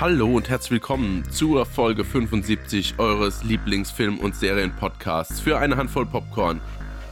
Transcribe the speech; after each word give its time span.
Hallo 0.00 0.26
und 0.34 0.48
herzlich 0.48 0.72
willkommen 0.72 1.22
zur 1.30 1.64
Folge 1.64 2.04
75 2.04 2.94
eures 2.98 3.44
Lieblingsfilm- 3.44 4.18
und 4.18 4.34
Serienpodcasts 4.34 5.38
für 5.38 5.58
eine 5.58 5.76
Handvoll 5.76 6.04
Popcorn. 6.04 6.60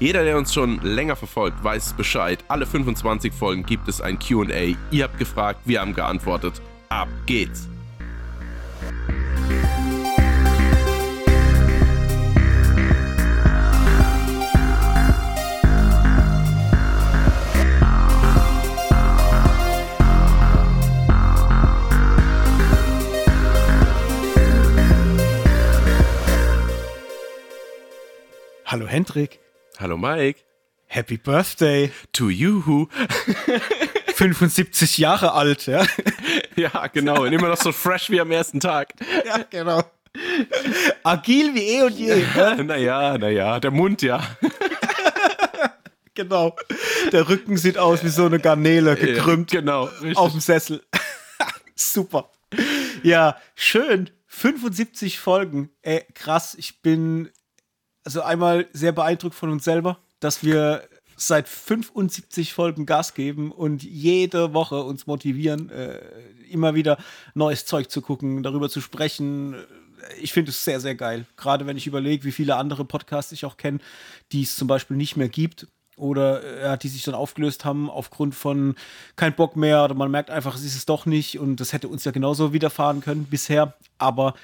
Jeder, 0.01 0.25
der 0.25 0.37
uns 0.37 0.53
schon 0.53 0.81
länger 0.83 1.15
verfolgt, 1.15 1.63
weiß 1.63 1.93
Bescheid. 1.93 2.41
Alle 2.49 2.67
25 2.67 3.33
Folgen 3.33 3.65
gibt 3.65 3.87
es 3.87 4.01
ein 4.01 4.19
QA. 4.19 4.75
Ihr 4.91 5.05
habt 5.05 5.17
gefragt, 5.17 5.61
wir 5.65 5.81
haben 5.81 5.95
geantwortet. 5.95 6.61
Ab 6.89 7.09
geht's! 7.25 7.72
Hallo 28.73 28.87
Hendrik. 28.87 29.39
Hallo 29.79 29.99
Mike. 29.99 30.41
Happy 30.87 31.19
Birthday. 31.19 31.93
To 32.15 32.31
you. 32.31 32.89
75 34.15 34.97
Jahre 34.97 35.35
alt, 35.35 35.67
ja. 35.67 35.85
Ja, 36.57 36.87
genau. 36.87 37.25
Und 37.25 37.35
immer 37.35 37.49
noch 37.49 37.59
so 37.59 37.71
fresh 37.71 38.09
wie 38.09 38.19
am 38.19 38.31
ersten 38.31 38.61
Tag. 38.61 38.95
Ja, 39.27 39.41
genau. 39.51 39.83
Agil 41.05 41.55
wie 41.55 41.69
eh 41.69 41.83
und 41.83 41.99
je. 41.99 42.25
Ja? 42.35 42.55
Naja, 42.55 43.19
naja, 43.19 43.61
der 43.61 43.73
Mund 43.73 44.01
ja. 44.01 44.27
genau. 46.15 46.57
Der 47.13 47.29
Rücken 47.29 47.59
sieht 47.59 47.77
aus 47.77 48.03
wie 48.03 48.09
so 48.09 48.25
eine 48.25 48.39
Garnele, 48.39 48.97
gekrümmt. 48.97 49.53
Ja, 49.53 49.61
genau. 49.61 49.85
Richtig. 50.01 50.17
Auf 50.17 50.31
dem 50.31 50.41
Sessel. 50.41 50.83
Super. 51.75 52.31
Ja, 53.03 53.37
schön. 53.55 54.09
75 54.29 55.19
Folgen. 55.19 55.69
Ey, 55.83 56.07
krass. 56.15 56.55
Ich 56.59 56.81
bin 56.81 57.29
also 58.05 58.23
einmal 58.23 58.67
sehr 58.73 58.93
beeindruckt 58.93 59.35
von 59.35 59.51
uns 59.51 59.65
selber, 59.65 59.99
dass 60.21 60.45
wir 60.45 60.83
seit 61.17 61.49
75 61.49 62.53
Folgen 62.53 62.87
Gas 62.87 63.15
geben 63.15 63.53
und 63.53 63.83
jede 63.83 64.55
Woche 64.55 64.83
uns 64.83 65.07
motivieren, 65.07 65.71
äh, 65.71 66.01
immer 66.51 66.75
wieder 66.75 66.99
neues 67.35 67.65
Zeug 67.65 67.91
zu 67.91 68.01
gucken, 68.03 68.43
darüber 68.43 68.69
zu 68.69 68.81
sprechen. 68.81 69.57
Ich 70.21 70.33
finde 70.33 70.51
es 70.51 70.65
sehr, 70.65 70.81
sehr 70.81 70.95
geil. 70.95 71.27
Gerade 71.37 71.67
wenn 71.67 71.77
ich 71.77 71.87
überlege, 71.87 72.25
wie 72.25 72.33
viele 72.33 72.57
andere 72.57 72.85
Podcasts 72.85 73.33
ich 73.33 73.45
auch 73.45 73.57
kenne, 73.57 73.79
die 74.33 74.43
es 74.43 74.57
zum 74.57 74.69
Beispiel 74.69 74.97
nicht 74.97 75.17
mehr 75.17 75.29
gibt 75.29 75.69
oder 75.97 76.73
äh, 76.73 76.79
die 76.79 76.89
sich 76.89 77.05
dann 77.05 77.15
aufgelöst 77.15 77.65
haben 77.65 77.89
aufgrund 77.89 78.35
von 78.35 78.75
kein 79.15 79.35
Bock 79.35 79.57
mehr 79.57 79.85
oder 79.85 79.95
man 79.95 80.11
merkt 80.11 80.31
einfach, 80.31 80.57
es 80.57 80.65
ist 80.65 80.77
es 80.77 80.87
doch 80.87 81.07
nicht 81.07 81.39
und 81.39 81.57
das 81.57 81.73
hätte 81.73 81.89
uns 81.89 82.05
ja 82.05 82.11
genauso 82.11 82.53
widerfahren 82.53 83.01
können 83.01 83.27
bisher. 83.27 83.75
Aber 83.99 84.35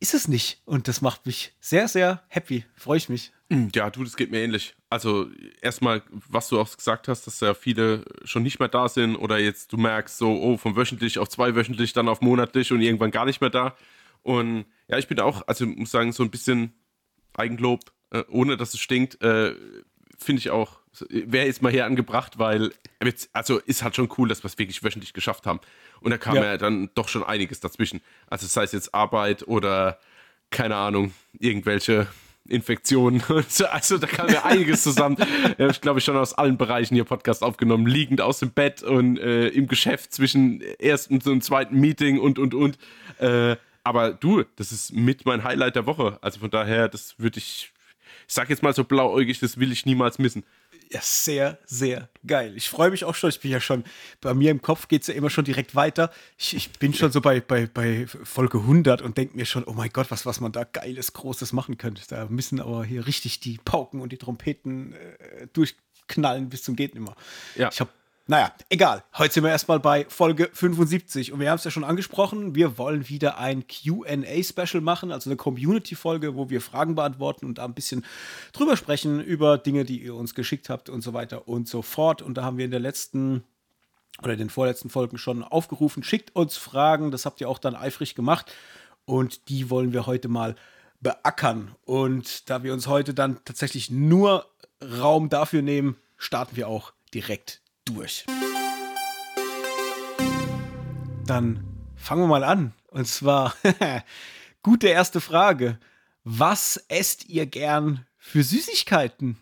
ist 0.00 0.14
es 0.14 0.28
nicht. 0.28 0.60
Und 0.64 0.88
das 0.88 1.00
macht 1.00 1.26
mich 1.26 1.54
sehr, 1.60 1.88
sehr 1.88 2.22
happy. 2.28 2.64
Freue 2.74 2.98
ich 2.98 3.08
mich. 3.08 3.32
Hm, 3.50 3.70
ja, 3.74 3.90
du, 3.90 4.04
das 4.04 4.16
geht 4.16 4.30
mir 4.30 4.42
ähnlich. 4.42 4.74
Also 4.90 5.28
erstmal, 5.60 6.02
was 6.10 6.48
du 6.48 6.60
auch 6.60 6.76
gesagt 6.76 7.08
hast, 7.08 7.26
dass 7.26 7.40
ja 7.40 7.54
viele 7.54 8.04
schon 8.24 8.42
nicht 8.42 8.58
mehr 8.58 8.68
da 8.68 8.88
sind 8.88 9.16
oder 9.16 9.38
jetzt 9.38 9.72
du 9.72 9.76
merkst 9.76 10.18
so, 10.18 10.30
oh, 10.30 10.56
von 10.56 10.76
wöchentlich 10.76 11.18
auf 11.18 11.28
zweiwöchentlich, 11.28 11.92
dann 11.92 12.08
auf 12.08 12.20
monatlich 12.20 12.72
und 12.72 12.80
irgendwann 12.80 13.10
gar 13.10 13.24
nicht 13.24 13.40
mehr 13.40 13.50
da. 13.50 13.76
Und 14.22 14.64
ja, 14.88 14.98
ich 14.98 15.08
bin 15.08 15.20
auch, 15.20 15.46
also 15.46 15.66
muss 15.66 15.90
sagen, 15.90 16.12
so 16.12 16.22
ein 16.22 16.30
bisschen 16.30 16.72
Eigenlob, 17.34 17.92
äh, 18.10 18.24
ohne 18.28 18.56
dass 18.56 18.74
es 18.74 18.80
stinkt, 18.80 19.22
äh, 19.22 19.54
finde 20.18 20.40
ich 20.40 20.50
auch, 20.50 20.80
wäre 21.08 21.46
jetzt 21.46 21.62
mal 21.62 21.72
hier 21.72 21.86
angebracht, 21.86 22.38
weil, 22.38 22.72
also 23.32 23.58
ist 23.58 23.82
halt 23.82 23.96
schon 23.96 24.08
cool, 24.18 24.28
dass 24.28 24.42
wir 24.42 24.48
es 24.48 24.58
wirklich 24.58 24.82
wöchentlich 24.82 25.12
geschafft 25.12 25.46
haben. 25.46 25.60
Und 26.00 26.10
da 26.10 26.18
kam 26.18 26.36
ja. 26.36 26.44
ja 26.44 26.56
dann 26.56 26.90
doch 26.94 27.08
schon 27.08 27.24
einiges 27.24 27.60
dazwischen. 27.60 28.00
Also 28.28 28.46
sei 28.46 28.64
es 28.64 28.72
jetzt 28.72 28.94
Arbeit 28.94 29.46
oder, 29.48 29.98
keine 30.50 30.76
Ahnung, 30.76 31.12
irgendwelche 31.38 32.06
Infektionen. 32.48 33.22
Also 33.70 33.98
da 33.98 34.06
kam 34.06 34.28
ja 34.28 34.44
einiges 34.44 34.82
zusammen. 34.82 35.16
ja, 35.58 35.68
ich 35.70 35.80
glaube, 35.80 36.00
schon 36.00 36.16
aus 36.16 36.34
allen 36.34 36.56
Bereichen 36.56 36.94
hier 36.94 37.04
Podcast 37.04 37.42
aufgenommen, 37.42 37.86
liegend 37.86 38.20
aus 38.20 38.38
dem 38.38 38.50
Bett 38.50 38.82
und 38.82 39.18
äh, 39.18 39.48
im 39.48 39.66
Geschäft 39.66 40.12
zwischen 40.12 40.60
ersten 40.78 41.20
und 41.26 41.42
zweiten 41.42 41.80
Meeting 41.80 42.18
und, 42.18 42.38
und, 42.38 42.54
und. 42.54 42.78
Äh, 43.18 43.56
aber 43.82 44.12
du, 44.12 44.44
das 44.56 44.72
ist 44.72 44.92
mit 44.94 45.26
mein 45.26 45.44
Highlight 45.44 45.76
der 45.76 45.86
Woche. 45.86 46.18
Also 46.22 46.40
von 46.40 46.50
daher, 46.50 46.88
das 46.88 47.18
würde 47.18 47.38
ich, 47.38 47.72
ich 48.26 48.34
sag 48.34 48.50
jetzt 48.50 48.62
mal 48.62 48.74
so 48.74 48.84
blauäugig, 48.84 49.38
das 49.40 49.58
will 49.58 49.72
ich 49.72 49.86
niemals 49.86 50.18
missen 50.18 50.44
ja, 50.94 51.00
sehr, 51.02 51.58
sehr 51.66 52.08
geil. 52.26 52.52
Ich 52.56 52.68
freue 52.68 52.90
mich 52.90 53.04
auch 53.04 53.14
schon. 53.14 53.30
Ich 53.30 53.40
bin 53.40 53.50
ja 53.50 53.60
schon, 53.60 53.84
bei 54.20 54.34
mir 54.34 54.50
im 54.50 54.62
Kopf 54.62 54.88
geht 54.88 55.02
es 55.02 55.08
ja 55.08 55.14
immer 55.14 55.30
schon 55.30 55.44
direkt 55.44 55.74
weiter. 55.74 56.10
Ich, 56.38 56.54
ich 56.54 56.70
bin 56.70 56.94
schon 56.94 57.10
so 57.10 57.20
bei, 57.20 57.40
bei, 57.40 57.66
bei 57.66 58.06
Folge 58.06 58.58
100 58.58 59.02
und 59.02 59.16
denke 59.18 59.36
mir 59.36 59.44
schon, 59.44 59.64
oh 59.64 59.72
mein 59.72 59.90
Gott, 59.90 60.10
was, 60.10 60.24
was 60.24 60.40
man 60.40 60.52
da 60.52 60.64
Geiles, 60.64 61.12
Großes 61.12 61.52
machen 61.52 61.78
könnte. 61.78 62.02
Da 62.08 62.26
müssen 62.26 62.60
aber 62.60 62.84
hier 62.84 63.06
richtig 63.06 63.40
die 63.40 63.58
Pauken 63.64 64.00
und 64.00 64.12
die 64.12 64.18
Trompeten 64.18 64.92
äh, 64.92 65.46
durchknallen 65.52 66.48
bis 66.48 66.62
zum 66.62 66.76
Geht 66.76 66.94
nimmer. 66.94 67.16
Ja. 67.56 67.70
Ich 67.72 67.80
habe 67.80 67.90
naja, 68.26 68.52
egal. 68.70 69.04
Heute 69.18 69.34
sind 69.34 69.44
wir 69.44 69.50
erstmal 69.50 69.80
bei 69.80 70.06
Folge 70.08 70.48
75 70.50 71.32
und 71.32 71.40
wir 71.40 71.50
haben 71.50 71.58
es 71.58 71.64
ja 71.64 71.70
schon 71.70 71.84
angesprochen. 71.84 72.54
Wir 72.54 72.78
wollen 72.78 73.06
wieder 73.10 73.36
ein 73.36 73.64
QA-Special 73.66 74.80
machen, 74.80 75.12
also 75.12 75.28
eine 75.28 75.36
Community-Folge, 75.36 76.34
wo 76.34 76.48
wir 76.48 76.62
Fragen 76.62 76.94
beantworten 76.94 77.44
und 77.44 77.58
da 77.58 77.66
ein 77.66 77.74
bisschen 77.74 78.02
drüber 78.54 78.78
sprechen, 78.78 79.20
über 79.20 79.58
Dinge, 79.58 79.84
die 79.84 80.02
ihr 80.02 80.14
uns 80.14 80.34
geschickt 80.34 80.70
habt 80.70 80.88
und 80.88 81.02
so 81.02 81.12
weiter 81.12 81.48
und 81.48 81.68
so 81.68 81.82
fort. 81.82 82.22
Und 82.22 82.38
da 82.38 82.44
haben 82.44 82.56
wir 82.56 82.64
in 82.64 82.70
der 82.70 82.80
letzten 82.80 83.44
oder 84.22 84.32
in 84.32 84.38
den 84.38 84.50
vorletzten 84.50 84.88
Folgen 84.88 85.18
schon 85.18 85.42
aufgerufen, 85.42 86.02
schickt 86.02 86.34
uns 86.34 86.56
Fragen. 86.56 87.10
Das 87.10 87.26
habt 87.26 87.42
ihr 87.42 87.48
auch 87.50 87.58
dann 87.58 87.74
eifrig 87.74 88.14
gemacht 88.14 88.50
und 89.04 89.50
die 89.50 89.68
wollen 89.68 89.92
wir 89.92 90.06
heute 90.06 90.28
mal 90.28 90.54
beackern. 91.02 91.74
Und 91.84 92.48
da 92.48 92.62
wir 92.62 92.72
uns 92.72 92.86
heute 92.86 93.12
dann 93.12 93.44
tatsächlich 93.44 93.90
nur 93.90 94.46
Raum 94.82 95.28
dafür 95.28 95.60
nehmen, 95.60 95.96
starten 96.16 96.56
wir 96.56 96.68
auch 96.68 96.94
direkt 97.12 97.60
durch. 97.84 98.24
Dann 101.26 101.64
fangen 101.96 102.22
wir 102.22 102.28
mal 102.28 102.44
an. 102.44 102.72
Und 102.90 103.06
zwar, 103.06 103.54
gute 104.62 104.88
erste 104.88 105.20
Frage. 105.20 105.78
Was 106.22 106.82
esst 106.88 107.28
ihr 107.28 107.46
gern 107.46 108.06
für 108.16 108.42
Süßigkeiten? 108.42 109.38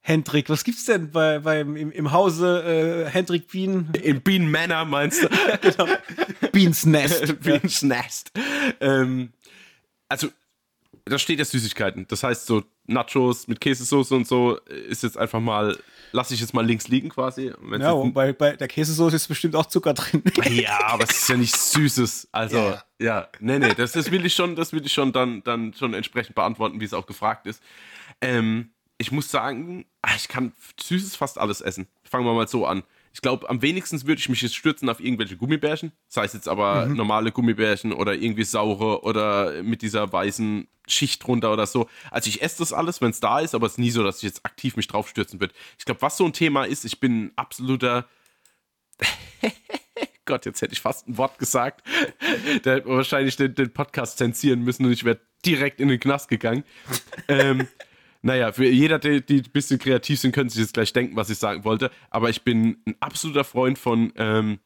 Hendrik, 0.00 0.48
was 0.48 0.64
gibt's 0.64 0.86
denn 0.86 1.10
bei, 1.10 1.40
beim, 1.40 1.76
im, 1.76 1.92
im 1.92 2.12
Hause 2.12 3.04
äh, 3.06 3.10
Hendrik 3.10 3.48
Bean? 3.48 3.92
In 4.02 4.22
Bean 4.22 4.50
Manor 4.50 4.84
meinst 4.86 5.22
du? 5.22 5.28
genau. 5.60 5.86
Beans 6.50 6.86
Nest. 6.86 7.40
Beans 7.42 7.82
Nest. 7.82 8.32
Ähm, 8.80 9.32
also 10.08 10.28
da 11.08 11.18
steht 11.18 11.38
ja 11.38 11.44
Süßigkeiten. 11.44 12.06
Das 12.08 12.22
heißt, 12.22 12.46
so 12.46 12.62
Nachos 12.86 13.48
mit 13.48 13.60
Käsesoße 13.60 14.14
und 14.14 14.26
so 14.26 14.56
ist 14.56 15.02
jetzt 15.02 15.18
einfach 15.18 15.40
mal, 15.40 15.78
lasse 16.12 16.34
ich 16.34 16.40
jetzt 16.40 16.54
mal 16.54 16.64
links 16.64 16.88
liegen 16.88 17.08
quasi. 17.08 17.52
ja, 17.78 17.92
und 17.92 18.12
bei, 18.14 18.32
der 18.32 18.68
Käsesoße 18.68 19.16
ist 19.16 19.28
bestimmt 19.28 19.56
auch 19.56 19.66
Zucker 19.66 19.94
drin. 19.94 20.22
ja, 20.50 20.78
aber 20.86 21.04
es 21.04 21.10
ist 21.10 21.28
ja 21.28 21.36
nicht 21.36 21.56
Süßes. 21.56 22.28
Also, 22.32 22.56
ja, 22.56 22.84
ja 22.98 23.28
nee, 23.40 23.58
nee, 23.58 23.74
das, 23.74 23.92
das 23.92 24.10
will 24.10 24.24
ich 24.24 24.34
schon, 24.34 24.56
das 24.56 24.72
will 24.72 24.84
ich 24.84 24.92
schon 24.92 25.12
dann, 25.12 25.42
dann 25.44 25.74
schon 25.74 25.94
entsprechend 25.94 26.34
beantworten, 26.34 26.80
wie 26.80 26.84
es 26.84 26.94
auch 26.94 27.06
gefragt 27.06 27.46
ist. 27.46 27.62
Ähm, 28.20 28.70
ich 28.96 29.12
muss 29.12 29.30
sagen, 29.30 29.86
ah, 30.02 30.14
ich 30.16 30.28
kann 30.28 30.52
Süßes 30.80 31.16
fast 31.16 31.38
alles 31.38 31.60
essen. 31.60 31.86
Fangen 32.02 32.24
wir 32.24 32.34
mal 32.34 32.48
so 32.48 32.66
an. 32.66 32.82
Ich 33.12 33.20
glaube, 33.20 33.48
am 33.48 33.62
wenigsten 33.62 34.00
würde 34.06 34.20
ich 34.20 34.28
mich 34.28 34.42
jetzt 34.42 34.54
stürzen 34.54 34.88
auf 34.88 35.00
irgendwelche 35.00 35.36
Gummibärchen. 35.36 35.92
Sei 36.08 36.24
es 36.24 36.32
jetzt 36.32 36.48
aber 36.48 36.86
mhm. 36.86 36.96
normale 36.96 37.32
Gummibärchen 37.32 37.92
oder 37.92 38.14
irgendwie 38.14 38.44
saure 38.44 39.02
oder 39.02 39.62
mit 39.62 39.82
dieser 39.82 40.12
weißen 40.12 40.68
Schicht 40.86 41.26
drunter 41.26 41.52
oder 41.52 41.66
so. 41.66 41.88
Also 42.10 42.28
ich 42.28 42.42
esse 42.42 42.58
das 42.58 42.72
alles, 42.72 43.00
wenn 43.00 43.10
es 43.10 43.20
da 43.20 43.40
ist, 43.40 43.54
aber 43.54 43.66
es 43.66 43.72
ist 43.72 43.78
nie 43.78 43.90
so, 43.90 44.02
dass 44.02 44.18
ich 44.18 44.24
jetzt 44.24 44.44
aktiv 44.44 44.76
mich 44.76 44.86
drauf 44.86 45.08
stürzen 45.08 45.40
würde. 45.40 45.54
Ich 45.78 45.84
glaube, 45.84 46.02
was 46.02 46.16
so 46.16 46.24
ein 46.24 46.32
Thema 46.32 46.64
ist, 46.64 46.84
ich 46.84 47.00
bin 47.00 47.24
ein 47.24 47.32
absoluter. 47.36 48.06
Gott, 50.24 50.44
jetzt 50.44 50.60
hätte 50.60 50.74
ich 50.74 50.80
fast 50.80 51.08
ein 51.08 51.16
Wort 51.16 51.38
gesagt. 51.38 51.86
da 52.62 52.72
hätte 52.72 52.88
man 52.88 52.98
wahrscheinlich 52.98 53.36
den, 53.36 53.54
den 53.54 53.72
Podcast 53.72 54.18
zensieren 54.18 54.62
müssen 54.62 54.84
und 54.84 54.92
ich 54.92 55.04
wäre 55.04 55.20
direkt 55.44 55.80
in 55.80 55.88
den 55.88 56.00
Knast 56.00 56.28
gegangen. 56.28 56.64
ähm, 57.28 57.66
naja, 58.22 58.52
für 58.52 58.66
jeder, 58.66 58.98
die, 58.98 59.24
die 59.24 59.42
ein 59.42 59.52
bisschen 59.52 59.78
kreativ 59.78 60.18
sind, 60.20 60.32
können 60.32 60.50
sich 60.50 60.60
jetzt 60.60 60.74
gleich 60.74 60.92
denken, 60.92 61.16
was 61.16 61.30
ich 61.30 61.38
sagen 61.38 61.64
wollte. 61.64 61.90
Aber 62.10 62.30
ich 62.30 62.42
bin 62.42 62.82
ein 62.86 62.96
absoluter 63.00 63.44
Freund 63.44 63.78
von 63.78 64.12
ähm, 64.16 64.58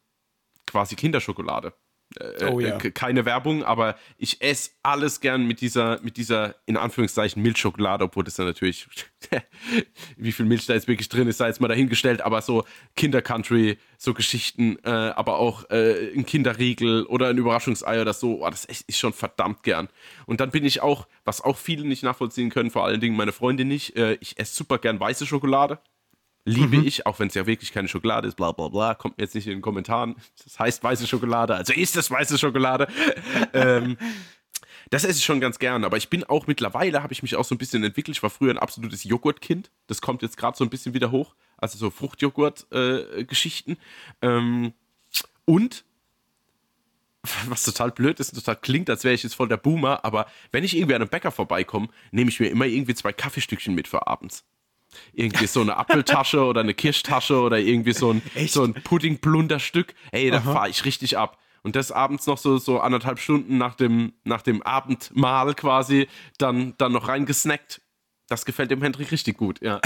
quasi 0.65 0.95
Kinderschokolade. 0.95 1.73
Äh, 2.19 2.45
oh, 2.45 2.59
ja. 2.59 2.77
Äh, 2.77 2.91
keine 2.91 3.25
Werbung, 3.25 3.63
aber 3.63 3.95
ich 4.17 4.41
esse 4.41 4.71
alles 4.83 5.21
gern 5.21 5.45
mit 5.45 5.61
dieser, 5.61 5.99
mit 6.01 6.17
dieser, 6.17 6.55
in 6.65 6.77
Anführungszeichen, 6.77 7.41
Milchschokolade, 7.41 8.05
obwohl 8.05 8.23
das 8.23 8.35
dann 8.35 8.45
natürlich, 8.45 8.87
wie 10.17 10.31
viel 10.31 10.45
Milch 10.45 10.65
da 10.65 10.73
jetzt 10.73 10.87
wirklich 10.87 11.09
drin 11.09 11.27
ist, 11.27 11.37
sei 11.37 11.47
jetzt 11.47 11.61
mal 11.61 11.67
dahingestellt, 11.67 12.21
aber 12.21 12.41
so 12.41 12.65
Kinder-Country, 12.95 13.77
so 13.97 14.13
Geschichten, 14.13 14.77
äh, 14.83 14.89
aber 14.89 15.39
auch 15.39 15.69
äh, 15.69 16.13
ein 16.13 16.25
Kinderriegel 16.25 17.05
oder 17.05 17.29
ein 17.29 17.37
Überraschungsei 17.37 18.01
oder 18.01 18.13
so, 18.13 18.43
oh, 18.43 18.49
das 18.49 18.65
esse 18.65 18.83
ich 18.87 18.97
schon 18.97 19.13
verdammt 19.13 19.63
gern. 19.63 19.89
Und 20.25 20.39
dann 20.39 20.51
bin 20.51 20.65
ich 20.65 20.81
auch, 20.81 21.07
was 21.25 21.41
auch 21.41 21.57
viele 21.57 21.87
nicht 21.87 22.03
nachvollziehen 22.03 22.49
können, 22.49 22.69
vor 22.69 22.85
allen 22.85 23.01
Dingen 23.01 23.15
meine 23.15 23.31
Freunde 23.31 23.65
nicht, 23.65 23.95
äh, 23.95 24.17
ich 24.19 24.39
esse 24.39 24.55
super 24.55 24.77
gern 24.77 24.99
weiße 24.99 25.25
Schokolade. 25.25 25.79
Liebe 26.45 26.77
mhm. 26.77 26.87
ich, 26.87 27.05
auch 27.05 27.19
wenn 27.19 27.27
es 27.27 27.35
ja 27.35 27.45
wirklich 27.45 27.71
keine 27.71 27.87
Schokolade 27.87 28.27
ist, 28.27 28.35
bla 28.35 28.51
bla 28.51 28.67
bla, 28.67 28.95
kommt 28.95 29.17
mir 29.17 29.23
jetzt 29.23 29.35
nicht 29.35 29.47
in 29.47 29.53
den 29.53 29.61
Kommentaren. 29.61 30.15
Das 30.43 30.59
heißt 30.59 30.83
weiße 30.83 31.07
Schokolade, 31.07 31.55
also 31.55 31.73
ist 31.73 31.95
das 31.95 32.11
weiße 32.11 32.37
Schokolade. 32.37 32.87
ähm, 33.53 33.97
das 34.89 35.05
esse 35.05 35.19
ich 35.19 35.25
schon 35.25 35.39
ganz 35.39 35.57
gern, 35.57 35.85
aber 35.85 35.97
ich 35.97 36.09
bin 36.09 36.23
auch 36.25 36.45
mittlerweile, 36.45 37.01
habe 37.01 37.13
ich 37.13 37.23
mich 37.23 37.35
auch 37.35 37.45
so 37.45 37.55
ein 37.55 37.57
bisschen 37.57 37.83
entwickelt. 37.83 38.17
Ich 38.17 38.23
war 38.23 38.29
früher 38.29 38.51
ein 38.51 38.59
absolutes 38.59 39.03
Joghurtkind. 39.05 39.71
Das 39.87 40.01
kommt 40.01 40.21
jetzt 40.21 40.37
gerade 40.37 40.57
so 40.57 40.63
ein 40.63 40.69
bisschen 40.69 40.93
wieder 40.93 41.11
hoch. 41.11 41.33
Also 41.57 41.77
so 41.77 41.89
Fruchtjoghurt-Geschichten. 41.89 43.77
Äh, 44.21 44.27
ähm, 44.27 44.73
und 45.45 45.85
was 47.47 47.63
total 47.63 47.91
blöd 47.91 48.19
ist 48.19 48.33
und 48.33 48.39
total 48.39 48.57
klingt, 48.57 48.89
als 48.89 49.03
wäre 49.03 49.15
ich 49.15 49.23
jetzt 49.23 49.35
voll 49.35 49.47
der 49.47 49.57
Boomer, 49.57 50.03
aber 50.03 50.27
wenn 50.51 50.65
ich 50.65 50.75
irgendwie 50.75 50.93
an 50.95 51.01
einem 51.01 51.09
Bäcker 51.09 51.31
vorbeikomme, 51.31 51.87
nehme 52.11 52.29
ich 52.29 52.39
mir 52.39 52.49
immer 52.49 52.65
irgendwie 52.65 52.95
zwei 52.95 53.13
Kaffeestückchen 53.13 53.73
mit 53.73 53.87
für 53.87 54.07
abends. 54.07 54.43
Irgendwie 55.13 55.47
so 55.47 55.61
eine 55.61 55.77
Apfeltasche 55.77 56.43
oder 56.43 56.61
eine 56.61 56.73
Kirschtasche 56.73 57.39
oder 57.39 57.59
irgendwie 57.59 57.93
so 57.93 58.11
ein, 58.11 58.21
so 58.47 58.63
ein 58.63 58.73
Puddingplunderstück. 58.73 59.93
Ey, 60.11 60.31
da 60.31 60.41
fahre 60.41 60.69
ich 60.69 60.85
richtig 60.85 61.17
ab. 61.17 61.37
Und 61.63 61.77
das 61.77 61.91
abends 61.93 62.27
noch 62.27 62.37
so, 62.37 62.57
so 62.57 62.81
anderthalb 62.81 63.19
Stunden 63.19 63.57
nach 63.57 63.75
dem, 63.75 64.13
nach 64.25 64.41
dem 64.41 64.61
Abendmahl 64.63 65.53
quasi 65.53 66.07
dann, 66.37 66.73
dann 66.77 66.91
noch 66.91 67.07
reingesnackt 67.07 67.81
das 68.33 68.45
gefällt 68.45 68.71
dem 68.71 68.81
Hendrik 68.81 69.11
richtig 69.11 69.37
gut, 69.37 69.61
ja. 69.61 69.79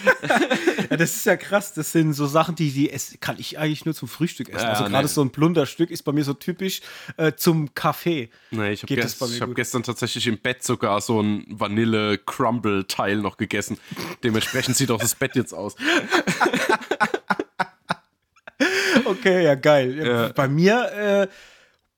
ja. 0.90 0.96
Das 0.96 1.16
ist 1.16 1.26
ja 1.26 1.36
krass. 1.36 1.74
Das 1.74 1.92
sind 1.92 2.12
so 2.12 2.26
Sachen, 2.26 2.54
die, 2.54 2.70
die 2.70 2.90
ess, 2.90 3.16
kann 3.20 3.36
ich 3.38 3.58
eigentlich 3.58 3.84
nur 3.84 3.94
zum 3.94 4.08
Frühstück 4.08 4.48
essen. 4.48 4.62
Ja, 4.62 4.70
also 4.70 4.84
gerade 4.84 5.06
nee. 5.06 5.12
so 5.12 5.22
ein 5.22 5.30
Plunderstück 5.30 5.90
ist 5.90 6.02
bei 6.02 6.12
mir 6.12 6.24
so 6.24 6.34
typisch 6.34 6.80
äh, 7.16 7.32
zum 7.34 7.74
Kaffee. 7.74 8.30
Nee, 8.50 8.72
ich 8.72 8.82
habe 8.82 8.94
gest, 8.94 9.20
hab 9.20 9.54
gestern 9.54 9.82
tatsächlich 9.82 10.26
im 10.26 10.38
Bett 10.38 10.62
sogar 10.62 11.00
so 11.00 11.20
ein 11.20 11.44
Vanille-Crumble-Teil 11.48 13.16
noch 13.16 13.36
gegessen. 13.36 13.78
Dementsprechend 14.22 14.76
sieht 14.76 14.90
auch 14.90 15.00
das 15.00 15.16
Bett 15.16 15.34
jetzt 15.34 15.52
aus. 15.52 15.74
okay, 19.04 19.44
ja, 19.44 19.54
geil. 19.56 20.06
Ja. 20.06 20.28
Bei 20.28 20.48
mir, 20.48 20.92
äh, 20.92 21.28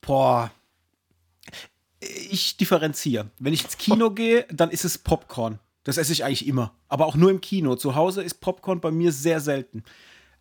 boah 0.01 0.51
ich 2.03 2.57
differenziere. 2.57 3.31
Wenn 3.39 3.53
ich 3.53 3.65
ins 3.65 3.79
Kino 3.79 4.11
gehe, 4.11 4.47
dann 4.51 4.71
ist 4.71 4.85
es 4.85 4.99
Popcorn. 4.99 5.59
Das 5.85 5.99
esse 5.99 6.13
ich 6.13 6.25
eigentlich 6.25 6.47
immer. 6.47 6.75
Aber 6.89 7.07
auch 7.07 7.17
nur 7.17 7.31
im 7.31 7.41
Kino. 7.41 7.77
Zu 7.77 7.95
Hause 7.95 8.23
ist 8.23 8.35
Popcorn 8.41 8.81
bei 8.81 8.91
mir 8.91 9.13
sehr 9.13 9.41
selten. 9.41 9.83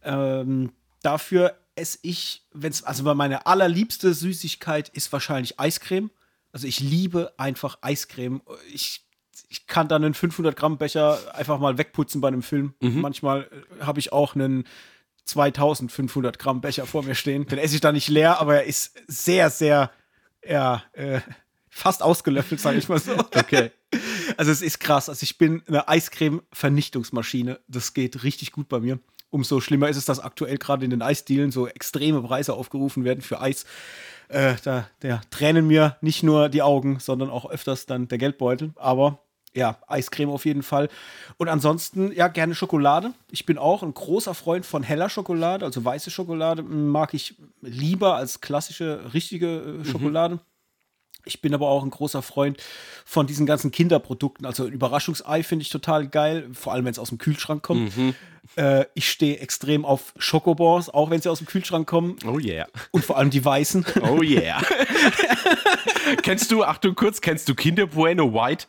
Ähm, 0.04 0.72
dafür 1.02 1.58
esse 1.76 2.00
ich, 2.04 2.46
wenn 2.54 2.72
es, 2.72 2.84
also 2.84 3.04
meine 3.16 3.46
allerliebste 3.46 4.14
Süßigkeit 4.14 4.90
ist 4.90 5.12
wahrscheinlich 5.12 5.60
Eiscreme. 5.60 6.12
Also 6.52 6.68
ich 6.68 6.80
liebe 6.80 7.34
einfach 7.38 7.78
Eiscreme. 7.82 8.42
Ich, 8.74 9.06
ich 9.50 9.68
kann 9.68 9.88
dann 9.88 10.04
einen 10.04 10.14
500 10.14 10.56
Gramm 10.56 10.78
Becher 10.78 11.18
einfach 11.34 11.60
mal 11.60 11.78
wegputzen 11.78 12.22
bei 12.22 12.28
einem 12.28 12.44
Film. 12.44 12.74
Mhm. 12.82 13.02
Manchmal 13.02 13.50
äh, 13.80 13.84
habe 13.84 14.00
ich 14.00 14.12
auch 14.12 14.36
einen 14.36 14.66
2500 15.26 16.38
Gramm 16.40 16.62
Becher 16.62 16.86
vor 16.86 17.04
mir 17.04 17.16
stehen. 17.16 17.46
Den 17.48 17.60
esse 17.60 17.76
ich 17.76 17.82
da 17.82 17.92
nicht 17.92 18.10
leer, 18.10 18.40
aber 18.40 18.58
er 18.58 18.64
ist 18.66 19.00
sehr, 19.08 19.50
sehr, 19.50 19.92
ja, 20.46 20.84
äh, 20.94 21.22
fast 21.70 22.04
ausgelöffelt, 22.04 22.60
sage 22.60 22.78
ich 22.78 22.90
mal 22.90 23.00
so. 23.00 23.14
Okay. 23.14 23.72
Also 24.38 24.52
es 24.52 24.62
ist 24.62 24.80
krass. 24.80 25.10
Also 25.10 25.24
ich 25.24 25.38
bin 25.38 25.62
eine 25.68 25.88
Eiscreme-Vernichtungsmaschine. 25.88 27.60
Das 27.68 27.94
geht 27.94 28.24
richtig 28.24 28.52
gut 28.52 28.70
bei 28.70 28.80
mir. 28.80 29.00
Umso 29.30 29.62
schlimmer 29.62 29.88
ist 29.88 29.98
es, 29.98 30.06
dass 30.06 30.20
aktuell 30.20 30.58
gerade 30.58 30.84
in 30.84 30.92
den 30.92 31.02
Eisdielen 31.02 31.52
so 31.52 31.68
extreme 31.68 32.22
Preise 32.22 32.54
aufgerufen 32.54 33.06
werden 33.06 33.22
für 33.22 33.40
Eis. 33.40 33.66
Äh, 34.28 34.56
da 34.64 34.88
der 35.02 35.22
tränen 35.30 35.68
mir 35.68 35.98
nicht 36.02 36.24
nur 36.24 36.50
die 36.50 36.62
Augen, 36.62 37.00
sondern 37.00 37.30
auch 37.30 37.50
öfters 37.50 37.86
dann 37.86 38.10
der 38.10 38.18
Geldbeutel. 38.18 38.74
Aber 38.76 39.20
ja, 39.54 39.78
Eiscreme 39.88 40.30
auf 40.30 40.46
jeden 40.46 40.64
Fall. 40.64 40.90
Und 41.38 41.50
ansonsten, 41.50 42.12
ja, 42.12 42.28
gerne 42.28 42.56
Schokolade. 42.56 43.14
Ich 43.30 43.46
bin 43.46 43.58
auch 43.58 43.84
ein 43.84 43.94
großer 43.94 44.34
Freund 44.34 44.66
von 44.66 44.84
heller 44.84 45.10
Schokolade, 45.10 45.66
also 45.66 45.84
weiße 45.84 46.10
Schokolade 46.10 46.64
mag 46.64 47.14
ich 47.14 47.36
lieber 47.62 48.16
als 48.16 48.42
klassische, 48.42 49.14
richtige 49.14 49.82
äh, 49.82 49.86
Schokolade. 49.86 50.36
Mhm. 50.36 50.40
Ich 51.26 51.42
bin 51.42 51.54
aber 51.54 51.68
auch 51.70 51.84
ein 51.84 51.90
großer 51.90 52.22
Freund 52.22 52.62
von 53.06 53.28
diesen 53.28 53.46
ganzen 53.46 53.72
Kinderprodukten. 53.72 54.46
Also 54.46 54.68
Überraschungsei 54.68 55.44
finde 55.44 55.64
ich 55.64 55.70
total 55.70 56.08
geil, 56.08 56.50
vor 56.54 56.74
allem 56.74 56.86
wenn 56.86 56.92
es 56.92 57.00
aus 57.00 57.10
dem 57.10 57.18
Kühlschrank 57.18 57.64
kommt. 57.64 57.96
Mhm. 57.96 58.16
Äh, 58.56 58.86
ich 58.96 59.10
stehe 59.10 59.40
extrem 59.40 59.86
auf 59.86 60.14
Schokobons, 60.18 60.90
auch 60.90 61.10
wenn 61.10 61.22
sie 61.22 61.30
aus 61.30 61.38
dem 61.38 61.48
Kühlschrank 61.48 61.88
kommen. 61.88 62.18
Oh 62.26 62.40
yeah. 62.40 62.68
Und 62.92 63.06
vor 63.06 63.18
allem 63.18 63.30
die 63.30 63.44
weißen. 63.44 63.86
Oh 64.02 64.22
yeah. 64.24 64.62
kennst 66.24 66.52
du, 66.52 66.64
Achtung 66.64 66.96
kurz, 66.96 67.22
kennst 67.22 67.48
du 67.48 67.56
Kinder 67.56 67.88
Bueno 67.88 68.34
White? 68.34 68.66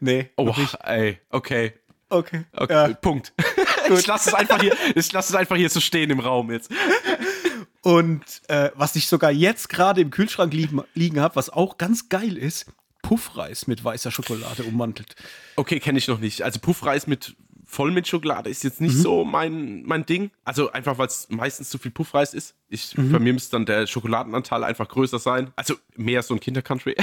Nee. 0.00 0.30
Oh, 0.36 0.54
ey, 0.84 1.18
okay. 1.30 1.72
Okay. 2.10 2.44
okay. 2.56 2.72
Ja. 2.72 2.94
Punkt. 2.94 3.32
ich 3.98 4.06
lasse 4.06 4.30
es 4.30 4.34
einfach 4.34 4.60
hier, 4.60 4.76
ich 4.94 5.12
lasse 5.12 5.32
es 5.32 5.36
einfach 5.38 5.56
hier 5.56 5.70
so 5.70 5.80
stehen 5.80 6.10
im 6.10 6.18
Raum 6.18 6.50
jetzt. 6.50 6.70
Und 7.82 8.42
äh, 8.48 8.70
was 8.74 8.96
ich 8.96 9.08
sogar 9.08 9.30
jetzt 9.30 9.68
gerade 9.68 10.00
im 10.00 10.10
Kühlschrank 10.10 10.52
liegen, 10.52 10.82
liegen 10.94 11.20
habe, 11.20 11.36
was 11.36 11.50
auch 11.50 11.78
ganz 11.78 12.08
geil 12.08 12.36
ist, 12.36 12.66
Puffreis 13.02 13.66
mit 13.66 13.82
weißer 13.82 14.10
Schokolade 14.10 14.64
ummantelt. 14.64 15.16
Okay, 15.56 15.80
kenne 15.80 15.98
ich 15.98 16.06
noch 16.06 16.18
nicht. 16.18 16.42
Also 16.42 16.60
Puffreis 16.60 17.06
mit 17.06 17.34
voll 17.70 17.92
mit 17.92 18.08
Schokolade 18.08 18.50
ist 18.50 18.64
jetzt 18.64 18.80
nicht 18.80 18.96
mhm. 18.96 19.02
so 19.02 19.24
mein, 19.24 19.82
mein 19.84 20.04
Ding. 20.04 20.30
Also 20.44 20.72
einfach, 20.72 20.98
weil 20.98 21.06
es 21.06 21.28
meistens 21.30 21.70
zu 21.70 21.78
viel 21.78 21.92
Puffreis 21.92 22.34
ist. 22.34 22.56
Ich, 22.68 22.96
mhm. 22.98 23.12
Bei 23.12 23.18
mir 23.20 23.32
müsste 23.32 23.52
dann 23.52 23.64
der 23.64 23.86
Schokoladenanteil 23.86 24.64
einfach 24.64 24.88
größer 24.88 25.20
sein. 25.20 25.52
Also 25.56 25.76
mehr 25.96 26.22
so 26.22 26.34
ein 26.34 26.40
Kindercountry. 26.40 26.96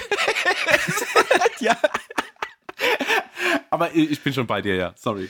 ja. 1.59 1.77
Aber 3.77 3.93
ich 3.93 4.19
bin 4.21 4.33
schon 4.33 4.47
bei 4.47 4.59
dir, 4.59 4.75
ja. 4.75 4.93
Sorry. 4.95 5.29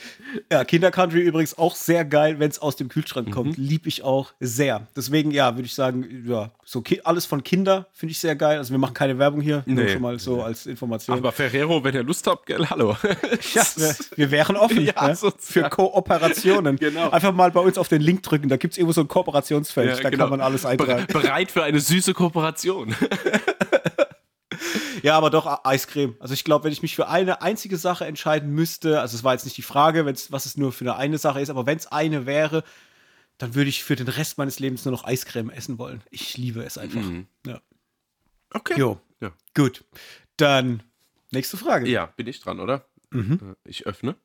Ja, 0.49 0.63
Kinder 0.63 0.89
Country 0.89 1.19
übrigens 1.19 1.57
auch 1.57 1.75
sehr 1.75 2.05
geil, 2.05 2.39
wenn 2.39 2.49
es 2.49 2.59
aus 2.59 2.77
dem 2.77 2.88
Kühlschrank 2.88 3.29
kommt. 3.29 3.57
Mhm. 3.57 3.63
Lieb 3.65 3.88
ich 3.88 4.03
auch 4.03 4.31
sehr. 4.39 4.88
Deswegen, 4.95 5.31
ja, 5.31 5.53
würde 5.57 5.65
ich 5.65 5.73
sagen, 5.73 6.23
ja, 6.25 6.51
so 6.63 6.81
alles 7.03 7.25
von 7.25 7.44
Kinder 7.44 7.88
finde 7.91 8.11
ich 8.13 8.19
sehr 8.19 8.38
geil. 8.38 8.57
Also 8.57 8.71
wir 8.71 8.77
machen 8.77 8.94
keine 8.94 9.19
Werbung 9.19 9.41
hier, 9.41 9.63
nee. 9.65 9.73
nur 9.73 9.89
schon 9.89 10.01
mal 10.01 10.17
so 10.17 10.41
als 10.41 10.65
Information. 10.65 11.17
Aber 11.17 11.33
Ferrero, 11.33 11.83
wenn 11.83 11.94
ihr 11.94 12.03
Lust 12.03 12.25
habt, 12.25 12.45
gell, 12.45 12.65
hallo. 12.69 12.95
ja, 13.53 13.63
wir, 13.75 13.95
wir 14.15 14.31
wären 14.31 14.55
offen 14.55 14.81
ja, 14.85 15.07
ne? 15.09 15.17
für 15.39 15.69
Kooperationen. 15.69 16.75
genau. 16.79 17.09
Einfach 17.09 17.33
mal 17.33 17.51
bei 17.51 17.59
uns 17.59 17.77
auf 17.77 17.89
den 17.89 18.01
Link 18.01 18.23
drücken, 18.23 18.47
da 18.47 18.55
gibt 18.55 18.75
es 18.75 18.77
irgendwo 18.77 18.94
so 18.94 19.01
ein 19.01 19.09
Kooperationsfeld, 19.09 19.97
ja, 19.97 20.03
da 20.03 20.09
genau. 20.09 20.23
kann 20.23 20.29
man 20.31 20.41
alles 20.41 20.65
eintragen. 20.65 21.05
Bereit 21.07 21.51
für 21.51 21.63
eine 21.63 21.81
süße 21.81 22.13
Kooperation. 22.13 22.95
Ja, 25.03 25.17
aber 25.17 25.29
doch 25.29 25.65
Eiscreme. 25.65 26.15
Also 26.19 26.33
ich 26.33 26.44
glaube, 26.44 26.65
wenn 26.65 26.71
ich 26.71 26.81
mich 26.81 26.95
für 26.95 27.07
eine 27.07 27.41
einzige 27.41 27.77
Sache 27.77 28.05
entscheiden 28.05 28.51
müsste, 28.51 29.01
also 29.01 29.15
es 29.15 29.23
war 29.23 29.33
jetzt 29.33 29.45
nicht 29.45 29.57
die 29.57 29.61
Frage, 29.63 30.05
was 30.05 30.45
es 30.45 30.57
nur 30.57 30.71
für 30.71 30.85
eine, 30.85 30.95
eine 30.95 31.17
Sache 31.17 31.41
ist, 31.41 31.49
aber 31.49 31.65
wenn 31.65 31.77
es 31.77 31.88
eine 31.88 32.25
wäre, 32.25 32.63
dann 33.38 33.55
würde 33.55 33.69
ich 33.69 33.83
für 33.83 33.95
den 33.95 34.07
Rest 34.07 34.38
meines 34.38 34.59
Lebens 34.59 34.85
nur 34.85 34.91
noch 34.91 35.03
Eiscreme 35.03 35.49
essen 35.51 35.77
wollen. 35.77 36.01
Ich 36.09 36.38
liebe 36.38 36.63
es 36.63 36.77
einfach. 36.77 37.01
Mhm. 37.01 37.27
Ja. 37.45 37.61
Okay. 38.51 38.79
Jo. 38.79 38.99
Ja. 39.21 39.31
Gut. 39.54 39.83
Dann 40.37 40.83
nächste 41.31 41.57
Frage. 41.57 41.87
Ja, 41.87 42.07
bin 42.07 42.27
ich 42.27 42.39
dran, 42.39 42.59
oder? 42.59 42.87
Mhm. 43.11 43.56
Äh, 43.66 43.69
ich 43.69 43.85
öffne. 43.85 44.16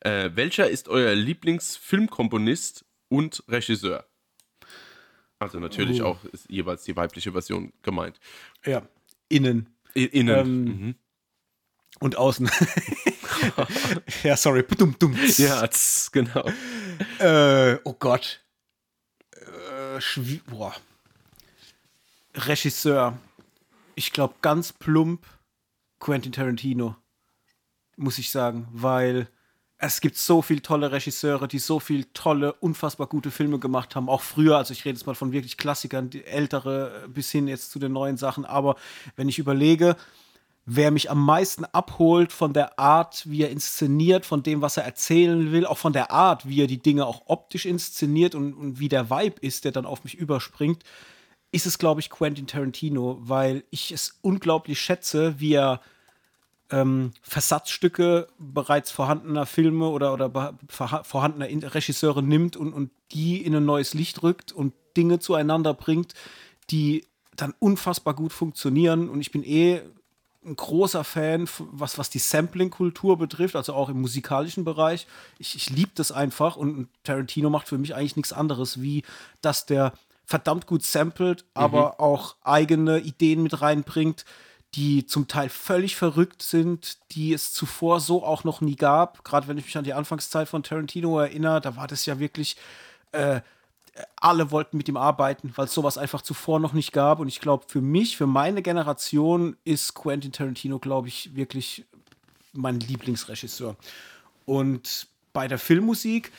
Äh, 0.00 0.30
welcher 0.34 0.68
ist 0.68 0.88
euer 0.88 1.14
Lieblingsfilmkomponist 1.14 2.84
und 3.08 3.44
Regisseur? 3.48 4.06
Also 5.38 5.58
natürlich 5.58 6.02
uh. 6.02 6.06
auch 6.06 6.24
ist 6.24 6.50
jeweils 6.50 6.84
die 6.84 6.96
weibliche 6.96 7.32
Version 7.32 7.72
gemeint. 7.82 8.20
Ja, 8.64 8.86
innen. 9.28 9.74
Innen. 9.94 10.38
Ähm, 10.38 10.64
mhm. 10.64 10.94
Und 12.00 12.16
außen. 12.16 12.50
ja, 14.22 14.36
sorry. 14.36 14.64
Dumm, 14.76 14.96
dumm. 14.98 15.16
Ja, 15.36 15.66
tss, 15.66 16.10
genau. 16.12 16.48
Äh, 17.18 17.78
oh 17.84 17.94
Gott. 17.94 18.44
Äh, 19.32 20.00
boah. 20.46 20.74
Regisseur. 22.34 23.18
Ich 23.94 24.12
glaube, 24.12 24.34
ganz 24.40 24.72
plump 24.72 25.26
Quentin 25.98 26.32
Tarantino. 26.32 26.96
Muss 27.96 28.18
ich 28.18 28.30
sagen. 28.30 28.68
Weil 28.72 29.28
es 29.82 30.02
gibt 30.02 30.18
so 30.18 30.42
viele 30.42 30.60
tolle 30.60 30.92
Regisseure, 30.92 31.48
die 31.48 31.58
so 31.58 31.80
viele 31.80 32.12
tolle, 32.12 32.52
unfassbar 32.52 33.06
gute 33.06 33.30
Filme 33.30 33.58
gemacht 33.58 33.96
haben. 33.96 34.10
Auch 34.10 34.20
früher, 34.20 34.58
also 34.58 34.72
ich 34.72 34.84
rede 34.84 34.96
jetzt 34.96 35.06
mal 35.06 35.14
von 35.14 35.32
wirklich 35.32 35.56
Klassikern, 35.56 36.10
die 36.10 36.24
ältere 36.24 37.08
bis 37.08 37.30
hin 37.30 37.48
jetzt 37.48 37.70
zu 37.70 37.78
den 37.78 37.92
neuen 37.92 38.18
Sachen. 38.18 38.44
Aber 38.44 38.76
wenn 39.16 39.30
ich 39.30 39.38
überlege, 39.38 39.96
wer 40.66 40.90
mich 40.90 41.10
am 41.10 41.24
meisten 41.24 41.64
abholt 41.64 42.30
von 42.30 42.52
der 42.52 42.78
Art, 42.78 43.22
wie 43.24 43.42
er 43.42 43.50
inszeniert, 43.50 44.26
von 44.26 44.42
dem, 44.42 44.60
was 44.60 44.76
er 44.76 44.84
erzählen 44.84 45.50
will, 45.50 45.64
auch 45.64 45.78
von 45.78 45.94
der 45.94 46.10
Art, 46.10 46.46
wie 46.46 46.60
er 46.60 46.66
die 46.66 46.82
Dinge 46.82 47.06
auch 47.06 47.22
optisch 47.24 47.64
inszeniert 47.64 48.34
und, 48.34 48.52
und 48.52 48.80
wie 48.80 48.90
der 48.90 49.08
Vibe 49.08 49.40
ist, 49.40 49.64
der 49.64 49.72
dann 49.72 49.86
auf 49.86 50.04
mich 50.04 50.14
überspringt, 50.14 50.84
ist 51.52 51.64
es, 51.64 51.78
glaube 51.78 52.00
ich, 52.00 52.10
Quentin 52.10 52.46
Tarantino, 52.46 53.16
weil 53.22 53.64
ich 53.70 53.92
es 53.92 54.18
unglaublich 54.20 54.78
schätze, 54.78 55.40
wie 55.40 55.54
er 55.54 55.80
ähm, 56.70 57.12
Versatzstücke 57.22 58.28
bereits 58.38 58.90
vorhandener 58.90 59.46
Filme 59.46 59.88
oder, 59.88 60.12
oder 60.12 60.58
vorhandener 60.68 61.46
Regisseure 61.74 62.22
nimmt 62.22 62.56
und, 62.56 62.72
und 62.72 62.90
die 63.12 63.44
in 63.44 63.54
ein 63.54 63.64
neues 63.64 63.94
Licht 63.94 64.22
rückt 64.22 64.52
und 64.52 64.72
Dinge 64.96 65.18
zueinander 65.18 65.74
bringt, 65.74 66.14
die 66.70 67.06
dann 67.36 67.54
unfassbar 67.58 68.14
gut 68.14 68.32
funktionieren. 68.32 69.08
Und 69.08 69.20
ich 69.20 69.30
bin 69.30 69.44
eh 69.44 69.80
ein 70.44 70.56
großer 70.56 71.04
Fan, 71.04 71.48
was, 71.58 71.98
was 71.98 72.08
die 72.08 72.18
Sampling-Kultur 72.18 73.18
betrifft, 73.18 73.56
also 73.56 73.74
auch 73.74 73.88
im 73.88 74.00
musikalischen 74.00 74.64
Bereich. 74.64 75.06
Ich, 75.38 75.54
ich 75.54 75.70
liebe 75.70 75.90
das 75.94 76.12
einfach 76.12 76.56
und 76.56 76.88
Tarantino 77.04 77.50
macht 77.50 77.68
für 77.68 77.78
mich 77.78 77.94
eigentlich 77.94 78.16
nichts 78.16 78.32
anderes, 78.32 78.80
wie 78.80 79.02
dass 79.42 79.66
der 79.66 79.92
verdammt 80.24 80.66
gut 80.66 80.84
samplet, 80.84 81.44
aber 81.54 81.88
mhm. 81.88 81.94
auch 81.98 82.36
eigene 82.42 83.00
Ideen 83.00 83.42
mit 83.42 83.60
reinbringt, 83.60 84.24
die 84.74 85.06
zum 85.06 85.26
Teil 85.26 85.48
völlig 85.48 85.96
verrückt 85.96 86.42
sind, 86.42 86.98
die 87.12 87.32
es 87.32 87.52
zuvor 87.52 88.00
so 88.00 88.24
auch 88.24 88.44
noch 88.44 88.60
nie 88.60 88.76
gab. 88.76 89.24
Gerade 89.24 89.48
wenn 89.48 89.58
ich 89.58 89.64
mich 89.64 89.76
an 89.76 89.84
die 89.84 89.94
Anfangszeit 89.94 90.48
von 90.48 90.62
Tarantino 90.62 91.18
erinnere, 91.18 91.60
da 91.60 91.76
war 91.76 91.86
das 91.86 92.06
ja 92.06 92.18
wirklich. 92.18 92.56
Äh, 93.12 93.40
alle 94.16 94.50
wollten 94.50 94.76
mit 94.76 94.88
ihm 94.88 94.96
arbeiten, 94.96 95.52
weil 95.56 95.66
es 95.66 95.74
sowas 95.74 95.98
einfach 95.98 96.22
zuvor 96.22 96.60
noch 96.60 96.72
nicht 96.72 96.92
gab. 96.92 97.20
Und 97.20 97.28
ich 97.28 97.40
glaube, 97.40 97.64
für 97.66 97.80
mich, 97.80 98.16
für 98.16 98.26
meine 98.26 98.62
Generation 98.62 99.56
ist 99.64 99.94
Quentin 99.94 100.32
Tarantino, 100.32 100.78
glaube 100.78 101.08
ich, 101.08 101.34
wirklich 101.34 101.84
mein 102.52 102.80
Lieblingsregisseur. 102.80 103.76
Und 104.46 105.08
bei 105.32 105.48
der 105.48 105.58
Filmmusik 105.58 106.32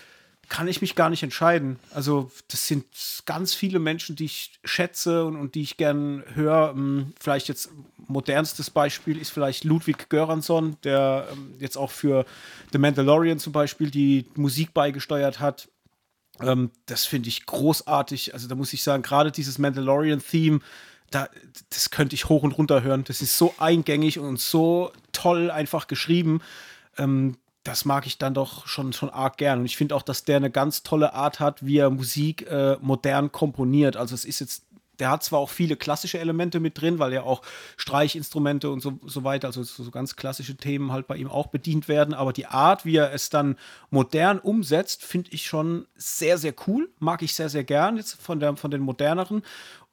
kann 0.51 0.67
ich 0.67 0.81
mich 0.81 0.95
gar 0.95 1.09
nicht 1.09 1.23
entscheiden. 1.23 1.79
Also, 1.93 2.29
das 2.49 2.67
sind 2.67 2.85
ganz 3.25 3.53
viele 3.53 3.79
Menschen, 3.79 4.17
die 4.17 4.25
ich 4.25 4.59
schätze 4.65 5.23
und, 5.23 5.37
und 5.37 5.55
die 5.55 5.61
ich 5.61 5.77
gern 5.77 6.25
höre. 6.33 6.73
Hm, 6.73 7.13
vielleicht 7.17 7.47
jetzt 7.47 7.69
modernstes 7.97 8.69
Beispiel 8.69 9.17
ist 9.17 9.29
vielleicht 9.29 9.63
Ludwig 9.63 10.09
Göransson, 10.09 10.75
der 10.83 11.29
ähm, 11.31 11.53
jetzt 11.59 11.77
auch 11.77 11.89
für 11.89 12.25
The 12.73 12.79
Mandalorian 12.79 13.39
zum 13.39 13.53
Beispiel 13.53 13.89
die 13.89 14.25
Musik 14.35 14.73
beigesteuert 14.73 15.39
hat. 15.39 15.69
Ähm, 16.41 16.71
das 16.85 17.05
finde 17.05 17.29
ich 17.29 17.45
großartig. 17.45 18.33
Also, 18.33 18.49
da 18.49 18.55
muss 18.55 18.73
ich 18.73 18.83
sagen, 18.83 19.03
gerade 19.03 19.31
dieses 19.31 19.57
Mandalorian-Theme, 19.57 20.59
da, 21.11 21.29
das 21.69 21.91
könnte 21.91 22.13
ich 22.15 22.27
hoch 22.27 22.43
und 22.43 22.51
runter 22.51 22.83
hören. 22.83 23.05
Das 23.05 23.21
ist 23.21 23.37
so 23.37 23.55
eingängig 23.57 24.19
und 24.19 24.37
so 24.37 24.91
toll 25.13 25.49
einfach 25.49 25.87
geschrieben. 25.87 26.41
Ähm, 26.97 27.37
das 27.63 27.85
mag 27.85 28.07
ich 28.07 28.17
dann 28.17 28.33
doch 28.33 28.67
schon, 28.67 28.93
schon 28.93 29.09
arg 29.09 29.37
gern. 29.37 29.59
Und 29.59 29.65
ich 29.65 29.77
finde 29.77 29.95
auch, 29.95 30.01
dass 30.01 30.23
der 30.23 30.37
eine 30.37 30.51
ganz 30.51 30.83
tolle 30.83 31.13
Art 31.13 31.39
hat, 31.39 31.65
wie 31.65 31.77
er 31.77 31.89
Musik 31.89 32.49
äh, 32.49 32.77
modern 32.81 33.31
komponiert. 33.31 33.97
Also 33.97 34.15
es 34.15 34.25
ist 34.25 34.39
jetzt, 34.39 34.65
der 34.99 35.11
hat 35.11 35.23
zwar 35.23 35.39
auch 35.39 35.49
viele 35.49 35.75
klassische 35.75 36.19
Elemente 36.19 36.59
mit 36.59 36.81
drin, 36.81 36.97
weil 36.97 37.13
ja 37.13 37.21
auch 37.21 37.43
Streichinstrumente 37.77 38.69
und 38.71 38.81
so, 38.81 38.99
so 39.05 39.23
weiter, 39.23 39.47
also 39.47 39.61
so, 39.61 39.83
so 39.83 39.91
ganz 39.91 40.15
klassische 40.15 40.57
Themen 40.57 40.91
halt 40.91 41.05
bei 41.05 41.17
ihm 41.17 41.29
auch 41.29 41.47
bedient 41.47 41.87
werden, 41.87 42.15
aber 42.15 42.33
die 42.33 42.47
Art, 42.47 42.83
wie 42.83 42.95
er 42.95 43.13
es 43.13 43.29
dann 43.29 43.57
modern 43.91 44.39
umsetzt, 44.39 45.03
finde 45.03 45.31
ich 45.31 45.45
schon 45.45 45.85
sehr, 45.95 46.39
sehr 46.39 46.55
cool. 46.65 46.89
Mag 46.99 47.21
ich 47.21 47.35
sehr, 47.35 47.49
sehr 47.49 47.63
gern 47.63 47.97
jetzt 47.97 48.19
von, 48.19 48.39
der, 48.39 48.55
von 48.57 48.71
den 48.71 48.81
moderneren. 48.81 49.43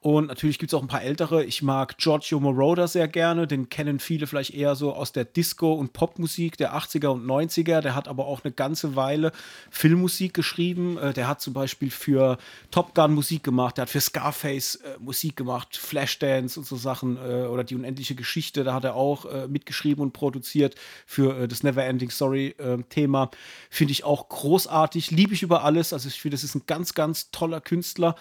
Und 0.01 0.27
natürlich 0.27 0.59
gibt 0.59 0.71
es 0.71 0.77
auch 0.77 0.81
ein 0.81 0.87
paar 0.87 1.01
ältere. 1.01 1.43
Ich 1.43 1.61
mag 1.61 1.97
Giorgio 1.97 2.39
Moroder 2.39 2.87
sehr 2.87 3.09
gerne. 3.09 3.47
Den 3.47 3.67
kennen 3.67 3.99
viele 3.99 4.27
vielleicht 4.27 4.53
eher 4.53 4.75
so 4.75 4.93
aus 4.93 5.11
der 5.11 5.25
Disco- 5.25 5.73
und 5.73 5.91
Popmusik 5.91 6.55
der 6.55 6.73
80er 6.73 7.07
und 7.07 7.25
90er. 7.25 7.81
Der 7.81 7.95
hat 7.95 8.07
aber 8.07 8.25
auch 8.25 8.45
eine 8.45 8.53
ganze 8.53 8.95
Weile 8.95 9.33
Filmmusik 9.69 10.33
geschrieben. 10.33 10.97
Äh, 10.97 11.11
der 11.11 11.27
hat 11.27 11.41
zum 11.41 11.53
Beispiel 11.53 11.91
für 11.91 12.37
Top 12.71 12.95
Gun 12.95 13.13
Musik 13.13 13.43
gemacht. 13.43 13.75
Der 13.75 13.81
hat 13.81 13.89
für 13.89 13.99
Scarface 13.99 14.75
äh, 14.75 14.95
Musik 14.99 15.35
gemacht, 15.35 15.75
Flashdance 15.75 16.57
und 16.57 16.65
so 16.65 16.77
Sachen. 16.77 17.17
Äh, 17.17 17.47
oder 17.47 17.65
die 17.65 17.75
unendliche 17.75 18.15
Geschichte. 18.15 18.63
Da 18.63 18.73
hat 18.73 18.85
er 18.85 18.95
auch 18.95 19.25
mitgeschrieben 19.47 20.01
und 20.01 20.13
produziert 20.13 20.75
für 21.05 21.47
das 21.47 21.63
Neverending 21.63 22.09
Story-Thema. 22.09 23.23
Ähm, 23.23 23.29
finde 23.69 23.91
ich 23.91 24.05
auch 24.05 24.29
großartig. 24.29 25.11
Liebe 25.11 25.33
ich 25.33 25.43
über 25.43 25.65
alles. 25.65 25.91
Also 25.91 26.07
ich 26.07 26.21
finde, 26.21 26.35
das 26.35 26.45
ist 26.45 26.55
ein 26.55 26.63
ganz, 26.67 26.93
ganz 26.93 27.31
toller 27.31 27.59
Künstler. 27.59 28.15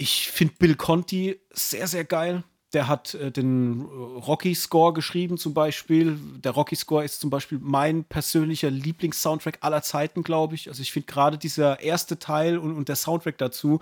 Ich 0.00 0.30
finde 0.30 0.54
Bill 0.58 0.76
Conti 0.76 1.40
sehr, 1.50 1.88
sehr 1.88 2.04
geil. 2.04 2.44
Der 2.72 2.86
hat 2.86 3.14
äh, 3.14 3.32
den 3.32 3.80
äh, 3.80 3.84
Rocky-Score 3.84 4.92
geschrieben, 4.92 5.38
zum 5.38 5.54
Beispiel. 5.54 6.16
Der 6.36 6.52
Rocky-Score 6.52 7.04
ist 7.04 7.20
zum 7.20 7.30
Beispiel 7.30 7.58
mein 7.60 8.04
persönlicher 8.04 8.70
Lieblings-Soundtrack 8.70 9.58
aller 9.60 9.82
Zeiten, 9.82 10.22
glaube 10.22 10.54
ich. 10.54 10.68
Also 10.68 10.82
ich 10.82 10.92
finde 10.92 11.06
gerade 11.06 11.36
dieser 11.36 11.80
erste 11.80 12.18
Teil 12.20 12.58
und, 12.58 12.76
und 12.76 12.88
der 12.88 12.94
Soundtrack 12.94 13.38
dazu, 13.38 13.80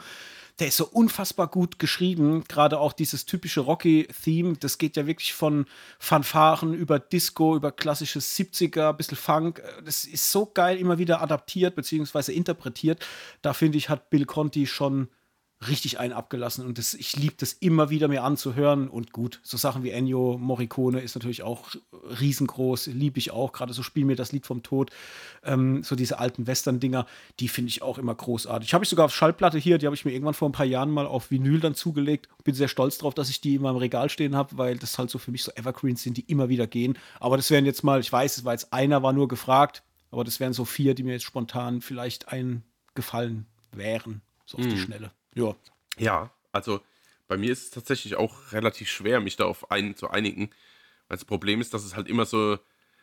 der 0.59 0.69
ist 0.69 0.79
so 0.79 0.87
unfassbar 0.87 1.49
gut 1.49 1.79
geschrieben. 1.79 2.45
Gerade 2.49 2.81
auch 2.81 2.95
dieses 2.95 3.27
typische 3.27 3.61
Rocky-Theme, 3.61 4.57
das 4.59 4.79
geht 4.79 4.97
ja 4.97 5.07
wirklich 5.07 5.35
von 5.35 5.67
Fanfaren 5.99 6.73
über 6.73 6.99
Disco, 6.99 7.57
über 7.57 7.73
klassisches 7.73 8.35
70er, 8.39 8.89
ein 8.89 8.97
bisschen 8.97 9.19
Funk. 9.19 9.63
Das 9.85 10.05
ist 10.05 10.33
so 10.33 10.47
geil 10.47 10.79
immer 10.79 10.97
wieder 10.97 11.21
adaptiert 11.21 11.77
bzw. 11.77 12.33
interpretiert. 12.33 13.05
Da 13.43 13.53
finde 13.53 13.77
ich, 13.77 13.91
hat 13.91 14.09
Bill 14.09 14.25
Conti 14.25 14.67
schon 14.67 15.09
richtig 15.67 15.99
einen 15.99 16.13
abgelassen 16.13 16.67
und 16.67 16.77
das, 16.77 16.93
ich 16.93 17.17
liebe 17.17 17.35
das 17.39 17.55
immer 17.55 17.89
wieder 17.89 18.09
mir 18.09 18.23
anzuhören 18.23 18.89
und 18.89 19.13
gut, 19.13 19.41
so 19.43 19.57
Sachen 19.57 19.83
wie 19.83 19.91
Ennio 19.91 20.37
Morricone 20.39 21.01
ist 21.01 21.15
natürlich 21.15 21.43
auch 21.43 21.71
riesengroß, 22.21 22.89
liebe 22.89 23.19
ich 23.19 23.31
auch, 23.31 23.53
gerade 23.53 23.73
so 23.73 23.83
Spiel 23.83 24.05
mir 24.05 24.17
das 24.17 24.33
Lied 24.33 24.45
vom 24.45 24.63
Tod, 24.63 24.91
ähm, 25.45 25.83
so 25.83 25.97
diese 25.97 26.19
alten 26.19 26.47
Western-Dinger, 26.47 27.07
die 27.41 27.49
finde 27.49 27.71
ich 27.71 27.81
auch 27.81 27.97
immer 27.97 28.15
großartig. 28.15 28.75
Habe 28.75 28.85
ich 28.85 28.91
sogar 28.91 29.07
auf 29.07 29.15
Schallplatte 29.15 29.57
hier, 29.57 29.79
die 29.79 29.87
habe 29.87 29.97
ich 29.97 30.05
mir 30.05 30.13
irgendwann 30.13 30.35
vor 30.35 30.49
ein 30.49 30.53
paar 30.53 30.67
Jahren 30.67 30.91
mal 30.91 31.07
auf 31.07 31.31
Vinyl 31.31 31.61
dann 31.61 31.75
zugelegt, 31.75 32.29
bin 32.45 32.55
sehr 32.55 32.69
stolz 32.69 32.99
drauf, 32.99 33.15
dass 33.15 33.31
ich 33.31 33.41
die 33.41 33.55
in 33.55 33.63
meinem 33.63 33.77
Regal 33.77 34.11
stehen 34.11 34.37
habe, 34.37 34.59
weil 34.59 34.77
das 34.77 34.99
halt 34.99 35.09
so 35.09 35.19
für 35.19 35.31
mich 35.31 35.43
so 35.43 35.53
Evergreens 35.53 36.03
sind, 36.03 36.19
die 36.19 36.31
immer 36.31 36.51
wieder 36.51 36.67
gehen, 36.67 36.99
aber 37.19 37.39
das 37.39 37.51
wären 37.51 37.65
jetzt 37.65 37.83
mal, 37.83 38.01
ich 38.01 38.13
weiß, 38.13 38.37
es 38.37 38.45
war 38.45 38.53
jetzt 38.53 38.75
einer, 38.75 39.03
war 39.03 39.15
nur 39.15 39.27
gefragt, 39.27 39.83
aber 40.11 40.23
das 40.23 40.39
wären 40.39 40.53
so 40.53 40.67
vier, 40.67 40.95
die 40.95 41.03
mir 41.03 41.13
jetzt 41.13 41.25
spontan 41.25 41.81
vielleicht 41.81 42.29
eingefallen 42.29 43.47
wären, 43.73 44.21
so 44.45 44.59
auf 44.59 44.65
hm. 44.65 44.71
die 44.71 44.79
Schnelle. 44.79 45.13
Ja. 45.37 45.55
Ja, 45.99 46.31
also 46.53 46.81
bei 47.29 47.37
mir 47.37 47.53
ist 47.53 47.65
es 47.65 47.71
tatsächlich 47.71 48.17
auch 48.17 48.53
relativ 48.53 48.89
schwer, 48.89 49.21
mich 49.21 49.37
da 49.37 49.45
auf 49.45 49.71
einen 49.71 49.95
zu 49.95 50.11
einigen. 50.11 50.51
Weil 51.09 51.19
das 51.19 51.25
Problem 51.25 51.61
ist, 51.61 51.75
dass 51.75 51.85
es 51.85 51.95
halt 51.95 52.09
immer 52.09 52.25
so 52.25 52.59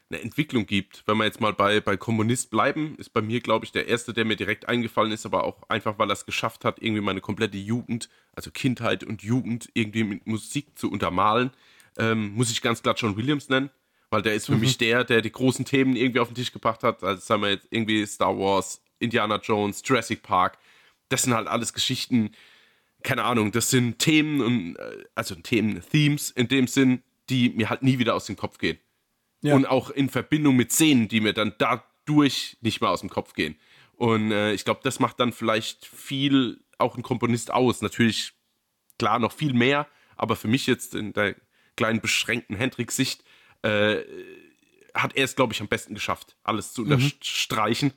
eine 0.09 0.21
Entwicklung 0.21 0.65
gibt. 0.65 1.03
Wenn 1.05 1.17
wir 1.17 1.25
jetzt 1.25 1.41
mal 1.41 1.53
bei, 1.53 1.79
bei 1.79 1.97
Kommunist 1.97 2.49
bleiben, 2.49 2.95
ist 2.97 3.13
bei 3.13 3.21
mir, 3.21 3.39
glaube 3.39 3.65
ich, 3.65 3.71
der 3.71 3.87
erste, 3.87 4.13
der 4.13 4.25
mir 4.25 4.35
direkt 4.35 4.67
eingefallen 4.67 5.11
ist, 5.11 5.25
aber 5.25 5.43
auch 5.43 5.63
einfach, 5.69 5.97
weil 5.97 6.09
er 6.09 6.13
es 6.13 6.25
geschafft 6.25 6.65
hat, 6.65 6.81
irgendwie 6.81 7.01
meine 7.01 7.21
komplette 7.21 7.57
Jugend, 7.57 8.09
also 8.33 8.51
Kindheit 8.51 9.03
und 9.03 9.23
Jugend 9.23 9.69
irgendwie 9.73 10.03
mit 10.03 10.27
Musik 10.27 10.77
zu 10.77 10.91
untermalen. 10.91 11.51
Ähm, 11.97 12.33
muss 12.33 12.51
ich 12.51 12.61
ganz 12.61 12.81
klar 12.81 12.95
John 12.95 13.17
Williams 13.17 13.49
nennen, 13.49 13.69
weil 14.09 14.21
der 14.21 14.33
ist 14.33 14.47
für 14.47 14.53
mhm. 14.53 14.61
mich 14.61 14.77
der, 14.77 15.03
der 15.03 15.21
die 15.21 15.31
großen 15.31 15.65
Themen 15.65 15.95
irgendwie 15.95 16.19
auf 16.19 16.27
den 16.27 16.35
Tisch 16.35 16.51
gebracht 16.51 16.83
hat. 16.83 17.03
Also 17.03 17.21
sagen 17.21 17.41
wir 17.43 17.51
jetzt 17.51 17.67
irgendwie 17.69 18.05
Star 18.05 18.37
Wars, 18.37 18.81
Indiana 18.99 19.37
Jones, 19.37 19.81
Jurassic 19.85 20.23
Park 20.23 20.57
das 21.13 21.21
sind 21.21 21.35
halt 21.35 21.47
alles 21.47 21.73
Geschichten, 21.73 22.31
keine 23.03 23.23
Ahnung, 23.23 23.51
das 23.51 23.69
sind 23.69 23.99
Themen 23.99 24.41
und 24.41 24.75
äh, 24.77 25.03
also 25.13 25.35
Themen, 25.35 25.79
Themes 25.91 26.31
in 26.31 26.47
dem 26.47 26.65
Sinn, 26.65 27.03
die 27.29 27.51
mir 27.51 27.69
halt 27.69 27.83
nie 27.83 27.99
wieder 27.99 28.15
aus 28.15 28.25
dem 28.25 28.35
Kopf 28.35 28.57
gehen. 28.57 28.79
Ja. 29.41 29.53
Und 29.53 29.67
auch 29.67 29.91
in 29.91 30.09
Verbindung 30.09 30.55
mit 30.55 30.71
Szenen, 30.71 31.07
die 31.09 31.21
mir 31.21 31.33
dann 31.33 31.53
dadurch 31.59 32.57
nicht 32.61 32.81
mehr 32.81 32.89
aus 32.89 33.01
dem 33.01 33.09
Kopf 33.09 33.33
gehen. 33.33 33.57
Und 33.93 34.31
äh, 34.31 34.53
ich 34.53 34.65
glaube, 34.65 34.79
das 34.83 34.99
macht 34.99 35.19
dann 35.19 35.33
vielleicht 35.33 35.85
viel 35.85 36.63
auch 36.79 36.97
ein 36.97 37.03
Komponist 37.03 37.51
aus. 37.51 37.83
Natürlich, 37.83 38.33
klar, 38.97 39.19
noch 39.19 39.33
viel 39.33 39.53
mehr, 39.53 39.87
aber 40.15 40.35
für 40.35 40.47
mich 40.47 40.65
jetzt 40.65 40.95
in 40.95 41.13
der 41.13 41.35
kleinen 41.75 42.01
beschränkten 42.01 42.55
Hendrix-Sicht 42.55 43.23
äh, 43.61 43.97
hat 44.95 45.15
er 45.15 45.25
es, 45.25 45.35
glaube 45.35 45.53
ich, 45.53 45.61
am 45.61 45.67
besten 45.67 45.93
geschafft, 45.93 46.37
alles 46.43 46.73
zu 46.73 46.83
mhm. 46.83 46.93
unterstreichen. 46.93 47.93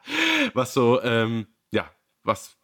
was 0.52 0.74
so, 0.74 1.00
ähm, 1.02 1.46
ja, 1.70 1.90
was 2.24 2.57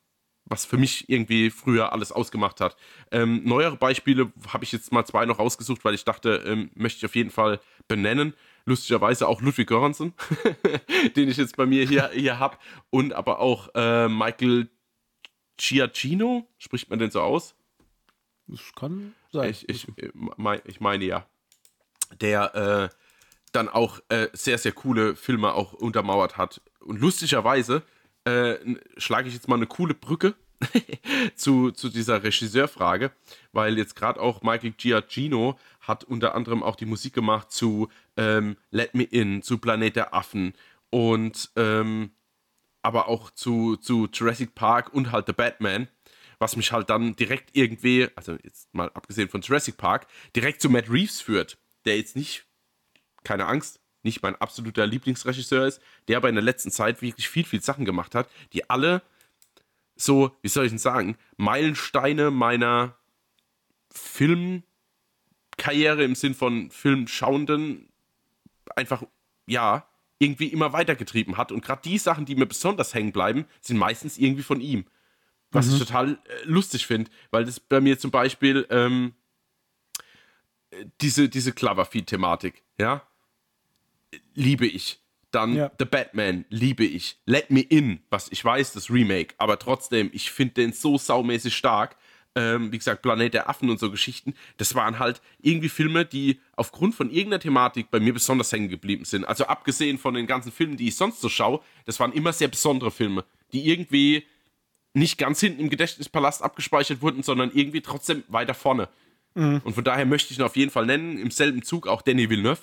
was 0.46 0.66
für 0.66 0.76
mich 0.76 1.08
irgendwie 1.08 1.50
früher 1.50 1.92
alles 1.92 2.12
ausgemacht 2.12 2.60
hat. 2.60 2.76
Ähm, 3.10 3.42
neuere 3.44 3.76
Beispiele 3.76 4.32
habe 4.48 4.64
ich 4.64 4.72
jetzt 4.72 4.92
mal 4.92 5.04
zwei 5.04 5.24
noch 5.24 5.38
rausgesucht, 5.38 5.84
weil 5.84 5.94
ich 5.94 6.04
dachte, 6.04 6.42
ähm, 6.46 6.70
möchte 6.74 6.98
ich 6.98 7.04
auf 7.06 7.14
jeden 7.14 7.30
Fall 7.30 7.60
benennen. 7.88 8.34
Lustigerweise 8.66 9.28
auch 9.28 9.40
Ludwig 9.40 9.68
Göransson, 9.68 10.12
den 11.16 11.28
ich 11.28 11.36
jetzt 11.36 11.56
bei 11.56 11.66
mir 11.66 11.86
hier, 11.86 12.10
hier 12.12 12.38
habe. 12.38 12.58
Und 12.90 13.12
aber 13.12 13.40
auch 13.40 13.68
äh, 13.74 14.08
Michael 14.08 14.68
Giacchino, 15.56 16.48
spricht 16.58 16.90
man 16.90 16.98
denn 16.98 17.10
so 17.10 17.20
aus? 17.20 17.54
Das 18.46 18.60
kann 18.74 19.14
sein. 19.32 19.50
Ich, 19.50 19.68
ich, 19.68 19.86
ich 20.64 20.80
meine 20.80 21.04
ja. 21.04 21.26
Der 22.20 22.90
äh, 22.92 22.96
dann 23.52 23.68
auch 23.68 24.00
äh, 24.08 24.28
sehr, 24.32 24.58
sehr 24.58 24.72
coole 24.72 25.16
Filme 25.16 25.54
auch 25.54 25.72
untermauert 25.72 26.36
hat. 26.36 26.60
Und 26.80 27.00
lustigerweise 27.00 27.82
äh, 28.24 28.56
schlage 28.96 29.28
ich 29.28 29.34
jetzt 29.34 29.48
mal 29.48 29.56
eine 29.56 29.66
coole 29.66 29.94
Brücke 29.94 30.34
zu, 31.34 31.70
zu 31.70 31.88
dieser 31.88 32.22
Regisseurfrage, 32.22 33.12
weil 33.52 33.78
jetzt 33.78 33.96
gerade 33.96 34.20
auch 34.20 34.42
Michael 34.42 34.72
Giacchino 34.72 35.58
hat 35.80 36.04
unter 36.04 36.34
anderem 36.34 36.62
auch 36.62 36.76
die 36.76 36.86
Musik 36.86 37.12
gemacht 37.12 37.50
zu 37.50 37.88
ähm, 38.16 38.56
Let 38.70 38.94
Me 38.94 39.04
In, 39.04 39.42
zu 39.42 39.58
Planet 39.58 39.96
der 39.96 40.14
Affen 40.14 40.54
und 40.90 41.50
ähm, 41.56 42.10
aber 42.82 43.08
auch 43.08 43.30
zu, 43.30 43.76
zu 43.76 44.08
Jurassic 44.12 44.54
Park 44.54 44.92
und 44.92 45.10
halt 45.10 45.26
The 45.26 45.32
Batman, 45.32 45.88
was 46.38 46.56
mich 46.56 46.70
halt 46.72 46.90
dann 46.90 47.16
direkt 47.16 47.50
irgendwie, 47.56 48.08
also 48.14 48.36
jetzt 48.42 48.72
mal 48.74 48.90
abgesehen 48.92 49.28
von 49.28 49.40
Jurassic 49.40 49.76
Park, 49.76 50.06
direkt 50.36 50.60
zu 50.60 50.68
Matt 50.68 50.90
Reeves 50.90 51.20
führt, 51.20 51.56
der 51.86 51.96
jetzt 51.96 52.14
nicht, 52.14 52.44
keine 53.22 53.46
Angst, 53.46 53.80
nicht 54.04 54.22
mein 54.22 54.36
absoluter 54.36 54.86
Lieblingsregisseur 54.86 55.66
ist, 55.66 55.80
der 56.08 56.16
aber 56.18 56.28
in 56.28 56.34
der 56.34 56.44
letzten 56.44 56.70
Zeit 56.70 57.02
wirklich 57.02 57.28
viel, 57.28 57.44
viel 57.44 57.62
Sachen 57.62 57.84
gemacht 57.84 58.14
hat, 58.14 58.28
die 58.52 58.68
alle 58.70 59.02
so, 59.96 60.36
wie 60.42 60.48
soll 60.48 60.64
ich 60.64 60.72
denn 60.72 60.78
sagen, 60.78 61.16
Meilensteine 61.36 62.30
meiner 62.30 62.96
Film, 63.90 64.64
Karriere 65.56 66.02
im 66.02 66.14
Sinn 66.14 66.34
von 66.34 66.70
Filmschauenden 66.70 67.88
einfach, 68.74 69.04
ja, 69.46 69.86
irgendwie 70.18 70.48
immer 70.48 70.72
weitergetrieben 70.72 71.36
hat. 71.36 71.52
Und 71.52 71.64
gerade 71.64 71.82
die 71.82 71.98
Sachen, 71.98 72.24
die 72.24 72.34
mir 72.34 72.46
besonders 72.46 72.94
hängen 72.94 73.12
bleiben, 73.12 73.46
sind 73.60 73.76
meistens 73.76 74.18
irgendwie 74.18 74.42
von 74.42 74.60
ihm. 74.60 74.84
Was 75.50 75.66
mhm. 75.66 75.72
ich 75.74 75.78
total 75.78 76.12
äh, 76.12 76.44
lustig 76.44 76.86
finde, 76.86 77.10
weil 77.30 77.44
das 77.44 77.60
bei 77.60 77.80
mir 77.80 77.98
zum 77.98 78.10
Beispiel 78.10 78.66
ähm, 78.70 79.14
diese, 81.00 81.28
diese 81.28 81.52
Cloverfield-Thematik, 81.52 82.62
ja, 82.78 83.06
liebe 84.34 84.66
ich. 84.66 85.00
Dann 85.30 85.56
ja. 85.56 85.70
The 85.78 85.84
Batman, 85.84 86.44
liebe 86.48 86.84
ich. 86.84 87.18
Let 87.26 87.50
Me 87.50 87.60
In, 87.60 88.00
was 88.08 88.30
ich 88.30 88.44
weiß, 88.44 88.72
das 88.72 88.90
Remake, 88.90 89.34
aber 89.38 89.58
trotzdem, 89.58 90.10
ich 90.12 90.30
finde 90.30 90.54
den 90.54 90.72
so 90.72 90.96
saumäßig 90.96 91.56
stark 91.56 91.96
ähm, 92.36 92.72
wie 92.72 92.78
gesagt, 92.78 93.02
Planet 93.02 93.34
der 93.34 93.48
Affen 93.48 93.70
und 93.70 93.78
so 93.78 93.90
Geschichten, 93.90 94.34
das 94.56 94.74
waren 94.74 94.98
halt 94.98 95.20
irgendwie 95.40 95.68
Filme, 95.68 96.04
die 96.04 96.40
aufgrund 96.56 96.94
von 96.94 97.10
irgendeiner 97.10 97.40
Thematik 97.40 97.90
bei 97.90 98.00
mir 98.00 98.12
besonders 98.12 98.50
hängen 98.52 98.68
geblieben 98.68 99.04
sind. 99.04 99.24
Also 99.24 99.46
abgesehen 99.46 99.98
von 99.98 100.14
den 100.14 100.26
ganzen 100.26 100.50
Filmen, 100.50 100.76
die 100.76 100.88
ich 100.88 100.96
sonst 100.96 101.20
so 101.20 101.28
schaue, 101.28 101.60
das 101.84 102.00
waren 102.00 102.12
immer 102.12 102.32
sehr 102.32 102.48
besondere 102.48 102.90
Filme, 102.90 103.24
die 103.52 103.68
irgendwie 103.68 104.26
nicht 104.94 105.18
ganz 105.18 105.40
hinten 105.40 105.60
im 105.60 105.70
Gedächtnispalast 105.70 106.42
abgespeichert 106.42 107.02
wurden, 107.02 107.22
sondern 107.22 107.50
irgendwie 107.52 107.80
trotzdem 107.80 108.24
weiter 108.28 108.54
vorne. 108.54 108.88
Mhm. 109.34 109.60
Und 109.64 109.74
von 109.74 109.84
daher 109.84 110.06
möchte 110.06 110.32
ich 110.32 110.38
ihn 110.38 110.44
auf 110.44 110.56
jeden 110.56 110.70
Fall 110.70 110.86
nennen. 110.86 111.18
Im 111.18 111.30
selben 111.30 111.62
Zug 111.62 111.86
auch 111.86 112.02
Danny 112.02 112.30
Villeneuve, 112.30 112.62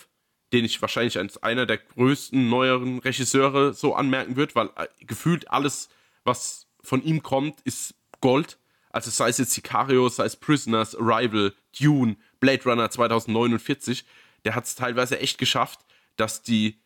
den 0.51 0.65
ich 0.65 0.81
wahrscheinlich 0.81 1.17
als 1.17 1.41
einer 1.41 1.65
der 1.65 1.77
größten 1.77 2.50
neueren 2.50 3.00
Regisseure 3.00 3.74
so 3.74 3.96
anmerken 3.96 4.36
würde, 4.36 4.55
weil 4.55 4.70
äh, 4.75 4.88
gefühlt 5.05 5.50
alles, 5.50 5.89
was 6.24 6.67
von 6.81 7.03
ihm 7.03 7.24
kommt, 7.24 7.62
ist 7.62 7.96
Gold. 8.20 8.58
Also 8.89 9.10
sei 9.10 9.29
es 9.29 9.38
jetzt 9.38 9.53
Sicario, 9.53 10.10
sei 10.10 10.25
es 10.25 10.36
Prisoners, 10.36 10.96
Arrival, 10.96 11.53
Dune, 11.79 12.17
Blade 12.39 12.63
Runner 12.65 12.89
2049, 12.89 14.05
der 14.43 14.55
hat 14.55 14.65
es 14.65 14.75
teilweise 14.75 15.20
echt 15.20 15.38
geschafft, 15.38 15.79
dass 16.17 16.41
die. 16.41 16.79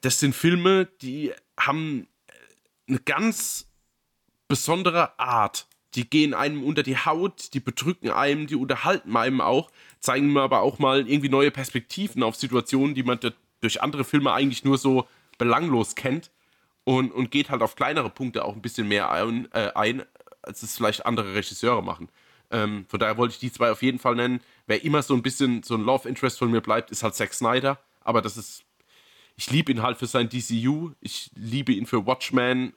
Das 0.00 0.18
sind 0.18 0.34
Filme, 0.34 0.86
die 1.02 1.32
haben 1.60 2.08
eine 2.88 3.00
ganz 3.00 3.68
besondere 4.48 5.18
Art. 5.18 5.66
Die 5.94 6.08
gehen 6.08 6.34
einem 6.34 6.64
unter 6.64 6.82
die 6.82 6.96
Haut, 6.96 7.54
die 7.54 7.60
bedrücken 7.60 8.10
einem, 8.10 8.46
die 8.46 8.56
unterhalten 8.56 9.16
einem 9.16 9.40
auch, 9.40 9.70
zeigen 10.00 10.32
mir 10.32 10.42
aber 10.42 10.60
auch 10.62 10.78
mal 10.78 11.08
irgendwie 11.08 11.28
neue 11.28 11.50
Perspektiven 11.50 12.22
auf 12.22 12.36
Situationen, 12.36 12.94
die 12.94 13.04
man 13.04 13.20
durch 13.60 13.82
andere 13.82 14.04
Filme 14.04 14.32
eigentlich 14.32 14.64
nur 14.64 14.78
so 14.78 15.06
belanglos 15.38 15.94
kennt 15.94 16.30
und, 16.84 17.12
und 17.12 17.30
geht 17.30 17.50
halt 17.50 17.62
auf 17.62 17.76
kleinere 17.76 18.10
Punkte 18.10 18.44
auch 18.44 18.54
ein 18.54 18.62
bisschen 18.62 18.88
mehr 18.88 19.10
ein, 19.10 19.50
äh, 19.52 19.70
ein 19.74 20.02
als 20.42 20.62
es 20.62 20.76
vielleicht 20.76 21.06
andere 21.06 21.34
Regisseure 21.34 21.82
machen. 21.82 22.08
Ähm, 22.50 22.86
von 22.88 23.00
daher 23.00 23.16
wollte 23.16 23.32
ich 23.32 23.38
die 23.38 23.52
zwei 23.52 23.70
auf 23.70 23.82
jeden 23.82 23.98
Fall 23.98 24.14
nennen. 24.14 24.40
Wer 24.66 24.84
immer 24.84 25.02
so 25.02 25.14
ein 25.14 25.22
bisschen 25.22 25.62
so 25.62 25.74
ein 25.74 25.82
Love 25.82 26.08
Interest 26.08 26.38
von 26.38 26.50
mir 26.50 26.60
bleibt, 26.60 26.90
ist 26.90 27.02
halt 27.02 27.14
Zack 27.14 27.32
Snyder. 27.32 27.78
Aber 28.00 28.20
das 28.20 28.36
ist, 28.36 28.64
ich 29.36 29.50
liebe 29.50 29.72
ihn 29.72 29.82
halt 29.82 29.98
für 29.98 30.06
sein 30.06 30.28
DCU. 30.28 30.92
Ich 31.00 31.30
liebe 31.34 31.72
ihn 31.72 31.86
für 31.86 32.06
Watchmen, 32.06 32.74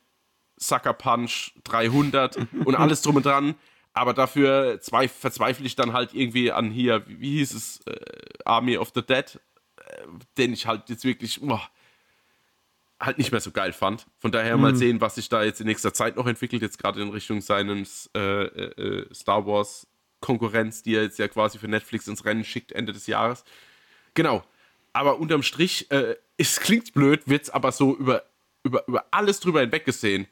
Sucker 0.58 0.94
Punch, 0.94 1.54
300 1.64 2.38
und 2.66 2.76
alles 2.76 3.02
drum 3.02 3.18
und 3.18 3.26
dran. 3.26 3.56
Aber 3.94 4.14
dafür 4.14 4.80
zwei, 4.82 5.08
verzweifle 5.08 5.66
ich 5.66 5.76
dann 5.76 5.94
halt 5.94 6.14
irgendwie 6.14 6.52
an 6.52 6.70
hier, 6.70 7.04
wie, 7.08 7.38
hieß 7.38 7.54
es, 7.54 7.80
äh, 7.88 7.96
Army 8.46 8.78
of 8.78 8.92
the 8.94 9.02
Dead, 9.02 9.40
äh, 9.78 10.08
den 10.38 10.54
ich 10.54 10.68
halt 10.68 10.90
jetzt 10.90 11.04
wirklich, 11.04 11.42
oh, 11.42 11.60
halt 13.00 13.18
nicht 13.18 13.32
mehr 13.32 13.42
so 13.42 13.52
geil 13.52 13.74
fand. 13.74 14.06
Von 14.20 14.32
daher 14.32 14.56
mhm. 14.56 14.62
mal 14.62 14.76
sehen, 14.76 15.02
was 15.02 15.16
sich 15.16 15.30
da 15.30 15.44
jetzt 15.44 15.62
in 15.62 15.68
nächster 15.68 15.94
Zeit 15.94 16.16
noch 16.16 16.28
entwickelt, 16.28 16.62
jetzt 16.62 16.78
gerade 16.78 17.02
in 17.02 17.10
Richtung 17.10 17.42
seines 17.42 18.10
äh, 18.16 18.44
äh, 18.44 19.14
Star 19.14 19.46
Wars 19.46 19.88
Konkurrenz, 20.20 20.82
die 20.84 20.96
er 20.96 21.04
jetzt 21.04 21.20
ja 21.20 21.28
quasi 21.28 21.60
für 21.60 21.68
Netflix 21.68 22.08
ins 22.08 22.26
Rennen 22.26 22.44
schickt 22.44 22.72
Ende 22.72 22.94
des 22.94 23.08
Jahres. 23.08 23.44
Genau. 24.14 24.44
Aber 24.94 25.20
unterm 25.20 25.44
Strich, 25.44 25.92
äh, 25.92 26.16
es 26.38 26.60
klingt 26.60 26.94
blöd, 26.94 27.28
wird 27.28 27.44
es 27.44 27.50
aber 27.50 27.72
so 27.72 27.96
über, 27.96 28.24
über, 28.64 28.88
über 28.88 29.06
alles 29.12 29.40
drüber 29.40 29.62
hinweg 29.62 29.86
gesehen, 29.86 30.28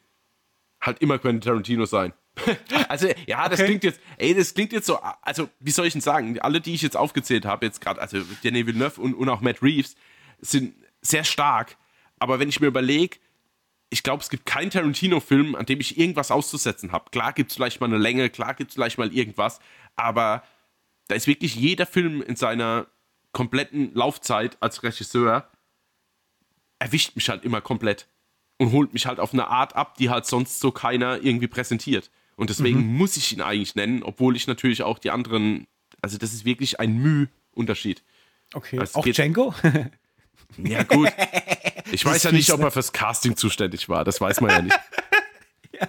halt 0.86 1.00
immer 1.02 1.18
Quentin 1.18 1.42
Tarantino 1.42 1.86
sein. 1.86 2.14
also, 2.90 3.08
ja, 3.28 3.48
das 3.48 3.60
okay. 3.60 3.68
klingt 3.68 3.84
jetzt, 3.86 4.00
ey, 4.18 4.34
das 4.34 4.54
klingt 4.54 4.74
jetzt 4.74 4.88
so, 4.88 5.00
also, 5.22 5.50
wie 5.60 5.72
soll 5.72 5.88
ich 5.88 5.94
denn 5.94 6.02
sagen? 6.02 6.40
Alle, 6.40 6.62
die 6.62 6.74
ich 6.74 6.82
jetzt 6.82 6.98
aufgezählt 6.98 7.46
habe, 7.46 7.66
jetzt 7.66 7.82
gerade, 7.82 8.02
also 8.02 8.20
Denis 8.44 8.66
Villeneuve 8.66 9.00
und, 9.00 9.14
und 9.14 9.30
auch 9.30 9.42
Matt 9.42 9.62
Reeves, 9.62 9.96
sind 10.42 10.76
sehr 11.02 11.24
stark 11.24 11.78
aber 12.20 12.40
wenn 12.40 12.50
ich 12.50 12.60
mir 12.60 12.68
überlege, 12.68 13.18
ich 13.90 14.04
glaube, 14.04 14.24
es 14.24 14.30
gibt 14.30 14.46
keinen 14.46 14.72
Tarantino-Film, 14.72 15.56
an 15.56 15.66
dem 15.66 15.80
ich 15.80 15.98
irgendwas 15.98 16.32
auszusetzen 16.32 16.92
habe. 16.92 17.12
Klar 17.12 17.34
gibt 17.34 17.52
es 17.52 17.56
vielleicht 17.56 17.80
mal 17.80 17.88
eine 17.88 17.98
Länge, 17.98 18.30
klar 18.30 18.54
gibt 18.54 18.72
es 18.72 18.76
vielleicht 18.76 18.98
mal 18.98 19.14
irgendwas, 19.14 19.60
aber 19.96 20.44
da 21.08 21.16
ist 21.16 21.28
wirklich 21.28 21.56
jeder 21.56 21.86
Film 21.86 22.22
in 22.22 22.36
seiner 22.36 22.88
kompletten 23.32 23.94
Laufzeit 23.94 24.58
als 24.62 24.82
Regisseur 24.84 25.50
erwischt 26.80 27.16
mich 27.16 27.30
halt 27.30 27.46
immer 27.46 27.62
komplett 27.62 28.08
und 28.58 28.72
holt 28.72 28.94
mich 28.94 29.06
halt 29.06 29.20
auf 29.20 29.34
eine 29.34 29.48
Art 29.48 29.76
ab, 29.76 29.98
die 29.98 30.10
halt 30.10 30.26
sonst 30.26 30.60
so 30.60 30.72
keiner 30.72 31.22
irgendwie 31.22 31.48
präsentiert. 31.48 32.10
Und 32.36 32.50
deswegen 32.50 32.80
mhm. 32.80 32.98
muss 32.98 33.18
ich 33.18 33.32
ihn 33.32 33.42
eigentlich 33.42 33.76
nennen, 33.76 34.04
obwohl 34.04 34.36
ich 34.36 34.48
natürlich 34.48 34.84
auch 34.84 35.00
die 35.00 35.12
anderen, 35.12 35.68
also 36.02 36.18
das 36.18 36.34
ist 36.34 36.46
wirklich 36.46 36.80
ein 36.80 36.98
Müh-Unterschied. 36.98 38.04
Okay, 38.54 38.80
also 38.80 39.00
auch 39.00 39.06
Django? 39.06 39.54
Ja, 40.58 40.84
gut. 40.84 41.12
Ich 41.92 42.04
weiß 42.04 42.24
ja 42.24 42.32
nicht, 42.32 42.52
ob 42.52 42.62
er 42.62 42.72
fürs 42.72 42.94
Casting 42.94 43.38
zuständig 43.38 43.88
war. 43.90 44.04
Das 44.04 44.20
weiß 44.20 44.42
man 44.42 44.50
ja 44.50 44.62
nicht. 44.64 44.80
ja. 45.80 45.88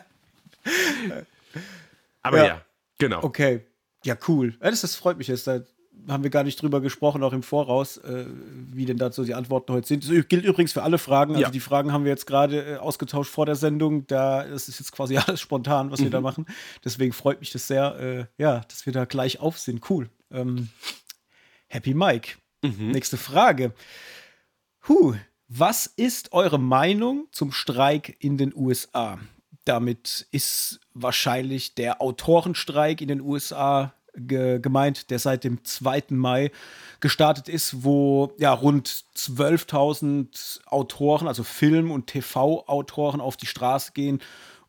Aber 2.23 2.37
ja. 2.37 2.47
ja. 2.47 2.65
genau. 2.99 3.23
Okay. 3.25 3.65
Ja, 4.05 4.15
cool. 4.29 4.55
Das, 4.61 4.83
das 4.83 4.95
freut 4.95 5.17
mich 5.17 5.29
jetzt. 5.29 5.49
Haben 6.09 6.23
wir 6.23 6.31
gar 6.31 6.45
nicht 6.45 6.61
drüber 6.63 6.81
gesprochen, 6.81 7.23
auch 7.23 7.33
im 7.33 7.43
Voraus, 7.43 7.97
äh, 7.99 8.27
wie 8.73 8.85
denn 8.85 8.97
dazu 8.97 9.25
die 9.25 9.35
Antworten 9.35 9.73
heute 9.73 9.89
sind. 9.89 10.05
Das 10.05 10.29
gilt 10.29 10.45
übrigens 10.45 10.73
für 10.73 10.83
alle 10.83 10.99
Fragen. 10.99 11.33
Also 11.33 11.43
ja. 11.43 11.51
die 11.51 11.61
Fragen 11.61 11.93
haben 11.93 12.05
wir 12.05 12.11
jetzt 12.11 12.27
gerade 12.27 12.75
äh, 12.75 12.77
ausgetauscht 12.77 13.31
vor 13.31 13.47
der 13.47 13.57
Sendung. 13.57 14.07
Da 14.07 14.45
das 14.45 14.69
ist 14.69 14.79
jetzt 14.79 14.93
quasi 14.93 15.17
alles 15.27 15.41
spontan, 15.41 15.91
was 15.91 16.01
mhm. 16.01 16.05
wir 16.05 16.11
da 16.11 16.21
mhm. 16.21 16.25
machen. 16.25 16.47
Deswegen 16.85 17.13
freut 17.13 17.41
mich 17.41 17.51
das 17.51 17.67
sehr, 17.67 17.97
äh, 17.99 18.43
ja, 18.43 18.61
dass 18.69 18.87
wir 18.87 18.93
da 18.93 19.05
gleich 19.05 19.41
auf 19.41 19.59
sind. 19.59 19.89
Cool. 19.91 20.09
Ähm, 20.31 20.69
Happy 21.69 21.95
Mike. 21.95 22.37
Mhm. 22.63 22.91
Nächste 22.91 23.17
Frage. 23.17 23.73
Huh, 24.89 25.15
was 25.49 25.87
ist 25.87 26.33
eure 26.33 26.59
Meinung 26.59 27.27
zum 27.33 27.53
Streik 27.53 28.17
in 28.21 28.37
den 28.37 28.55
USA? 28.55 29.19
Damit 29.65 30.29
ist 30.31 30.81
wahrscheinlich 30.95 31.75
der 31.75 32.01
Autorenstreik 32.01 33.01
in 33.01 33.09
den 33.09 33.21
USA 33.21 33.95
ge 34.17 34.61
gemeint, 34.61 35.11
der 35.11 35.19
seit 35.19 35.45
dem 35.45 35.65
2. 35.65 36.05
Mai 36.11 36.51
gestartet 37.01 37.49
ist, 37.49 37.85
wo 37.85 38.33
ja 38.39 38.53
rund 38.53 39.05
12.000 39.17 40.65
Autoren, 40.67 41.29
also 41.29 41.43
Film- 41.43 41.91
und 41.91 42.07
TV-Autoren 42.07 43.21
auf 43.21 43.37
die 43.37 43.47
Straße 43.47 43.93
gehen 43.93 44.21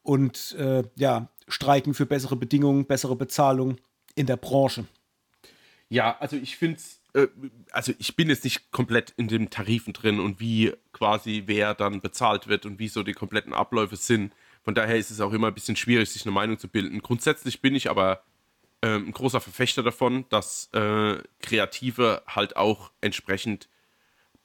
und 0.03 0.55
äh, 0.59 0.83
ja, 0.95 1.29
streiken 1.47 1.93
für 1.93 2.05
bessere 2.05 2.35
Bedingungen, 2.35 2.85
bessere 2.85 3.15
Bezahlung 3.15 3.77
in 4.15 4.25
der 4.25 4.37
Branche. 4.37 4.85
Ja, 5.89 6.17
also 6.19 6.35
ich 6.35 6.57
finde 6.57 6.77
es 6.77 6.99
äh, 7.17 7.27
also 7.71 7.93
ich 7.97 8.15
bin 8.15 8.29
jetzt 8.29 8.43
nicht 8.43 8.71
komplett 8.71 9.13
in 9.17 9.27
den 9.27 9.49
Tarifen 9.49 9.93
drin 9.93 10.19
und 10.19 10.39
wie 10.39 10.73
quasi 10.93 11.43
wer 11.47 11.73
dann 11.73 12.01
bezahlt 12.01 12.47
wird 12.47 12.65
und 12.65 12.79
wie 12.79 12.87
so 12.87 13.03
die 13.03 13.13
kompletten 13.13 13.53
Abläufe 13.53 13.95
sind. 13.95 14.33
Von 14.63 14.75
daher 14.75 14.97
ist 14.97 15.11
es 15.11 15.21
auch 15.21 15.33
immer 15.33 15.47
ein 15.47 15.53
bisschen 15.53 15.75
schwierig, 15.75 16.09
sich 16.09 16.25
eine 16.25 16.33
Meinung 16.33 16.59
zu 16.59 16.67
bilden. 16.67 17.01
Grundsätzlich 17.01 17.61
bin 17.61 17.75
ich 17.75 17.89
aber 17.89 18.21
ein 18.81 19.11
großer 19.11 19.41
Verfechter 19.41 19.83
davon, 19.83 20.25
dass 20.29 20.69
äh, 20.73 21.17
Kreative 21.41 22.21
halt 22.27 22.55
auch 22.55 22.91
entsprechend 23.01 23.69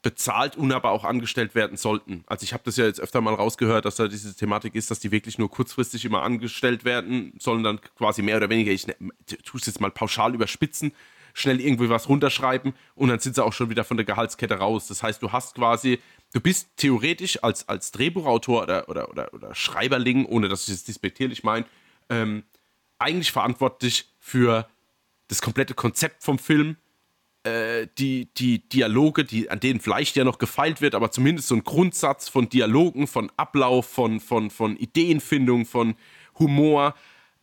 bezahlt 0.02 0.56
und 0.56 0.72
aber 0.72 0.90
auch 0.90 1.04
angestellt 1.04 1.54
werden 1.54 1.76
sollten. 1.76 2.24
Also 2.26 2.42
ich 2.42 2.52
habe 2.52 2.64
das 2.64 2.76
ja 2.76 2.86
jetzt 2.86 3.00
öfter 3.00 3.20
mal 3.20 3.34
rausgehört, 3.34 3.84
dass 3.84 3.96
da 3.96 4.08
diese 4.08 4.34
Thematik 4.34 4.74
ist, 4.74 4.90
dass 4.90 4.98
die 4.98 5.12
wirklich 5.12 5.38
nur 5.38 5.48
kurzfristig 5.48 6.04
immer 6.04 6.22
angestellt 6.22 6.84
werden, 6.84 7.34
sollen 7.38 7.62
dann 7.62 7.80
quasi 7.96 8.20
mehr 8.20 8.36
oder 8.36 8.50
weniger, 8.50 8.72
ich 8.72 8.86
ne, 8.86 8.96
tue 9.44 9.60
es 9.60 9.66
jetzt 9.66 9.80
mal 9.80 9.92
pauschal 9.92 10.34
überspitzen, 10.34 10.92
schnell 11.34 11.60
irgendwie 11.60 11.88
was 11.88 12.08
runterschreiben 12.08 12.74
und 12.96 13.08
dann 13.08 13.20
sind 13.20 13.36
sie 13.36 13.44
auch 13.44 13.52
schon 13.52 13.70
wieder 13.70 13.84
von 13.84 13.96
der 13.96 14.04
Gehaltskette 14.04 14.54
raus. 14.54 14.88
Das 14.88 15.02
heißt, 15.04 15.22
du 15.22 15.30
hast 15.30 15.54
quasi, 15.54 16.00
du 16.32 16.40
bist 16.40 16.76
theoretisch 16.76 17.42
als, 17.44 17.68
als 17.68 17.92
Drehbuchautor 17.92 18.64
oder, 18.64 18.88
oder, 18.88 19.08
oder, 19.08 19.32
oder 19.32 19.54
Schreiberling, 19.54 20.26
ohne 20.26 20.48
dass 20.48 20.66
ich 20.66 20.74
es 20.74 20.84
despektierlich 20.84 21.44
meine, 21.44 21.64
ähm, 22.10 22.42
eigentlich 22.98 23.32
verantwortlich 23.32 24.11
für 24.22 24.66
das 25.28 25.42
komplette 25.42 25.74
Konzept 25.74 26.22
vom 26.22 26.38
Film, 26.38 26.76
äh, 27.42 27.88
die, 27.98 28.28
die 28.36 28.60
Dialoge, 28.68 29.24
die, 29.24 29.50
an 29.50 29.60
denen 29.60 29.80
vielleicht 29.80 30.16
ja 30.16 30.24
noch 30.24 30.38
gefeilt 30.38 30.80
wird, 30.80 30.94
aber 30.94 31.10
zumindest 31.10 31.48
so 31.48 31.56
ein 31.56 31.64
Grundsatz 31.64 32.28
von 32.28 32.48
Dialogen, 32.48 33.06
von 33.06 33.30
Ablauf, 33.36 33.86
von, 33.86 34.20
von, 34.20 34.50
von 34.50 34.76
Ideenfindung, 34.76 35.66
von 35.66 35.96
Humor, 36.38 36.94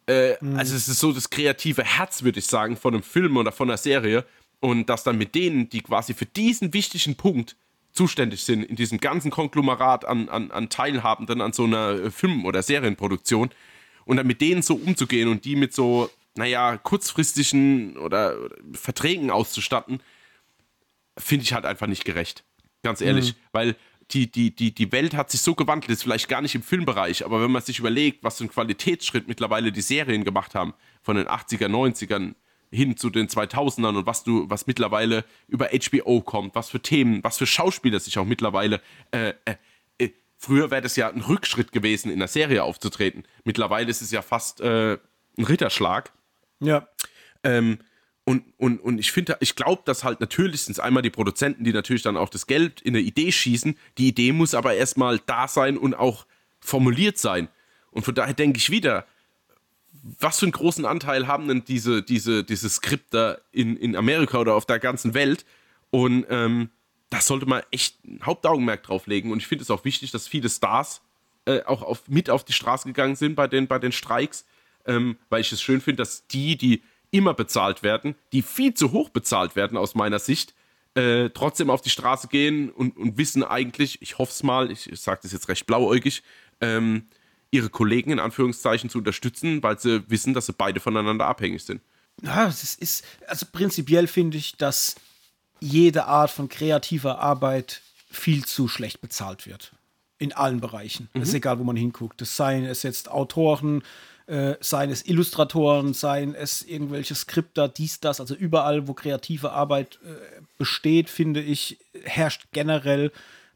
äh, 0.10 0.38
mhm. 0.42 0.58
Also 0.58 0.76
es 0.76 0.88
ist 0.88 1.00
so 1.00 1.12
das 1.12 1.30
kreative 1.30 1.84
Herz, 1.84 2.24
würde 2.24 2.39
ich 2.39 2.48
sagen, 2.48 2.76
von 2.76 2.96
einem 2.96 3.04
Film 3.04 3.38
oder 3.38 3.52
von 3.52 3.70
einer 3.70 3.78
Serie. 3.78 4.26
Und 4.60 4.89
dass 4.89 5.04
dann 5.04 5.18
mit 5.18 5.36
denen, 5.36 5.70
die 5.70 5.82
quasi 5.82 6.13
für 6.13 6.26
diesen 6.26 6.74
wichtigen 6.74 7.15
Punkt 7.15 7.56
zuständig 7.92 8.44
sind, 8.44 8.63
in 8.63 8.76
diesem 8.76 9.00
ganzen 9.00 9.30
Konglomerat 9.30 10.06
an, 10.06 10.28
an, 10.30 10.52
an 10.52 10.70
Teilhabenden 10.70 11.42
an 11.42 11.54
so 11.54 11.63
einer 11.65 12.12
Film- 12.12 12.46
oder 12.46 12.63
Serienproduktion, 12.63 13.52
und 14.06 14.18
dann 14.18 14.26
mit 14.26 14.42
denen 14.42 14.63
so 14.63 14.74
umzugehen 14.74 15.30
und 15.30 15.46
die 15.46 15.56
mit 15.56 15.72
so, 15.72 16.10
naja, 16.39 16.78
kurzfristigen 16.78 17.97
oder, 17.97 18.36
Verträgen 18.73 19.30
auszustatten, 19.30 20.02
finde 21.17 21.43
ich 21.43 21.54
halt 21.54 21.65
einfach 21.65 21.88
nicht 21.88 22.06
gerecht. 22.06 22.43
Ganz 22.82 23.02
ehrlich. 23.02 23.34
Mhm. 23.34 23.39
Weil 23.52 23.75
die, 24.12 24.32
die, 24.32 24.56
die, 24.56 24.73
die 24.73 24.91
Welt 24.91 25.13
hat 25.13 25.30
sich 25.30 25.41
so 25.41 25.54
gewandelt, 25.54 25.91
ist 25.91 26.04
vielleicht 26.04 26.30
gar 26.30 26.41
nicht 26.41 26.56
im 26.56 26.63
Filmbereich, 26.63 27.25
aber 27.25 27.43
wenn 27.43 27.52
man 27.52 27.62
sich 27.62 27.78
überlegt, 27.78 28.23
was 28.23 28.38
für 28.38 28.45
einen 28.45 28.52
Qualitätsschritt 28.52 29.28
mittlerweile 29.28 29.71
die 29.71 29.82
Serien 29.82 30.23
gemacht 30.23 30.56
haben, 30.56 30.73
von 31.04 31.15
den 31.15 31.28
80er, 31.28 31.67
90ern 31.67 32.34
hin 32.71 32.97
zu 32.97 33.10
den 33.10 33.28
2000ern 33.28 33.97
und 33.97 34.06
was 34.06 34.23
du, 34.23 34.49
was 34.49 34.65
mittlerweile 34.65 35.25
über 35.47 35.69
HBO 35.69 36.21
kommt, 36.21 36.56
was 36.56 36.69
für 36.69 36.80
Themen, 36.82 37.23
was 37.23 37.38
für 37.38 37.45
Schauspieler 37.45 37.99
sich 37.99 38.17
auch 38.17 38.25
mittlerweile, 38.25 38.82
äh, 39.12 39.34
äh, 39.45 39.56
äh, 39.97 40.10
früher 40.38 40.71
wäre 40.71 40.82
das 40.82 40.95
ja 40.95 41.10
ein 41.10 41.21
Rückschritt 41.21 41.71
gewesen, 41.71 42.12
in 42.12 42.19
der 42.19 42.28
Serie 42.28 42.63
aufzutreten. 42.63 43.23
Mittlerweile 43.43 43.89
ist 43.89 44.02
es 44.02 44.12
ja 44.12 44.21
fast 44.21 44.62
äh, 44.62 44.97
ein 45.38 45.43
Ritterschlag. 45.43 46.12
Ja. 46.60 46.88
Ähm, 47.43 47.80
und, 48.26 48.43
und, 48.58 48.80
und 48.80 49.00
ich 49.00 49.12
finde, 49.12 49.38
ich 49.39 49.56
glaube, 49.56 49.82
dass 49.86 50.04
halt 50.04 50.19
natürlich 50.19 50.62
sind 50.62 50.80
einmal 50.80 51.02
die 51.02 51.10
Produzenten, 51.10 51.63
die 51.63 51.74
natürlich 51.74 52.04
dann 52.04 52.17
auch 52.17 52.30
das 52.30 52.45
Geld 52.45 52.80
in 52.82 52.95
eine 52.95 53.04
Idee 53.04 53.32
schießen. 53.32 53.76
Die 53.98 54.08
Idee 54.08 54.34
muss 54.34 54.54
aber 54.54 54.76
erstmal 54.76 55.19
da 55.26 55.48
sein 55.48 55.78
und 55.78 55.95
auch 55.95 56.28
formuliert 56.60 57.17
sein. 57.17 57.48
Und 57.91 58.04
von 58.04 58.13
daher 58.13 58.36
denke 58.36 58.58
ich 58.58 58.69
wieder, 58.69 59.08
was 60.19 60.39
für 60.39 60.45
einen 60.45 60.52
großen 60.52 60.86
Anteil 60.86 61.28
haben 61.28 61.48
denn 61.48 61.63
diese, 61.65 62.04
diese, 62.04 62.43
diese 62.43 62.69
Skripter 62.69 63.41
in, 63.52 63.76
in 63.76 63.95
Amerika 63.95 64.38
oder 64.38 64.54
auf 64.54 64.65
der 64.65 64.80
ganzen 64.80 65.13
Welt? 65.13 65.45
Und 65.89 66.26
ähm, 66.30 66.69
da 67.10 67.22
sollte 67.22 67.48
man 67.48 67.63
echt 67.72 68.04
ein 68.06 68.22
Hauptaugenmerk 68.24 68.84
drauf 68.84 69.08
legen. 69.08 69.32
Und 69.32 69.39
ich 69.39 69.48
finde 69.48 69.63
es 69.63 69.72
auch 69.72 69.86
wichtig, 69.86 70.12
dass 70.12 70.28
viele 70.28 70.50
Stars 70.50 71.02
äh, 71.45 71.63
auch 71.63 71.82
auf, 71.82 72.08
mit 72.08 72.30
auf 72.30 72.43
die 72.43 72.54
Straße 72.54 72.88
gegangen 72.88 73.15
sind 73.15 73.36
bei 73.36 73.48
den, 73.48 73.67
bei 73.67 73.80
den 73.80 73.91
Streiks, 73.91 74.45
ähm, 74.86 75.18
weil 75.30 75.42
ich 75.42 75.52
es 75.52 75.62
schön 75.62 75.82
finde, 75.82 76.02
dass 76.02 76.28
die, 76.28 76.58
die 76.58 76.84
immer 77.12 77.34
bezahlt 77.34 77.84
werden, 77.84 78.15
die 78.34 78.42
viel 78.42 78.74
zu 78.74 78.92
hoch 78.92 79.10
bezahlt 79.10 79.56
werden 79.56 79.78
aus 79.78 79.96
meiner 79.96 80.20
Sicht, 80.20 80.54
äh, 80.96 81.30
trotzdem 81.30 81.70
auf 81.70 81.82
die 81.82 81.89
Straße 81.89 82.28
gehen 82.28 82.70
und, 82.70 82.98
und 82.98 83.18
wissen 83.18 83.44
eigentlich, 83.44 84.02
ich 84.02 84.18
hoffe 84.18 84.32
es 84.32 84.44
mal, 84.44 84.72
ich, 84.72 84.92
ich 84.92 85.00
sage 85.00 85.22
das 85.24 85.32
jetzt 85.32 85.48
recht 85.48 85.65
blauäugig, 85.65 86.24
ähm, 86.62 87.08
ihre 87.52 87.70
Kollegen 87.70 88.12
in 88.12 88.20
Anführungszeichen 88.20 88.89
zu 88.89 89.00
unterstützen, 89.00 89.63
weil 89.63 89.80
sie 89.80 90.04
wissen, 90.10 90.34
dass 90.34 90.46
sie 90.46 90.54
beide 90.54 90.80
voneinander 90.80 91.26
abhängig 91.26 91.63
sind. 91.63 91.82
Ja, 92.22 92.48
es 92.48 92.76
ist, 92.76 93.04
also 93.28 93.46
prinzipiell 93.52 94.08
finde 94.08 94.38
ich, 94.38 94.58
dass 94.58 94.96
jede 95.60 96.06
Art 96.06 96.32
von 96.32 96.50
kreativer 96.50 97.20
Arbeit 97.20 97.82
viel 98.12 98.46
zu 98.46 98.68
schlecht 98.68 99.02
bezahlt 99.02 99.46
wird. 99.46 99.72
In 100.20 100.34
allen 100.34 100.60
Bereichen. 100.60 101.10
Mhm. 101.14 101.22
Es 101.22 101.30
ist 101.30 101.36
egal, 101.36 101.60
wo 101.60 101.64
man 101.64 101.76
hinguckt. 101.76 102.22
Das 102.22 102.36
seien 102.36 102.66
es 102.66 102.84
jetzt 102.84 103.10
Autoren, 103.10 103.84
äh, 104.28 104.56
seien 104.60 104.92
es 104.92 105.06
Illustratoren, 105.08 105.94
seien 105.94 106.36
es 106.36 106.62
irgendwelche 106.62 107.16
Skripter, 107.16 107.68
dies, 107.68 108.00
das, 108.00 108.20
also 108.20 108.36
überall, 108.36 108.88
wo 108.88 108.94
kreative 108.94 109.52
Arbeit 109.52 109.98
äh, 110.04 110.42
besteht, 110.58 111.10
finde 111.10 111.42
ich, 111.42 111.80
herrscht 112.04 112.48
generell 112.52 113.12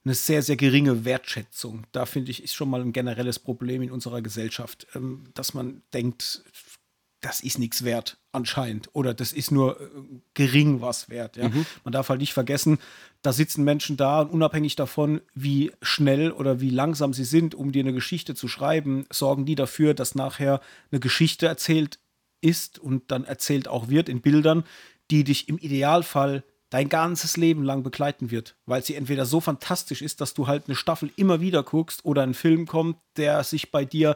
eine 0.06 0.16
sehr, 0.16 0.42
sehr 0.42 0.56
geringe 0.56 1.06
Wertschätzung. 1.06 1.86
Da 1.92 2.06
finde 2.06 2.32
ich, 2.32 2.44
ist 2.44 2.54
schon 2.56 2.70
mal 2.70 2.82
ein 2.82 2.92
generelles 2.92 3.40
Problem 3.40 3.82
in 3.82 3.92
unserer 3.92 4.22
Gesellschaft, 4.22 4.88
ähm, 4.96 5.26
dass 5.34 5.54
man 5.54 5.82
denkt, 5.94 6.44
das 7.24 7.40
ist 7.40 7.58
nichts 7.58 7.84
wert 7.84 8.18
anscheinend 8.32 8.90
oder 8.94 9.14
das 9.14 9.32
ist 9.32 9.52
nur 9.52 9.80
äh, 9.80 9.86
gering 10.34 10.82
was 10.82 11.10
wert. 11.10 11.38
Ja? 11.38 11.48
Mhm. 11.48 11.66
Man 11.84 11.92
darf 11.92 12.10
halt 12.10 12.20
nicht 12.20 12.34
vergessen, 12.34 12.80
da 13.22 13.32
sitzen 13.32 13.64
Menschen 13.64 13.96
da 13.96 14.22
und 14.22 14.30
unabhängig 14.30 14.76
davon, 14.76 15.22
wie 15.34 15.72
schnell 15.82 16.32
oder 16.32 16.60
wie 16.60 16.70
langsam 16.70 17.14
sie 17.14 17.24
sind, 17.24 17.56
um 17.56 17.72
dir 17.72 17.82
eine 17.82 17.94
Geschichte 17.94 18.36
zu 18.36 18.48
schreiben, 18.48 19.06
sorgen 19.10 19.46
die 19.46 19.56
dafür, 19.56 19.94
dass 19.94 20.16
nachher 20.16 20.60
eine 20.92 21.00
Geschichte 21.00 21.48
erzählt 21.48 22.00
ist 22.42 22.78
und 22.78 23.10
dann 23.10 23.24
erzählt 23.24 23.68
auch 23.68 23.88
wird 23.88 24.10
in 24.10 24.22
Bildern, 24.22 24.66
die 25.10 25.24
dich 25.24 25.48
im 25.48 25.58
Idealfall 25.58 26.44
dein 26.74 26.90
ganzes 26.90 27.38
Leben 27.38 27.64
lang 27.64 27.84
begleiten 27.84 28.32
wird, 28.32 28.56
weil 28.66 28.84
sie 28.84 28.96
entweder 28.96 29.28
so 29.28 29.40
fantastisch 29.40 30.02
ist, 30.02 30.22
dass 30.22 30.34
du 30.34 30.48
halt 30.48 30.64
eine 30.66 30.76
Staffel 30.76 31.12
immer 31.16 31.40
wieder 31.40 31.62
guckst 31.62 32.04
oder 32.04 32.24
ein 32.24 32.34
Film 32.34 32.66
kommt, 32.66 32.98
der 33.16 33.44
sich 33.44 33.70
bei 33.70 33.86
dir 33.86 34.16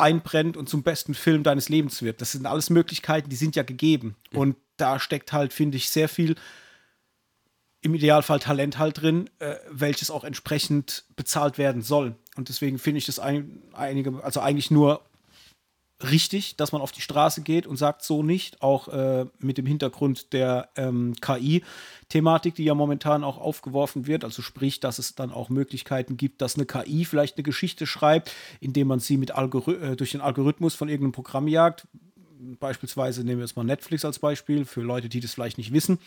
einbrennt 0.00 0.56
und 0.56 0.68
zum 0.68 0.82
besten 0.82 1.14
Film 1.14 1.42
deines 1.42 1.68
Lebens 1.68 2.02
wird. 2.02 2.20
Das 2.20 2.32
sind 2.32 2.46
alles 2.46 2.70
Möglichkeiten, 2.70 3.30
die 3.30 3.36
sind 3.36 3.56
ja 3.56 3.62
gegeben. 3.62 4.16
Und 4.32 4.56
da 4.76 4.98
steckt 4.98 5.32
halt, 5.32 5.52
finde 5.52 5.76
ich, 5.76 5.90
sehr 5.90 6.08
viel 6.08 6.36
im 7.82 7.94
Idealfall 7.94 8.40
Talent 8.40 8.78
halt 8.78 9.00
drin, 9.00 9.30
äh, 9.38 9.56
welches 9.70 10.10
auch 10.10 10.24
entsprechend 10.24 11.04
bezahlt 11.16 11.58
werden 11.58 11.82
soll. 11.82 12.14
Und 12.36 12.48
deswegen 12.48 12.78
finde 12.78 12.98
ich 12.98 13.06
das 13.06 13.18
ein, 13.18 13.62
einige, 13.72 14.22
also 14.22 14.40
eigentlich 14.40 14.70
nur 14.70 15.02
richtig, 16.02 16.56
dass 16.56 16.72
man 16.72 16.80
auf 16.80 16.92
die 16.92 17.00
Straße 17.00 17.42
geht 17.42 17.66
und 17.66 17.76
sagt 17.76 18.02
so 18.02 18.22
nicht, 18.22 18.62
auch 18.62 18.88
äh, 18.88 19.26
mit 19.38 19.58
dem 19.58 19.66
Hintergrund 19.66 20.32
der 20.32 20.70
ähm, 20.76 21.14
KI-Thematik, 21.20 22.54
die 22.54 22.64
ja 22.64 22.74
momentan 22.74 23.24
auch 23.24 23.38
aufgeworfen 23.38 24.06
wird. 24.06 24.24
Also 24.24 24.42
sprich, 24.42 24.80
dass 24.80 24.98
es 24.98 25.14
dann 25.14 25.30
auch 25.30 25.48
Möglichkeiten 25.48 26.16
gibt, 26.16 26.40
dass 26.40 26.56
eine 26.56 26.66
KI 26.66 27.04
vielleicht 27.04 27.36
eine 27.36 27.42
Geschichte 27.42 27.86
schreibt, 27.86 28.32
indem 28.60 28.88
man 28.88 29.00
sie 29.00 29.16
mit 29.16 29.32
Algorith 29.32 29.82
äh, 29.82 29.96
durch 29.96 30.12
den 30.12 30.20
Algorithmus 30.20 30.74
von 30.74 30.88
irgendeinem 30.88 31.12
Programm 31.12 31.48
jagt. 31.48 31.86
Beispielsweise 32.58 33.22
nehmen 33.22 33.38
wir 33.38 33.44
jetzt 33.44 33.56
mal 33.56 33.64
Netflix 33.64 34.04
als 34.04 34.18
Beispiel, 34.18 34.64
für 34.64 34.80
Leute, 34.80 35.08
die 35.08 35.20
das 35.20 35.34
vielleicht 35.34 35.58
nicht 35.58 35.72
wissen. 35.72 35.98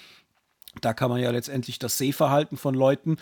Da 0.81 0.93
kann 0.93 1.09
man 1.09 1.21
ja 1.21 1.29
letztendlich 1.29 1.77
das 1.77 1.97
Sehverhalten 1.99 2.57
von 2.57 2.73
Leuten 2.73 3.17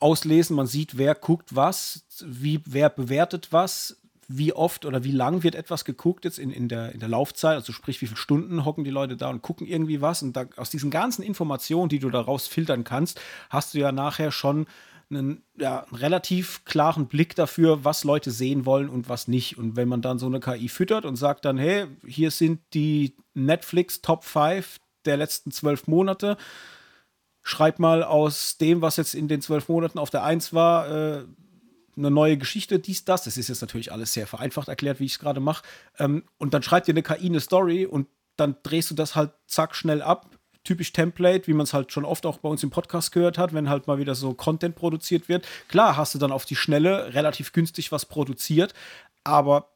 auslesen. 0.00 0.56
Man 0.56 0.66
sieht, 0.66 0.98
wer 0.98 1.14
guckt 1.14 1.54
was, 1.54 2.04
wie, 2.24 2.60
wer 2.64 2.90
bewertet 2.90 3.48
was, 3.52 4.00
wie 4.32 4.52
oft 4.52 4.84
oder 4.84 5.02
wie 5.02 5.10
lang 5.10 5.42
wird 5.42 5.56
etwas 5.56 5.84
geguckt 5.84 6.24
jetzt 6.24 6.38
in, 6.38 6.52
in, 6.52 6.68
der, 6.68 6.92
in 6.92 7.00
der 7.00 7.08
Laufzeit, 7.08 7.56
also 7.56 7.72
sprich, 7.72 8.00
wie 8.00 8.06
viele 8.06 8.16
Stunden 8.16 8.64
hocken 8.64 8.84
die 8.84 8.90
Leute 8.90 9.16
da 9.16 9.28
und 9.28 9.42
gucken 9.42 9.66
irgendwie 9.66 10.00
was. 10.00 10.22
Und 10.22 10.36
da, 10.36 10.44
aus 10.56 10.70
diesen 10.70 10.90
ganzen 10.90 11.22
Informationen, 11.22 11.88
die 11.88 11.98
du 11.98 12.10
daraus 12.10 12.46
filtern 12.46 12.84
kannst, 12.84 13.20
hast 13.48 13.74
du 13.74 13.78
ja 13.78 13.90
nachher 13.90 14.30
schon 14.30 14.66
einen, 15.10 15.42
ja, 15.58 15.80
einen 15.80 15.96
relativ 15.96 16.64
klaren 16.64 17.08
Blick 17.08 17.34
dafür, 17.34 17.84
was 17.84 18.04
Leute 18.04 18.30
sehen 18.30 18.66
wollen 18.66 18.88
und 18.88 19.08
was 19.08 19.26
nicht. 19.26 19.58
Und 19.58 19.74
wenn 19.74 19.88
man 19.88 20.00
dann 20.00 20.20
so 20.20 20.26
eine 20.26 20.38
KI 20.38 20.68
füttert 20.68 21.04
und 21.04 21.16
sagt 21.16 21.44
dann, 21.44 21.58
hey, 21.58 21.86
hier 22.06 22.30
sind 22.30 22.60
die 22.72 23.16
Netflix 23.34 24.00
Top 24.00 24.22
5 24.22 24.78
der 25.06 25.16
letzten 25.16 25.50
zwölf 25.50 25.88
Monate, 25.88 26.36
schreib 27.42 27.80
mal 27.80 28.04
aus 28.04 28.58
dem, 28.58 28.80
was 28.80 28.96
jetzt 28.96 29.16
in 29.16 29.26
den 29.26 29.40
zwölf 29.40 29.68
Monaten 29.68 29.98
auf 29.98 30.10
der 30.10 30.22
1 30.22 30.52
war, 30.52 30.88
äh, 30.88 31.24
eine 32.00 32.10
neue 32.10 32.36
Geschichte, 32.36 32.78
dies, 32.78 33.04
das. 33.04 33.24
Das 33.24 33.36
ist 33.36 33.48
jetzt 33.48 33.60
natürlich 33.60 33.92
alles 33.92 34.12
sehr 34.12 34.26
vereinfacht 34.26 34.68
erklärt, 34.68 35.00
wie 35.00 35.04
ich 35.04 35.12
es 35.12 35.18
gerade 35.18 35.40
mache. 35.40 35.64
Ähm, 35.98 36.24
und 36.38 36.54
dann 36.54 36.62
schreibt 36.62 36.88
dir 36.88 36.92
eine 36.92 37.02
KI 37.02 37.26
eine 37.26 37.40
Story 37.40 37.86
und 37.86 38.08
dann 38.36 38.56
drehst 38.62 38.90
du 38.90 38.94
das 38.94 39.14
halt 39.14 39.32
zack 39.46 39.74
schnell 39.74 40.02
ab. 40.02 40.30
Typisch 40.64 40.92
Template, 40.92 41.46
wie 41.46 41.54
man 41.54 41.64
es 41.64 41.72
halt 41.72 41.92
schon 41.92 42.04
oft 42.04 42.26
auch 42.26 42.38
bei 42.38 42.48
uns 42.48 42.62
im 42.62 42.70
Podcast 42.70 43.12
gehört 43.12 43.38
hat, 43.38 43.54
wenn 43.54 43.68
halt 43.68 43.86
mal 43.86 43.98
wieder 43.98 44.14
so 44.14 44.34
Content 44.34 44.76
produziert 44.76 45.28
wird. 45.28 45.46
Klar 45.68 45.96
hast 45.96 46.14
du 46.14 46.18
dann 46.18 46.32
auf 46.32 46.44
die 46.44 46.56
Schnelle 46.56 47.14
relativ 47.14 47.52
günstig 47.52 47.92
was 47.92 48.04
produziert, 48.04 48.74
aber 49.24 49.70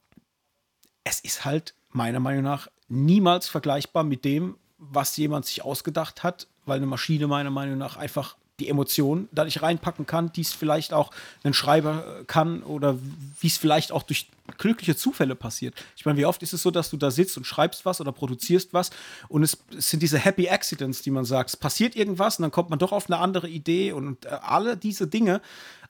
es 1.05 1.21
ist 1.21 1.45
halt 1.45 1.75
meiner 1.91 2.21
Meinung 2.21 2.43
nach 2.43 2.69
niemals 2.89 3.49
vergleichbar 3.49 4.05
mit 4.05 4.25
dem, 4.25 4.57
was 4.77 5.17
jemand 5.17 5.47
sich 5.47 5.65
ausgedacht 5.65 6.23
hat, 6.23 6.49
weil 6.67 6.79
eine 6.79 6.87
Maschine 6.87 7.27
meiner 7.27 7.51
Meinung 7.51 7.79
nach 7.79 7.97
einfach 7.97 8.37
die 8.61 8.69
Emotionen 8.69 9.29
da 9.33 9.45
nicht 9.45 9.63
reinpacken 9.63 10.07
kann, 10.07 10.33
die 10.33 10.43
es 10.43 10.53
vielleicht 10.53 10.93
auch 10.93 11.11
ein 11.43 11.55
Schreiber 11.55 12.21
äh, 12.21 12.25
kann 12.25 12.63
oder 12.63 12.99
wie 13.41 13.47
es 13.47 13.57
vielleicht 13.57 13.91
auch 13.91 14.03
durch 14.03 14.29
glückliche 14.59 14.95
Zufälle 14.95 15.35
passiert. 15.35 15.75
Ich 15.97 16.05
meine, 16.05 16.19
wie 16.19 16.27
oft 16.27 16.43
ist 16.43 16.53
es 16.53 16.63
so, 16.63 16.71
dass 16.71 16.91
du 16.91 16.97
da 16.97 17.11
sitzt 17.11 17.37
und 17.37 17.45
schreibst 17.45 17.85
was 17.85 18.01
oder 18.01 18.13
produzierst 18.13 18.75
was 18.75 18.91
und 19.29 19.43
es, 19.43 19.59
es 19.77 19.91
sind 19.91 20.03
diese 20.03 20.19
Happy 20.19 20.49
Accidents, 20.49 21.03
die 21.03 21.11
man 21.11 21.25
sagt, 21.25 21.51
es 21.51 21.57
passiert 21.57 21.97
irgendwas 21.97 22.39
und 22.39 22.43
dann 22.43 22.51
kommt 22.51 22.71
man 22.71 22.79
doch 22.79 22.93
auf 22.93 23.11
eine 23.11 23.19
andere 23.19 23.49
Idee 23.49 23.93
und 23.93 24.27
äh, 24.27 24.29
alle 24.29 24.77
diese 24.77 25.07
Dinge 25.07 25.41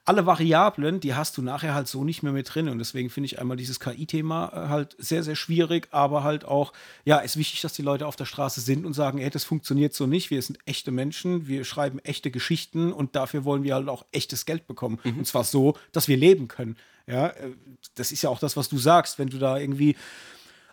alle 0.05 0.27
Variablen, 0.27 0.99
die 0.99 1.15
hast 1.15 1.35
du 1.35 1.41
nachher 1.41 1.73
halt 1.73 1.87
so 1.87 2.03
nicht 2.03 2.21
mehr 2.21 2.31
mit 2.31 2.53
drin. 2.53 2.69
Und 2.69 2.77
deswegen 2.77 3.09
finde 3.09 3.25
ich 3.25 3.39
einmal 3.39 3.57
dieses 3.57 3.79
KI-Thema 3.79 4.51
äh, 4.53 4.69
halt 4.69 4.95
sehr, 4.99 5.23
sehr 5.23 5.35
schwierig, 5.35 5.87
aber 5.91 6.23
halt 6.23 6.45
auch, 6.45 6.73
ja, 7.05 7.17
ist 7.17 7.37
wichtig, 7.37 7.61
dass 7.61 7.73
die 7.73 7.81
Leute 7.81 8.05
auf 8.05 8.15
der 8.15 8.25
Straße 8.25 8.61
sind 8.61 8.85
und 8.85 8.93
sagen, 8.93 9.17
ey, 9.17 9.31
das 9.31 9.43
funktioniert 9.43 9.95
so 9.95 10.05
nicht. 10.05 10.29
Wir 10.29 10.41
sind 10.43 10.59
echte 10.65 10.91
Menschen, 10.91 11.47
wir 11.47 11.65
schreiben 11.65 11.97
echte 11.99 12.29
Geschichten 12.29 12.93
und 12.93 13.15
dafür 13.15 13.45
wollen 13.45 13.63
wir 13.63 13.73
halt 13.73 13.89
auch 13.89 14.05
echtes 14.11 14.45
Geld 14.45 14.67
bekommen. 14.67 14.99
Mhm. 15.03 15.19
Und 15.19 15.25
zwar 15.25 15.43
so, 15.43 15.75
dass 15.91 16.07
wir 16.07 16.17
leben 16.17 16.47
können. 16.47 16.77
Ja, 17.07 17.27
äh, 17.27 17.51
das 17.95 18.11
ist 18.11 18.21
ja 18.21 18.29
auch 18.29 18.39
das, 18.39 18.55
was 18.55 18.69
du 18.69 18.77
sagst, 18.77 19.17
wenn 19.17 19.29
du 19.29 19.39
da 19.39 19.57
irgendwie 19.57 19.95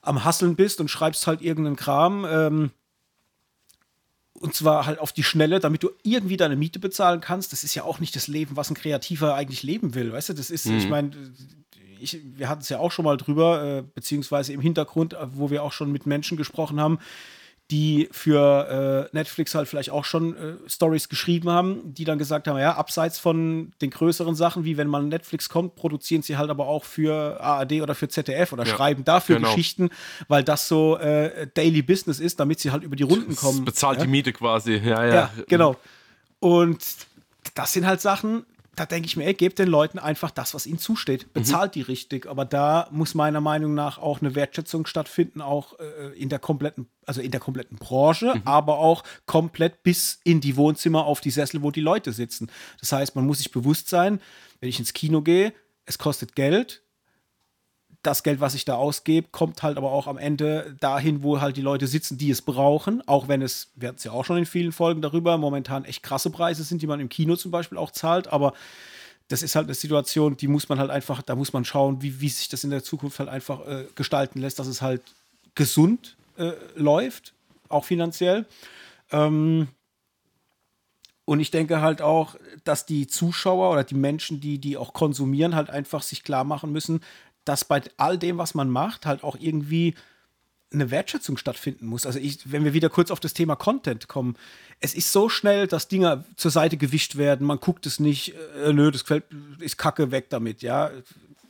am 0.02 0.24
Hasseln 0.24 0.56
bist 0.56 0.80
und 0.80 0.88
schreibst 0.88 1.26
halt 1.26 1.40
irgendeinen 1.40 1.76
Kram, 1.76 2.26
ähm, 2.28 2.70
und 4.42 4.54
zwar 4.54 4.86
halt 4.86 4.98
auf 4.98 5.12
die 5.12 5.22
Schnelle, 5.22 5.60
damit 5.60 5.82
du 5.84 5.90
irgendwie 6.02 6.36
deine 6.36 6.56
Miete 6.56 6.80
bezahlen 6.80 7.20
kannst. 7.20 7.52
Das 7.52 7.62
ist 7.62 7.74
ja 7.74 7.84
auch 7.84 8.00
nicht 8.00 8.16
das 8.16 8.26
Leben, 8.26 8.56
was 8.56 8.70
ein 8.70 8.74
Kreativer 8.74 9.34
eigentlich 9.34 9.62
leben 9.62 9.94
will. 9.94 10.12
Weißt 10.12 10.30
du, 10.30 10.32
das 10.32 10.50
ist, 10.50 10.66
mhm. 10.66 10.78
ich 10.78 10.88
meine, 10.88 11.10
ich, 12.00 12.20
wir 12.36 12.48
hatten 12.48 12.62
es 12.62 12.68
ja 12.68 12.78
auch 12.78 12.90
schon 12.90 13.04
mal 13.04 13.16
drüber, 13.16 13.62
äh, 13.62 13.82
beziehungsweise 13.82 14.52
im 14.52 14.60
Hintergrund, 14.60 15.14
äh, 15.14 15.18
wo 15.32 15.50
wir 15.50 15.62
auch 15.62 15.72
schon 15.72 15.92
mit 15.92 16.06
Menschen 16.06 16.36
gesprochen 16.36 16.80
haben, 16.80 16.98
die 17.72 18.10
für 18.12 19.08
äh, 19.10 19.16
Netflix 19.16 19.54
halt 19.54 19.66
vielleicht 19.66 19.88
auch 19.88 20.04
schon 20.04 20.36
äh, 20.36 20.68
Stories 20.68 21.08
geschrieben 21.08 21.48
haben, 21.48 21.94
die 21.94 22.04
dann 22.04 22.18
gesagt 22.18 22.46
haben, 22.46 22.58
ja, 22.58 22.74
abseits 22.74 23.18
von 23.18 23.72
den 23.80 23.88
größeren 23.88 24.34
Sachen, 24.34 24.66
wie 24.66 24.76
wenn 24.76 24.88
man 24.88 25.08
Netflix 25.08 25.48
kommt, 25.48 25.74
produzieren 25.74 26.20
sie 26.20 26.36
halt 26.36 26.50
aber 26.50 26.66
auch 26.66 26.84
für 26.84 27.40
ARD 27.40 27.80
oder 27.80 27.94
für 27.94 28.08
ZDF 28.08 28.52
oder 28.52 28.66
ja, 28.66 28.76
schreiben 28.76 29.04
dafür 29.06 29.36
genau. 29.36 29.48
Geschichten, 29.48 29.88
weil 30.28 30.44
das 30.44 30.68
so 30.68 30.98
äh, 30.98 31.46
Daily 31.54 31.80
Business 31.80 32.20
ist, 32.20 32.38
damit 32.38 32.60
sie 32.60 32.72
halt 32.72 32.82
über 32.82 32.94
die 32.94 33.04
Runden 33.04 33.34
kommen. 33.34 33.64
Das 33.64 33.74
bezahlt 33.74 33.98
ja? 33.98 34.04
die 34.04 34.10
Miete 34.10 34.34
quasi, 34.34 34.74
ja, 34.74 35.06
ja. 35.06 35.14
Ja, 35.14 35.30
genau. 35.48 35.76
Und 36.40 36.84
das 37.54 37.72
sind 37.72 37.86
halt 37.86 38.02
Sachen, 38.02 38.44
da 38.74 38.86
denke 38.86 39.06
ich 39.06 39.16
mir, 39.16 39.26
ey, 39.26 39.34
gebt 39.34 39.58
den 39.58 39.68
Leuten 39.68 39.98
einfach 39.98 40.30
das, 40.30 40.54
was 40.54 40.66
ihnen 40.66 40.78
zusteht. 40.78 41.26
Mhm. 41.26 41.32
Bezahlt 41.34 41.72
mhm. 41.72 41.80
die 41.80 41.82
richtig. 41.82 42.26
Aber 42.26 42.44
da 42.44 42.88
muss 42.90 43.14
meiner 43.14 43.40
Meinung 43.40 43.74
nach 43.74 43.98
auch 43.98 44.20
eine 44.20 44.34
Wertschätzung 44.34 44.86
stattfinden, 44.86 45.42
auch 45.42 45.78
äh, 45.78 46.18
in 46.18 46.30
der 46.30 46.38
kompletten, 46.38 46.86
also 47.04 47.20
in 47.20 47.30
der 47.30 47.40
kompletten 47.40 47.76
Branche, 47.76 48.34
mhm. 48.34 48.42
aber 48.44 48.78
auch 48.78 49.04
komplett 49.26 49.82
bis 49.82 50.20
in 50.24 50.40
die 50.40 50.56
Wohnzimmer 50.56 51.04
auf 51.04 51.20
die 51.20 51.30
Sessel, 51.30 51.62
wo 51.62 51.70
die 51.70 51.82
Leute 51.82 52.12
sitzen. 52.12 52.50
Das 52.80 52.92
heißt, 52.92 53.14
man 53.14 53.26
muss 53.26 53.38
sich 53.38 53.50
bewusst 53.50 53.88
sein, 53.88 54.20
wenn 54.60 54.70
ich 54.70 54.78
ins 54.78 54.94
Kino 54.94 55.20
gehe, 55.20 55.52
es 55.84 55.98
kostet 55.98 56.34
Geld, 56.34 56.81
das 58.02 58.24
Geld, 58.24 58.40
was 58.40 58.54
ich 58.54 58.64
da 58.64 58.74
ausgebe, 58.74 59.28
kommt 59.30 59.62
halt 59.62 59.76
aber 59.76 59.92
auch 59.92 60.08
am 60.08 60.18
Ende 60.18 60.76
dahin, 60.80 61.22
wo 61.22 61.40
halt 61.40 61.56
die 61.56 61.62
Leute 61.62 61.86
sitzen, 61.86 62.18
die 62.18 62.30
es 62.30 62.42
brauchen. 62.42 63.06
Auch 63.06 63.28
wenn 63.28 63.42
es, 63.42 63.70
wir 63.76 63.88
hatten 63.88 63.98
es 63.98 64.04
ja 64.04 64.10
auch 64.12 64.24
schon 64.24 64.38
in 64.38 64.46
vielen 64.46 64.72
Folgen 64.72 65.02
darüber, 65.02 65.38
momentan 65.38 65.84
echt 65.84 66.02
krasse 66.02 66.30
Preise 66.30 66.64
sind, 66.64 66.82
die 66.82 66.88
man 66.88 66.98
im 66.98 67.08
Kino 67.08 67.36
zum 67.36 67.52
Beispiel 67.52 67.78
auch 67.78 67.92
zahlt. 67.92 68.26
Aber 68.26 68.54
das 69.28 69.42
ist 69.42 69.54
halt 69.54 69.66
eine 69.66 69.74
Situation, 69.74 70.36
die 70.36 70.48
muss 70.48 70.68
man 70.68 70.80
halt 70.80 70.90
einfach, 70.90 71.22
da 71.22 71.36
muss 71.36 71.52
man 71.52 71.64
schauen, 71.64 72.02
wie, 72.02 72.20
wie 72.20 72.28
sich 72.28 72.48
das 72.48 72.64
in 72.64 72.70
der 72.70 72.82
Zukunft 72.82 73.20
halt 73.20 73.28
einfach 73.28 73.66
äh, 73.66 73.86
gestalten 73.94 74.40
lässt, 74.40 74.58
dass 74.58 74.66
es 74.66 74.82
halt 74.82 75.02
gesund 75.54 76.16
äh, 76.36 76.52
läuft, 76.74 77.34
auch 77.68 77.84
finanziell. 77.84 78.46
Ähm, 79.12 79.68
und 81.24 81.38
ich 81.38 81.52
denke 81.52 81.80
halt 81.80 82.02
auch, 82.02 82.34
dass 82.64 82.84
die 82.84 83.06
Zuschauer 83.06 83.70
oder 83.70 83.84
die 83.84 83.94
Menschen, 83.94 84.40
die 84.40 84.58
die 84.58 84.76
auch 84.76 84.92
konsumieren, 84.92 85.54
halt 85.54 85.70
einfach 85.70 86.02
sich 86.02 86.24
klar 86.24 86.42
machen 86.42 86.72
müssen, 86.72 87.00
dass 87.44 87.64
bei 87.64 87.82
all 87.96 88.18
dem, 88.18 88.38
was 88.38 88.54
man 88.54 88.70
macht, 88.70 89.06
halt 89.06 89.24
auch 89.24 89.36
irgendwie 89.38 89.94
eine 90.72 90.90
Wertschätzung 90.90 91.36
stattfinden 91.36 91.86
muss. 91.86 92.06
Also 92.06 92.18
ich, 92.18 92.50
wenn 92.50 92.64
wir 92.64 92.72
wieder 92.72 92.88
kurz 92.88 93.10
auf 93.10 93.20
das 93.20 93.34
Thema 93.34 93.56
Content 93.56 94.08
kommen, 94.08 94.36
es 94.80 94.94
ist 94.94 95.12
so 95.12 95.28
schnell, 95.28 95.66
dass 95.66 95.88
Dinge 95.88 96.24
zur 96.36 96.50
Seite 96.50 96.76
gewischt 96.76 97.16
werden, 97.16 97.46
man 97.46 97.60
guckt 97.60 97.86
es 97.86 98.00
nicht, 98.00 98.34
äh, 98.64 98.72
nö, 98.72 98.90
das 98.90 99.02
gefällt, 99.02 99.24
ist 99.58 99.78
Kacke 99.78 100.10
weg 100.10 100.30
damit, 100.30 100.62
ja. 100.62 100.90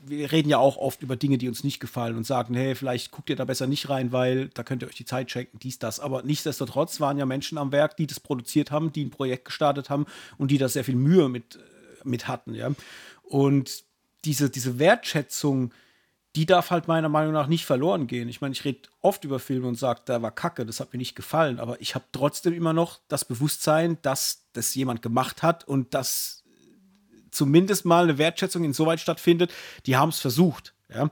Wir 0.04 0.32
reden 0.32 0.48
ja 0.48 0.58
auch 0.58 0.76
oft 0.78 1.02
über 1.02 1.14
Dinge, 1.14 1.38
die 1.38 1.46
uns 1.46 1.62
nicht 1.62 1.78
gefallen 1.78 2.16
und 2.16 2.26
sagen, 2.26 2.54
hey, 2.54 2.74
vielleicht 2.74 3.12
guckt 3.12 3.30
ihr 3.30 3.36
da 3.36 3.44
besser 3.44 3.68
nicht 3.68 3.88
rein, 3.88 4.10
weil 4.10 4.48
da 4.48 4.64
könnt 4.64 4.82
ihr 4.82 4.88
euch 4.88 4.96
die 4.96 5.04
Zeit 5.04 5.30
schenken, 5.30 5.60
dies, 5.60 5.78
das. 5.78 6.00
Aber 6.00 6.24
nichtsdestotrotz 6.24 6.98
waren 6.98 7.18
ja 7.18 7.26
Menschen 7.26 7.56
am 7.56 7.70
Werk, 7.70 7.96
die 7.96 8.08
das 8.08 8.18
produziert 8.18 8.72
haben, 8.72 8.92
die 8.92 9.04
ein 9.04 9.10
Projekt 9.10 9.44
gestartet 9.44 9.90
haben 9.90 10.06
und 10.38 10.50
die 10.50 10.58
da 10.58 10.68
sehr 10.68 10.82
viel 10.82 10.96
Mühe 10.96 11.28
mit, 11.28 11.54
äh, 11.54 11.58
mit 12.02 12.26
hatten, 12.26 12.54
ja. 12.54 12.72
Und 13.22 13.84
diese, 14.24 14.50
diese 14.50 14.78
Wertschätzung, 14.78 15.72
die 16.34 16.46
darf 16.46 16.70
halt 16.70 16.88
meiner 16.88 17.08
Meinung 17.08 17.32
nach 17.32 17.46
nicht 17.46 17.66
verloren 17.66 18.06
gehen. 18.06 18.28
Ich 18.28 18.40
meine, 18.40 18.52
ich 18.52 18.64
rede 18.64 18.80
oft 19.00 19.24
über 19.24 19.38
Filme 19.38 19.68
und 19.68 19.74
sage, 19.74 20.00
da 20.04 20.22
war 20.22 20.30
Kacke, 20.30 20.64
das 20.64 20.80
hat 20.80 20.92
mir 20.92 20.98
nicht 20.98 21.14
gefallen, 21.14 21.60
aber 21.60 21.80
ich 21.80 21.94
habe 21.94 22.04
trotzdem 22.12 22.54
immer 22.54 22.72
noch 22.72 23.00
das 23.08 23.24
Bewusstsein, 23.24 23.98
dass 24.02 24.44
das 24.52 24.74
jemand 24.74 25.02
gemacht 25.02 25.42
hat 25.42 25.66
und 25.66 25.92
dass 25.94 26.42
zumindest 27.30 27.84
mal 27.84 28.04
eine 28.04 28.18
Wertschätzung 28.18 28.64
insoweit 28.64 29.00
stattfindet, 29.00 29.52
die 29.86 29.96
haben 29.96 30.10
es 30.10 30.20
versucht. 30.20 30.74
Ja? 30.88 31.10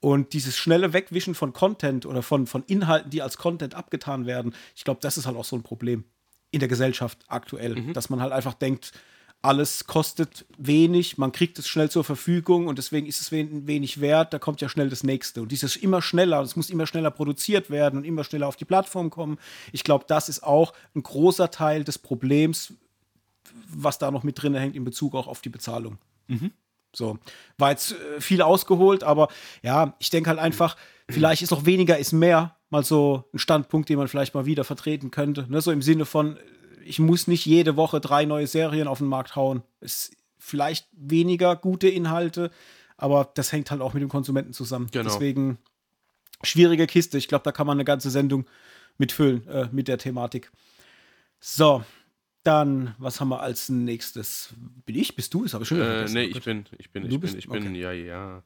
Und 0.00 0.32
dieses 0.32 0.56
schnelle 0.56 0.92
Wegwischen 0.92 1.34
von 1.34 1.52
Content 1.52 2.06
oder 2.06 2.22
von, 2.22 2.46
von 2.46 2.62
Inhalten, 2.64 3.10
die 3.10 3.22
als 3.22 3.36
Content 3.36 3.74
abgetan 3.74 4.26
werden, 4.26 4.54
ich 4.76 4.84
glaube, 4.84 5.00
das 5.02 5.18
ist 5.18 5.26
halt 5.26 5.36
auch 5.36 5.44
so 5.44 5.56
ein 5.56 5.62
Problem 5.62 6.04
in 6.50 6.60
der 6.60 6.68
Gesellschaft 6.68 7.18
aktuell, 7.28 7.74
mhm. 7.74 7.92
dass 7.92 8.10
man 8.10 8.20
halt 8.20 8.32
einfach 8.32 8.54
denkt, 8.54 8.92
alles 9.40 9.86
kostet 9.86 10.46
wenig, 10.56 11.16
man 11.16 11.30
kriegt 11.30 11.58
es 11.58 11.68
schnell 11.68 11.90
zur 11.90 12.02
Verfügung 12.02 12.66
und 12.66 12.76
deswegen 12.76 13.06
ist 13.06 13.20
es 13.20 13.30
wenig 13.30 14.00
wert, 14.00 14.32
da 14.32 14.38
kommt 14.38 14.60
ja 14.60 14.68
schnell 14.68 14.90
das 14.90 15.04
nächste. 15.04 15.42
Und 15.42 15.52
dieses 15.52 15.76
immer 15.76 16.02
schneller, 16.02 16.40
es 16.42 16.56
muss 16.56 16.70
immer 16.70 16.86
schneller 16.86 17.10
produziert 17.12 17.70
werden 17.70 17.98
und 18.00 18.04
immer 18.04 18.24
schneller 18.24 18.48
auf 18.48 18.56
die 18.56 18.64
Plattform 18.64 19.10
kommen. 19.10 19.38
Ich 19.72 19.84
glaube, 19.84 20.04
das 20.08 20.28
ist 20.28 20.42
auch 20.42 20.72
ein 20.94 21.02
großer 21.02 21.50
Teil 21.50 21.84
des 21.84 21.98
Problems, 21.98 22.72
was 23.68 23.98
da 23.98 24.10
noch 24.10 24.24
mit 24.24 24.42
drin 24.42 24.54
hängt 24.54 24.74
in 24.74 24.84
Bezug 24.84 25.14
auch 25.14 25.28
auf 25.28 25.40
die 25.40 25.50
Bezahlung. 25.50 25.98
Mhm. 26.26 26.50
So, 26.92 27.18
war 27.58 27.70
jetzt 27.70 27.92
äh, 27.92 28.20
viel 28.20 28.42
ausgeholt, 28.42 29.04
aber 29.04 29.28
ja, 29.62 29.94
ich 29.98 30.10
denke 30.10 30.30
halt 30.30 30.38
einfach, 30.38 30.76
vielleicht 31.08 31.42
ist 31.42 31.50
noch 31.50 31.64
weniger 31.64 31.98
ist 31.98 32.12
mehr 32.12 32.56
mal 32.70 32.84
so 32.84 33.24
ein 33.32 33.38
Standpunkt, 33.38 33.88
den 33.88 33.98
man 33.98 34.08
vielleicht 34.08 34.34
mal 34.34 34.46
wieder 34.46 34.64
vertreten 34.64 35.10
könnte. 35.10 35.46
Ne? 35.48 35.60
So 35.60 35.70
im 35.70 35.82
Sinne 35.82 36.04
von, 36.04 36.38
ich 36.88 36.98
muss 36.98 37.26
nicht 37.26 37.44
jede 37.44 37.76
Woche 37.76 38.00
drei 38.00 38.24
neue 38.24 38.46
Serien 38.46 38.88
auf 38.88 38.98
den 38.98 39.06
Markt 39.06 39.36
hauen. 39.36 39.62
Es 39.80 40.10
vielleicht 40.38 40.88
weniger 40.92 41.56
gute 41.56 41.88
Inhalte, 41.88 42.50
aber 42.96 43.30
das 43.34 43.52
hängt 43.52 43.70
halt 43.70 43.80
auch 43.80 43.92
mit 43.92 44.02
dem 44.02 44.08
Konsumenten 44.08 44.52
zusammen. 44.52 44.88
Genau. 44.90 45.04
Deswegen 45.04 45.58
schwierige 46.42 46.86
Kiste. 46.86 47.18
Ich 47.18 47.28
glaube, 47.28 47.44
da 47.44 47.52
kann 47.52 47.66
man 47.66 47.76
eine 47.76 47.84
ganze 47.84 48.10
Sendung 48.10 48.46
mitfüllen 48.96 49.46
äh, 49.48 49.68
mit 49.70 49.88
der 49.88 49.98
Thematik. 49.98 50.50
So, 51.40 51.84
dann, 52.42 52.94
was 52.98 53.20
haben 53.20 53.28
wir 53.28 53.40
als 53.40 53.68
nächstes? 53.68 54.54
Bin 54.86 54.96
ich? 54.96 55.14
Bist 55.14 55.34
du? 55.34 55.42
Das 55.42 55.54
habe 55.54 55.64
ich 55.64 55.68
schon 55.68 55.80
äh, 55.80 56.06
Nee, 56.08 56.24
ich 56.24 56.42
bin, 56.42 56.64
ich 56.78 56.90
bin, 56.90 57.02
du 57.02 57.14
ich 57.14 57.20
bist? 57.20 57.32
bin, 57.34 57.38
ich 57.40 57.48
bin, 57.48 57.68
okay. 57.68 57.80
ja, 57.80 57.92
ja. 57.92 58.42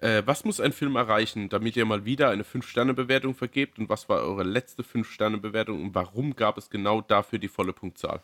Äh, 0.00 0.22
was 0.26 0.44
muss 0.44 0.60
ein 0.60 0.72
Film 0.72 0.96
erreichen, 0.96 1.48
damit 1.48 1.76
ihr 1.76 1.84
mal 1.84 2.04
wieder 2.04 2.30
eine 2.30 2.42
5-Sterne-Bewertung 2.42 3.34
vergebt? 3.34 3.78
Und 3.78 3.88
was 3.88 4.08
war 4.08 4.20
eure 4.20 4.42
letzte 4.42 4.82
5-Sterne-Bewertung 4.82 5.82
und 5.82 5.94
warum 5.94 6.36
gab 6.36 6.58
es 6.58 6.68
genau 6.70 7.00
dafür 7.00 7.38
die 7.38 7.48
volle 7.48 7.72
Punktzahl? 7.72 8.20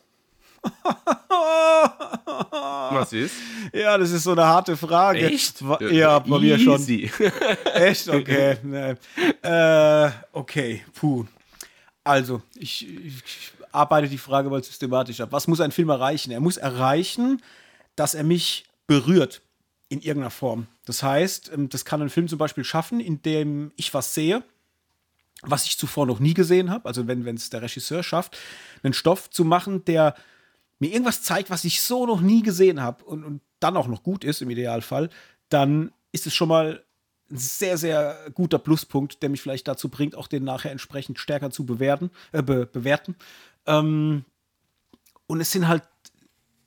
was 2.91 3.13
ist? 3.13 3.35
Ja, 3.73 3.97
das 3.97 4.11
ist 4.11 4.23
so 4.23 4.33
eine 4.33 4.45
harte 4.45 4.77
Frage. 4.77 5.25
Echt? 5.25 5.63
Ja, 5.91 6.19
bei 6.19 6.39
mir 6.39 6.59
schon. 6.59 6.81
Echt? 7.73 8.07
Okay. 8.09 8.57
Äh, 9.43 10.11
okay, 10.33 10.85
puh. 10.93 11.25
Also, 12.03 12.43
ich, 12.55 12.87
ich 12.87 13.53
arbeite 13.71 14.09
die 14.09 14.17
Frage 14.17 14.49
mal 14.49 14.63
systematisch 14.63 15.21
ab. 15.21 15.31
Was 15.31 15.47
muss 15.47 15.61
ein 15.61 15.71
Film 15.71 15.89
erreichen? 15.89 16.31
Er 16.31 16.39
muss 16.39 16.57
erreichen, 16.57 17.41
dass 17.95 18.13
er 18.13 18.23
mich 18.23 18.65
berührt 18.87 19.41
in 19.89 19.99
irgendeiner 19.99 20.31
Form. 20.31 20.67
Das 20.85 21.03
heißt, 21.03 21.51
ähm, 21.53 21.69
das 21.69 21.85
kann 21.85 22.01
ein 22.01 22.09
Film 22.09 22.27
zum 22.27 22.37
Beispiel 22.37 22.63
schaffen, 22.63 22.99
in 22.99 23.21
dem 23.21 23.71
ich 23.75 23.93
was 23.93 24.13
sehe, 24.13 24.43
was 25.41 25.65
ich 25.65 25.77
zuvor 25.77 26.05
noch 26.05 26.19
nie 26.19 26.33
gesehen 26.33 26.69
habe. 26.69 26.87
Also 26.87 27.07
wenn 27.07 27.25
es 27.27 27.49
der 27.49 27.61
Regisseur 27.61 28.03
schafft, 28.03 28.37
einen 28.83 28.93
Stoff 28.93 29.29
zu 29.29 29.43
machen, 29.43 29.85
der 29.85 30.15
mir 30.79 30.91
irgendwas 30.91 31.23
zeigt, 31.23 31.49
was 31.49 31.63
ich 31.63 31.81
so 31.81 32.05
noch 32.05 32.21
nie 32.21 32.41
gesehen 32.41 32.81
habe 32.81 33.03
und, 33.03 33.23
und 33.23 33.41
dann 33.59 33.77
auch 33.77 33.87
noch 33.87 34.03
gut 34.03 34.23
ist 34.23 34.41
im 34.41 34.49
Idealfall, 34.49 35.09
dann 35.49 35.91
ist 36.11 36.25
es 36.25 36.33
schon 36.33 36.47
mal 36.47 36.83
ein 37.29 37.37
sehr, 37.37 37.77
sehr 37.77 38.17
guter 38.33 38.59
Pluspunkt, 38.59 39.21
der 39.21 39.29
mich 39.29 39.41
vielleicht 39.41 39.67
dazu 39.67 39.89
bringt, 39.89 40.15
auch 40.15 40.27
den 40.27 40.43
nachher 40.43 40.71
entsprechend 40.71 41.19
stärker 41.19 41.49
zu 41.49 41.65
bewerten. 41.65 42.11
Äh, 42.31 42.43
be 42.43 42.65
bewerten. 42.65 43.15
Ähm, 43.65 44.25
und 45.27 45.41
es 45.41 45.51
sind 45.51 45.67
halt 45.67 45.83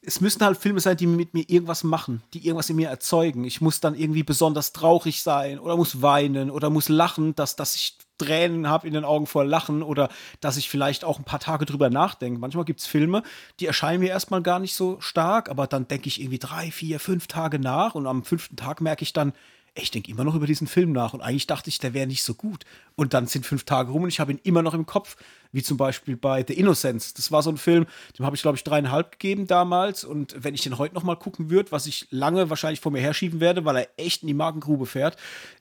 es 0.06 0.20
müssen 0.20 0.44
halt 0.44 0.58
Filme 0.58 0.80
sein, 0.80 0.96
die 0.96 1.06
mit 1.06 1.34
mir 1.34 1.48
irgendwas 1.48 1.82
machen, 1.82 2.22
die 2.34 2.44
irgendwas 2.44 2.70
in 2.70 2.76
mir 2.76 2.88
erzeugen. 2.88 3.44
Ich 3.44 3.60
muss 3.60 3.80
dann 3.80 3.94
irgendwie 3.94 4.22
besonders 4.22 4.72
traurig 4.72 5.22
sein 5.22 5.58
oder 5.58 5.76
muss 5.76 6.02
weinen 6.02 6.50
oder 6.50 6.70
muss 6.70 6.88
lachen, 6.88 7.34
dass, 7.34 7.56
dass 7.56 7.74
ich 7.74 7.98
Tränen 8.18 8.68
habe 8.68 8.86
in 8.86 8.94
den 8.94 9.04
Augen 9.04 9.26
vor 9.26 9.44
Lachen 9.44 9.82
oder 9.82 10.08
dass 10.40 10.56
ich 10.56 10.68
vielleicht 10.68 11.04
auch 11.04 11.18
ein 11.18 11.24
paar 11.24 11.40
Tage 11.40 11.64
drüber 11.64 11.90
nachdenke. 11.90 12.38
Manchmal 12.38 12.64
gibt 12.64 12.80
es 12.80 12.86
Filme, 12.86 13.22
die 13.60 13.66
erscheinen 13.66 14.00
mir 14.00 14.10
erstmal 14.10 14.42
gar 14.42 14.58
nicht 14.58 14.74
so 14.74 15.00
stark, 15.00 15.48
aber 15.48 15.66
dann 15.66 15.88
denke 15.88 16.08
ich 16.08 16.20
irgendwie 16.20 16.38
drei, 16.38 16.70
vier, 16.70 17.00
fünf 17.00 17.26
Tage 17.26 17.58
nach 17.58 17.94
und 17.94 18.06
am 18.06 18.24
fünften 18.24 18.56
Tag 18.56 18.80
merke 18.80 19.02
ich 19.02 19.12
dann, 19.12 19.32
ich 19.76 19.90
denke 19.90 20.10
immer 20.10 20.22
noch 20.22 20.36
über 20.36 20.46
diesen 20.46 20.68
Film 20.68 20.92
nach 20.92 21.14
und 21.14 21.20
eigentlich 21.20 21.48
dachte 21.48 21.68
ich, 21.68 21.80
der 21.80 21.94
wäre 21.94 22.06
nicht 22.06 22.22
so 22.22 22.34
gut. 22.34 22.64
Und 22.94 23.12
dann 23.12 23.26
sind 23.26 23.44
fünf 23.44 23.64
Tage 23.64 23.90
rum 23.90 24.04
und 24.04 24.08
ich 24.08 24.20
habe 24.20 24.30
ihn 24.30 24.38
immer 24.44 24.62
noch 24.62 24.72
im 24.72 24.86
Kopf, 24.86 25.16
wie 25.50 25.64
zum 25.64 25.76
Beispiel 25.76 26.16
bei 26.16 26.44
The 26.46 26.54
Innocence. 26.54 27.12
Das 27.12 27.32
war 27.32 27.42
so 27.42 27.50
ein 27.50 27.56
Film, 27.56 27.86
dem 28.16 28.24
habe 28.24 28.36
ich, 28.36 28.42
glaube 28.42 28.56
ich, 28.56 28.62
dreieinhalb 28.62 29.10
gegeben 29.10 29.48
damals. 29.48 30.04
Und 30.04 30.36
wenn 30.38 30.54
ich 30.54 30.62
den 30.62 30.78
heute 30.78 30.94
noch 30.94 31.02
mal 31.02 31.16
gucken 31.16 31.50
würde, 31.50 31.72
was 31.72 31.86
ich 31.86 32.06
lange 32.10 32.50
wahrscheinlich 32.50 32.78
vor 32.78 32.92
mir 32.92 33.00
herschieben 33.00 33.40
werde, 33.40 33.64
weil 33.64 33.76
er 33.76 33.88
echt 33.96 34.22
in 34.22 34.28
die 34.28 34.34
Magengrube 34.34 34.86
fährt, 34.86 35.16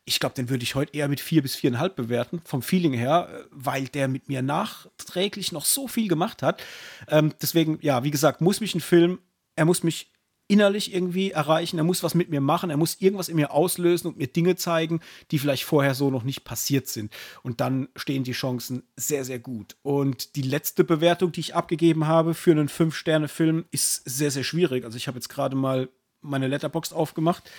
ich 0.06 0.20
glaube, 0.20 0.36
den 0.36 0.48
würde 0.48 0.64
ich 0.64 0.76
heute 0.76 0.94
eher 0.94 1.08
mit 1.08 1.20
vier 1.20 1.42
bis 1.42 1.56
viereinhalb 1.56 1.96
bewerten, 1.96 2.42
vom 2.46 2.62
Feeling 2.62 2.94
her, 2.94 3.46
weil 3.50 3.88
der 3.88 4.08
mit 4.08 4.30
mir 4.30 4.44
nachträglich 4.44 5.52
noch 5.52 5.66
so 5.66 5.88
viel 5.88 6.08
gemacht 6.08 6.44
hat. 6.44 6.64
Ähm, 7.08 7.34
deswegen, 7.42 7.80
ja, 7.82 8.04
wie 8.04 8.12
gesagt, 8.12 8.42
muss 8.42 8.62
mich 8.62 8.76
ein 8.76 8.82
Film, 8.82 9.18
er 9.56 9.66
muss 9.66 9.82
mich 9.82 10.13
innerlich 10.54 10.94
irgendwie 10.94 11.32
erreichen, 11.32 11.80
er 11.80 11.84
muss 11.84 12.04
was 12.04 12.14
mit 12.14 12.30
mir 12.30 12.40
machen, 12.40 12.70
er 12.70 12.78
muss 12.78 13.02
irgendwas 13.02 13.28
in 13.28 13.38
mir 13.38 13.50
auslösen 13.50 14.06
und 14.06 14.18
mir 14.18 14.28
Dinge 14.28 14.56
zeigen, 14.56 15.00
die 15.32 15.40
vielleicht 15.40 15.64
vorher 15.64 15.96
so 15.96 16.12
noch 16.12 16.22
nicht 16.22 16.44
passiert 16.44 16.88
sind. 16.88 17.12
Und 17.42 17.60
dann 17.60 17.88
stehen 17.96 18.24
die 18.24 18.34
Chancen 18.34 18.84
sehr, 18.96 19.26
sehr 19.26 19.40
gut. 19.40 19.76
Und 19.82 20.36
die 20.36 20.44
letzte 20.44 20.84
Bewertung, 20.84 21.32
die 21.32 21.40
ich 21.40 21.56
abgegeben 21.56 22.06
habe 22.06 22.36
für 22.36 22.52
einen 22.52 22.70
Fünf-Sterne-Film, 22.70 23.66
ist 23.72 24.04
sehr, 24.06 24.30
sehr 24.30 24.44
schwierig. 24.44 24.86
Also 24.86 24.96
ich 24.96 25.08
habe 25.08 25.18
jetzt 25.18 25.30
gerade 25.30 25.56
mal 25.56 25.90
meine 26.22 26.48
Letterbox 26.48 26.94
aufgemacht 26.94 27.50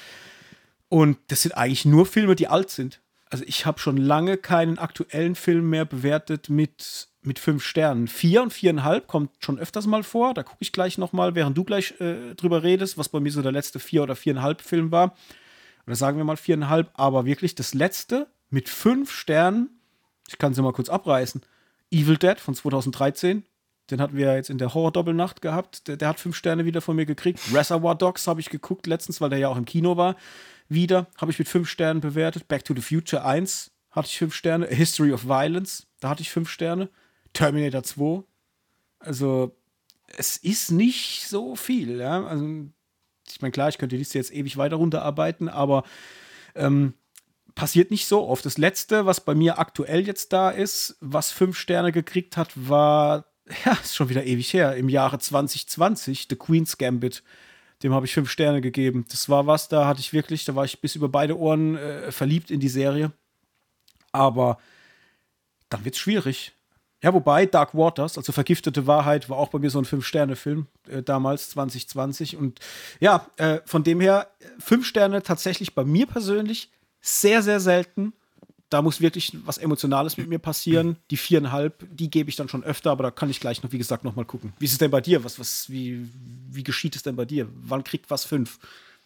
und 0.88 1.18
das 1.26 1.42
sind 1.42 1.57
eigentlich 1.57 1.85
nur 1.85 2.07
Filme, 2.07 2.37
die 2.37 2.46
alt 2.46 2.70
sind. 2.70 3.00
Also 3.31 3.45
ich 3.47 3.67
habe 3.67 3.79
schon 3.79 3.97
lange 3.97 4.37
keinen 4.37 4.79
aktuellen 4.79 5.35
Film 5.35 5.71
mehr 5.71 5.85
bewertet 5.85 6.49
mit, 6.49 7.09
mit 7.23 7.39
fünf 7.39 7.65
Sternen. 7.65 8.07
Vier 8.07 8.43
und 8.43 8.53
viereinhalb 8.53 9.07
kommt 9.07 9.31
schon 9.41 9.59
öfters 9.59 9.87
mal 9.87 10.03
vor. 10.03 10.35
Da 10.35 10.43
gucke 10.43 10.59
ich 10.61 10.73
gleich 10.73 10.99
noch 10.99 11.13
mal, 11.13 11.35
während 11.35 11.57
du 11.57 11.65
gleich 11.65 12.01
äh, 12.01 12.35
drüber 12.35 12.63
redest, 12.63 12.99
was 12.99 13.09
bei 13.09 13.21
mir 13.21 13.33
so 13.33 13.43
der 13.43 13.53
letzte 13.53 13.81
vier 13.81 14.03
oder 14.03 14.15
viereinhalb 14.15 14.61
Film 14.61 14.93
war. 14.93 15.17
Oder 15.87 15.97
sagen 15.97 16.17
wir 16.17 16.25
mal 16.25 16.37
viereinhalb. 16.37 16.91
Aber 16.95 17.25
wirklich 17.25 17.55
das 17.55 17.75
letzte 17.75 18.29
mit 18.51 18.69
fünf 18.69 19.11
Sternen, 19.11 19.81
ich 20.29 20.39
kann 20.39 20.53
ja 20.53 20.63
mal 20.63 20.73
kurz 20.73 20.89
abreißen, 20.89 21.43
Evil 21.91 22.17
Dead 22.17 22.39
von 22.39 22.55
2013. 22.55 23.45
Den 23.91 24.01
hatten 24.01 24.17
wir 24.17 24.27
ja 24.27 24.35
jetzt 24.37 24.49
in 24.49 24.59
der 24.59 24.73
Horror-Doppelnacht 24.73 25.43
gehabt. 25.43 25.89
Der, 25.89 25.97
der, 25.97 26.09
hat 26.09 26.21
fünf 26.21 26.37
Sterne 26.37 26.65
wieder 26.65 26.81
von 26.81 26.97
mir 26.97 27.05
gekriegt. 27.05 27.41
Reservoir 27.53 27.95
Dogs 27.95 28.27
habe 28.27 28.41
ich 28.41 28.49
geguckt 28.49 28.87
letztens, 28.87 29.21
weil 29.21 29.31
der 29.31 29.39
ja 29.39 29.49
auch 29.49 29.57
im 29.57 29.67
Kino 29.67 29.97
war. 29.97 30.17
Wieder 30.68 31.09
habe 31.18 31.31
ich 31.31 31.38
mit 31.38 31.48
fünf 31.48 31.68
Sternen 31.68 32.00
bewertet. 32.00 32.48
Back 32.48 32.64
to 32.64 32.74
the 32.74 32.83
Future 32.83 33.24
1 33.24 33.70
hatte 33.90 34.09
ich 34.09 34.18
fünf 34.18 34.35
Sterne. 34.35 34.66
History 34.66 35.12
of 35.12 35.24
Violence, 35.24 35.87
da 36.00 36.11
hatte 36.11 36.22
ich 36.22 36.31
fünf 36.31 36.48
Sterne. 36.50 36.88
Terminator 37.33 37.83
2. 37.83 38.24
Also, 38.98 39.57
es 40.16 40.37
ist 40.37 40.70
nicht 40.70 41.27
so 41.29 41.57
viel, 41.57 41.98
ja. 41.98 42.24
Also, 42.27 42.44
ich 43.31 43.40
meine, 43.40 43.53
klar, 43.53 43.68
ich 43.68 43.79
könnte 43.79 43.94
die 43.94 44.00
Liste 44.00 44.18
jetzt 44.18 44.33
ewig 44.33 44.57
weiter 44.57 44.77
runterarbeiten, 44.77 45.48
aber 45.48 45.85
ähm, 46.55 46.94
passiert 47.55 47.90
nicht 47.90 48.07
so 48.07 48.27
oft. 48.27 48.44
Das 48.44 48.59
letzte, 48.59 49.07
was 49.07 49.20
bei 49.24 49.35
mir 49.35 49.59
aktuell 49.59 50.07
jetzt 50.07 50.33
da 50.33 50.50
ist, 50.50 50.96
was 51.00 51.31
fünf 51.31 51.59
Sterne 51.59 51.92
gekriegt 51.92 52.37
hat, 52.37 52.50
war, 52.55 53.27
ja, 53.64 53.72
ist 53.72 53.94
schon 53.94 54.09
wieder 54.09 54.24
ewig 54.24 54.53
her, 54.53 54.77
im 54.77 54.88
Jahre 54.88 55.18
2020, 55.18 56.27
The 56.29 56.37
Queen's 56.37 56.79
Gambit. 56.79 57.22
Dem 57.85 57.92
habe 57.92 58.07
ich 58.07 58.14
fünf 58.14 58.31
Sterne 58.31 58.62
gegeben. 58.62 59.05
Das 59.11 59.29
war 59.29 59.47
was, 59.47 59.68
da 59.68 59.87
hatte 59.87 60.01
ich 60.01 60.14
wirklich, 60.14 60.47
da 60.47 60.57
war 60.57 60.64
ich 60.64 60.81
bis 60.81 60.97
über 60.97 61.11
beide 61.11 61.38
Ohren 61.38 61.77
äh, 61.77 62.11
verliebt 62.11 62.51
in 62.51 62.59
die 62.59 62.70
Serie. 62.70 63.12
Aber 64.11 64.59
dann 65.68 65.85
wird 65.85 65.94
es 65.94 66.01
schwierig. 66.01 66.53
Ja, 67.03 67.12
wobei 67.12 67.44
Dark 67.44 67.75
Waters, 67.75 68.16
also 68.16 68.33
Vergiftete 68.33 68.87
Wahrheit, 68.87 69.29
war 69.29 69.37
auch 69.37 69.51
bei 69.51 69.59
mir 69.59 69.68
so 69.68 69.79
ein 69.79 69.85
Fünf-Sterne-Film 69.85 70.66
äh, 70.88 71.03
damals, 71.03 71.51
2020. 71.51 72.38
Und 72.38 72.61
ja, 73.01 73.27
äh, 73.37 73.59
von 73.66 73.85
dem 73.85 74.01
her, 74.01 74.29
fünf 74.59 74.87
Sterne 74.87 75.23
tatsächlich 75.23 75.75
bei 75.75 75.85
mir 75.85 76.07
persönlich 76.07 76.70
sehr, 77.03 77.42
sehr 77.42 77.61
selten. 77.61 78.14
Da 78.75 78.83
muss 78.83 79.01
wirklich 79.01 79.31
was 79.45 79.59
Emotionales 79.59 80.17
mit 80.17 80.27
mir 80.27 80.41
passieren. 80.41 80.97
Die 81.13 81.17
viereinhalb, 81.17 81.87
die 81.93 82.11
gebe 82.11 82.29
ich 82.29 82.35
dann 82.35 82.49
schon 82.49 82.65
öfter, 82.65 82.91
aber 82.91 83.05
da 83.05 83.13
kann 83.13 83.31
ich 83.31 83.39
gleich 83.39 83.63
noch, 83.63 83.71
wie 83.71 83.79
gesagt, 83.79 84.03
noch 84.03 84.17
mal 84.17 84.25
gucken. 84.25 84.53
Wie 84.59 84.65
ist 84.65 84.73
es 84.73 84.79
denn 84.79 84.91
bei 84.91 85.01
dir? 85.01 85.23
Was, 85.23 85.39
was, 85.39 85.71
wie, 85.71 86.11
wie 86.51 86.65
geschieht 86.65 86.97
es 86.97 87.05
denn 87.05 87.15
bei 87.15 87.25
dir? 87.25 87.49
Wann 87.55 87.85
kriegt 87.85 88.11
was 88.11 88.25
fünf? 88.25 88.59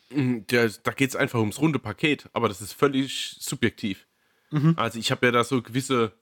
Mm, 0.08 0.38
der, 0.48 0.70
da 0.70 0.92
geht 0.92 1.10
es 1.10 1.16
einfach 1.16 1.38
ums 1.38 1.60
runde 1.60 1.78
Paket, 1.78 2.30
aber 2.32 2.48
das 2.48 2.62
ist 2.62 2.72
völlig 2.72 3.36
subjektiv. 3.40 4.06
Mhm. 4.52 4.72
Also 4.78 4.98
ich 4.98 5.10
habe 5.10 5.26
ja 5.26 5.32
da 5.32 5.44
so 5.44 5.60
gewisse, 5.60 6.12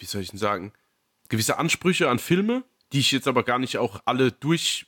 wie 0.00 0.06
soll 0.06 0.22
ich 0.22 0.30
denn 0.30 0.40
sagen, 0.40 0.72
gewisse 1.28 1.56
Ansprüche 1.56 2.10
an 2.10 2.18
Filme, 2.18 2.64
die 2.92 2.98
ich 2.98 3.12
jetzt 3.12 3.28
aber 3.28 3.44
gar 3.44 3.60
nicht 3.60 3.78
auch 3.78 4.00
alle 4.06 4.32
durch 4.32 4.86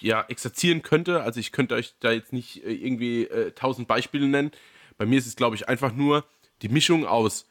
ja, 0.00 0.24
exerzieren 0.26 0.82
könnte. 0.82 1.22
Also 1.22 1.38
ich 1.38 1.52
könnte 1.52 1.76
euch 1.76 1.94
da 2.00 2.10
jetzt 2.10 2.32
nicht 2.32 2.64
äh, 2.64 2.72
irgendwie 2.72 3.26
äh, 3.26 3.52
tausend 3.52 3.86
Beispiele 3.86 4.26
nennen. 4.26 4.50
Bei 4.98 5.06
mir 5.06 5.18
ist 5.18 5.26
es, 5.26 5.36
glaube 5.36 5.56
ich, 5.56 5.68
einfach 5.68 5.92
nur 5.92 6.24
die 6.62 6.68
Mischung 6.68 7.06
aus 7.06 7.46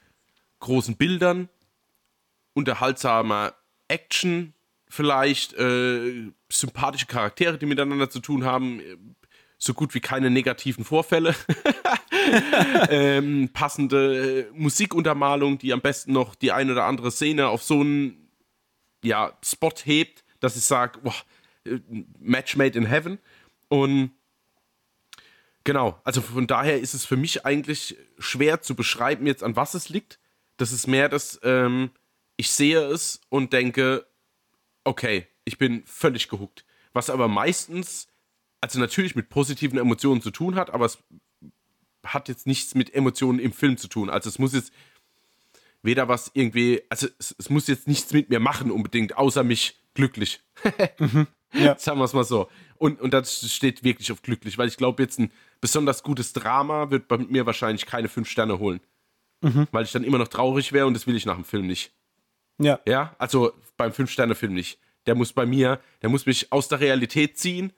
großen 0.60 0.96
Bildern, 0.96 1.50
unterhaltsamer 2.54 3.54
Action, 3.88 4.54
vielleicht 4.88 5.54
äh, 5.54 6.32
sympathische 6.50 7.06
Charaktere, 7.06 7.58
die 7.58 7.66
miteinander 7.66 8.10
zu 8.10 8.20
tun 8.20 8.46
haben, 8.46 8.82
so 9.58 9.74
gut 9.74 9.94
wie 9.94 10.00
keine 10.00 10.30
negativen 10.30 10.84
Vorfälle, 10.84 11.36
ähm, 12.90 13.50
passende 13.54 14.42
äh, 14.42 14.52
Musikuntermalung, 14.54 15.58
die 15.58 15.74
am 15.74 15.82
besten 15.82 16.14
noch 16.14 16.36
die 16.36 16.52
eine 16.52 16.72
oder 16.72 16.86
andere 16.86 17.12
Szene 17.12 17.48
auf 17.48 17.64
so 17.64 17.82
einen 17.82 18.30
ja, 19.04 19.38
Spot 19.44 19.74
hebt, 19.84 20.24
dass 20.40 20.56
ich 20.56 20.64
sage, 20.64 21.00
boah, 21.02 21.16
Match 22.20 22.56
made 22.56 22.78
in 22.78 22.86
heaven. 22.86 23.20
Und 23.68 24.12
genau, 25.66 26.00
also 26.06 26.22
von 26.22 26.48
daher 26.48 26.80
ist 26.80 26.94
es 26.94 27.04
für 27.04 27.18
mich 27.18 27.46
eigentlich 27.46 27.98
schwer 28.18 28.62
zu 28.62 28.76
beschreiben, 28.76 29.28
jetzt 29.28 29.44
an 29.44 29.58
was 29.58 29.74
es 29.74 29.90
liegt. 29.90 30.20
Das 30.56 30.72
ist 30.72 30.88
mehr 30.88 31.10
das, 31.10 31.40
ähm, 31.44 31.92
ich 32.38 32.52
sehe 32.52 32.80
es 32.86 33.20
und 33.28 33.52
denke, 33.52 34.08
okay, 34.86 35.28
ich 35.44 35.58
bin 35.58 35.84
völlig 35.86 36.30
gehuckt. 36.30 36.66
Was 36.94 37.10
aber 37.10 37.28
meistens, 37.28 38.08
also 38.62 38.80
natürlich 38.80 39.16
mit 39.16 39.28
positiven 39.28 39.78
Emotionen 39.78 40.22
zu 40.22 40.32
tun 40.32 40.56
hat, 40.56 40.70
aber 40.70 40.86
es 40.86 41.00
hat 42.06 42.30
jetzt 42.30 42.48
nichts 42.48 42.76
mit 42.76 42.94
Emotionen 42.94 43.40
im 43.40 43.52
Film 43.52 43.78
zu 43.78 43.90
tun. 43.90 44.10
Also 44.10 44.30
es 44.30 44.40
muss 44.40 44.54
jetzt 44.54 44.72
weder 45.82 46.08
was 46.08 46.32
irgendwie, 46.34 46.84
also 46.90 47.08
es, 47.20 47.36
es 47.38 47.50
muss 47.50 47.68
jetzt 47.68 47.88
nichts 47.88 48.14
mit 48.14 48.30
mir 48.30 48.40
machen 48.40 48.72
unbedingt, 48.72 49.18
außer 49.18 49.44
mich 49.44 49.80
glücklich. 49.94 50.42
mhm. 51.00 51.28
Ja. 51.56 51.76
Sagen 51.80 52.00
wir 52.00 52.06
es 52.06 52.14
mal 52.14 52.24
so. 52.24 52.50
Und, 52.78 53.02
und 53.02 53.14
das 53.14 53.52
steht 53.52 53.84
wirklich 53.84 54.12
auf 54.12 54.22
glücklich, 54.22 54.58
weil 54.58 54.68
ich 54.68 54.78
glaube, 54.78 55.04
jetzt 55.04 55.20
ein 55.20 55.32
besonders 55.62 56.04
gutes 56.04 56.34
Drama 56.34 56.92
wird 56.92 57.08
bei 57.08 57.18
mir 57.18 57.46
wahrscheinlich 57.46 57.86
keine 57.86 58.10
fünf 58.10 58.30
Sterne 58.30 58.60
holen. 58.60 58.82
Mhm. 59.42 59.68
Weil 59.72 59.86
ich 59.86 59.92
dann 59.92 60.04
immer 60.04 60.18
noch 60.18 60.28
traurig 60.28 60.74
wäre 60.74 60.86
und 60.86 60.94
das 60.94 61.08
will 61.08 61.16
ich 61.16 61.26
nach 61.26 61.36
dem 61.36 61.46
Film 61.46 61.68
nicht. 61.68 61.92
Ja. 62.58 62.80
Ja, 62.86 63.16
also 63.18 63.52
beim 63.78 63.92
Fünf-Sterne-Film 63.92 64.54
nicht. 64.54 64.80
Der 65.06 65.16
muss 65.16 65.34
bei 65.34 65.46
mir, 65.46 65.80
der 66.02 66.10
muss 66.10 66.26
mich 66.26 66.52
aus 66.52 66.68
der 66.68 66.80
Realität 66.80 67.38
ziehen 67.38 67.74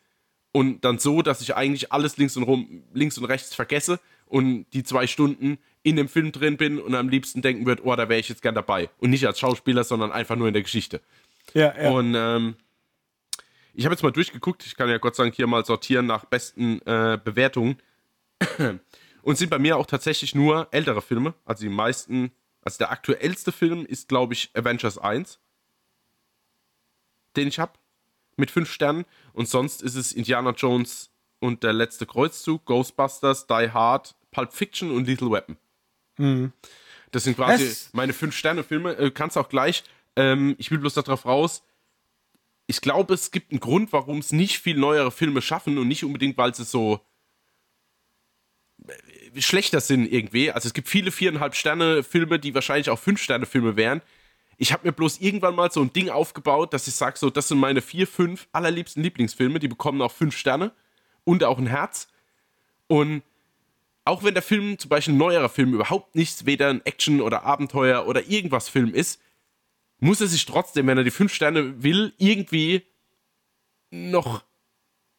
und 0.52 0.86
dann 0.86 1.00
so, 1.00 1.22
dass 1.22 1.42
ich 1.42 1.56
eigentlich 1.56 1.92
alles 1.92 2.18
links 2.18 2.38
und 2.38 2.44
rum, 2.44 2.84
links 2.94 3.18
und 3.18 3.26
rechts 3.26 3.54
vergesse 3.54 4.00
und 4.26 4.66
die 4.74 4.84
zwei 4.84 5.08
Stunden 5.08 5.58
in 5.84 5.96
dem 5.96 6.08
Film 6.08 6.32
drin 6.32 6.58
bin 6.58 6.80
und 6.80 6.96
am 6.96 7.10
liebsten 7.10 7.42
denken 7.42 7.66
würde, 7.66 7.84
oh, 7.86 7.96
da 7.96 8.10
wäre 8.10 8.20
ich 8.20 8.30
jetzt 8.30 8.42
gern 8.42 8.56
dabei. 8.56 8.90
Und 9.00 9.10
nicht 9.10 9.26
als 9.26 9.40
Schauspieler, 9.40 9.84
sondern 9.84 10.12
einfach 10.12 10.36
nur 10.36 10.48
in 10.48 10.54
der 10.54 10.64
Geschichte. 10.64 11.02
Ja, 11.54 11.74
ja. 11.82 11.90
Und 11.92 12.14
ähm, 12.16 12.56
ich 13.78 13.86
habe 13.86 13.94
jetzt 13.94 14.02
mal 14.02 14.12
durchgeguckt, 14.12 14.66
ich 14.66 14.76
kann 14.76 14.90
ja 14.90 14.98
Gott 14.98 15.16
sei 15.16 15.24
Dank 15.24 15.36
hier 15.36 15.46
mal 15.46 15.64
sortieren 15.64 16.08
nach 16.08 16.26
besten 16.26 16.82
äh, 16.88 17.20
Bewertungen. 17.24 17.80
Und 19.22 19.38
sind 19.38 19.50
bei 19.50 19.60
mir 19.60 19.78
auch 19.78 19.86
tatsächlich 19.86 20.34
nur 20.34 20.68
ältere 20.72 21.02
Filme. 21.02 21.36
Also 21.46 21.64
die 21.64 21.70
meisten, 21.70 22.32
also 22.64 22.80
der 22.80 22.92
aktuellste 22.92 23.52
Film 23.52 23.86
ist, 23.86 24.10
glaube 24.10 24.34
ich, 24.34 24.50
Avengers 24.56 24.98
1. 24.98 25.40
Den 27.36 27.50
ich 27.50 27.60
habe. 27.60 27.74
Mit 28.36 28.50
fünf 28.50 28.72
Sternen. 28.72 29.06
Und 29.34 29.48
sonst 29.48 29.84
ist 29.84 29.96
es 29.96 30.12
Indiana 30.12 30.52
Jones 30.52 31.12
und 31.40 31.62
der 31.62 31.74
letzte 31.74 32.08
Kreuzzug, 32.08 32.66
Ghostbusters, 32.66 33.46
Die 33.46 33.70
Hard, 33.72 34.16
Pulp 34.32 34.54
Fiction 34.54 34.90
und 34.90 35.06
Little 35.06 35.30
Weapon. 35.30 35.56
Mhm. 36.18 36.52
Das 37.12 37.26
sind 37.26 37.36
quasi 37.36 37.64
es 37.64 37.94
meine 37.94 38.14
fünf 38.14 38.36
Sterne 38.36 38.64
Filme. 38.64 38.94
Äh, 38.98 39.12
kannst 39.12 39.38
auch 39.38 39.50
gleich. 39.50 39.84
Ähm, 40.16 40.56
ich 40.58 40.72
will 40.72 40.80
bloß 40.80 40.96
darauf 40.96 41.26
raus 41.26 41.62
ich 42.68 42.82
glaube, 42.82 43.14
es 43.14 43.32
gibt 43.32 43.52
einen 43.52 43.62
Grund, 43.62 43.94
warum 43.94 44.20
es 44.20 44.34
nicht 44.34 44.60
viel 44.60 44.78
neuere 44.78 45.12
Filme 45.12 45.42
schaffen 45.42 45.78
und 45.78 45.88
nicht 45.88 46.04
unbedingt, 46.04 46.38
weil 46.38 46.54
sie 46.54 46.66
so 46.66 47.00
äh, 48.86 49.42
schlechter 49.42 49.80
sind 49.80 50.12
irgendwie. 50.12 50.52
Also 50.52 50.68
es 50.68 50.74
gibt 50.74 50.90
viele 50.90 51.12
viereinhalb 51.12 51.56
Sterne 51.56 52.04
Filme, 52.04 52.40
die 52.40 52.54
wahrscheinlich 52.54 52.90
auch 52.90 53.00
fünf 53.00 53.22
Sterne 53.22 53.46
Filme 53.46 53.78
wären. 53.78 54.02
Ich 54.58 54.74
habe 54.74 54.86
mir 54.88 54.92
bloß 54.92 55.20
irgendwann 55.20 55.56
mal 55.56 55.72
so 55.72 55.82
ein 55.82 55.94
Ding 55.94 56.10
aufgebaut, 56.10 56.74
dass 56.74 56.88
ich 56.88 56.96
sage, 56.96 57.18
so, 57.18 57.30
das 57.30 57.48
sind 57.48 57.60
meine 57.60 57.82
vier, 57.82 58.06
fünf 58.06 58.48
allerliebsten 58.52 59.02
Lieblingsfilme, 59.02 59.60
die 59.60 59.68
bekommen 59.68 60.02
auch 60.02 60.12
fünf 60.12 60.36
Sterne 60.36 60.74
und 61.24 61.44
auch 61.44 61.60
ein 61.60 61.68
Herz. 61.68 62.10
Und 62.88 63.22
auch 64.04 64.24
wenn 64.24 64.34
der 64.34 64.44
Film, 64.44 64.78
zum 64.78 64.90
Beispiel 64.90 65.14
ein 65.14 65.18
neuerer 65.18 65.50
Film, 65.50 65.74
überhaupt 65.74 66.16
nichts, 66.16 66.46
weder 66.46 66.70
ein 66.70 66.86
Action- 66.86 67.22
oder 67.22 67.44
Abenteuer 67.44 68.08
oder 68.08 68.28
irgendwas 68.28 68.68
Film 68.68 68.94
ist, 68.94 69.22
muss 70.00 70.22
er 70.22 70.28
sich 70.28 70.46
trotzdem, 70.46 70.88
wenn 70.88 70.98
er 70.98 71.04
die 71.04 71.12
fünf 71.12 71.34
Sterne 71.34 71.84
will, 71.84 72.14
irgendwie 72.18 72.88
noch 73.90 74.44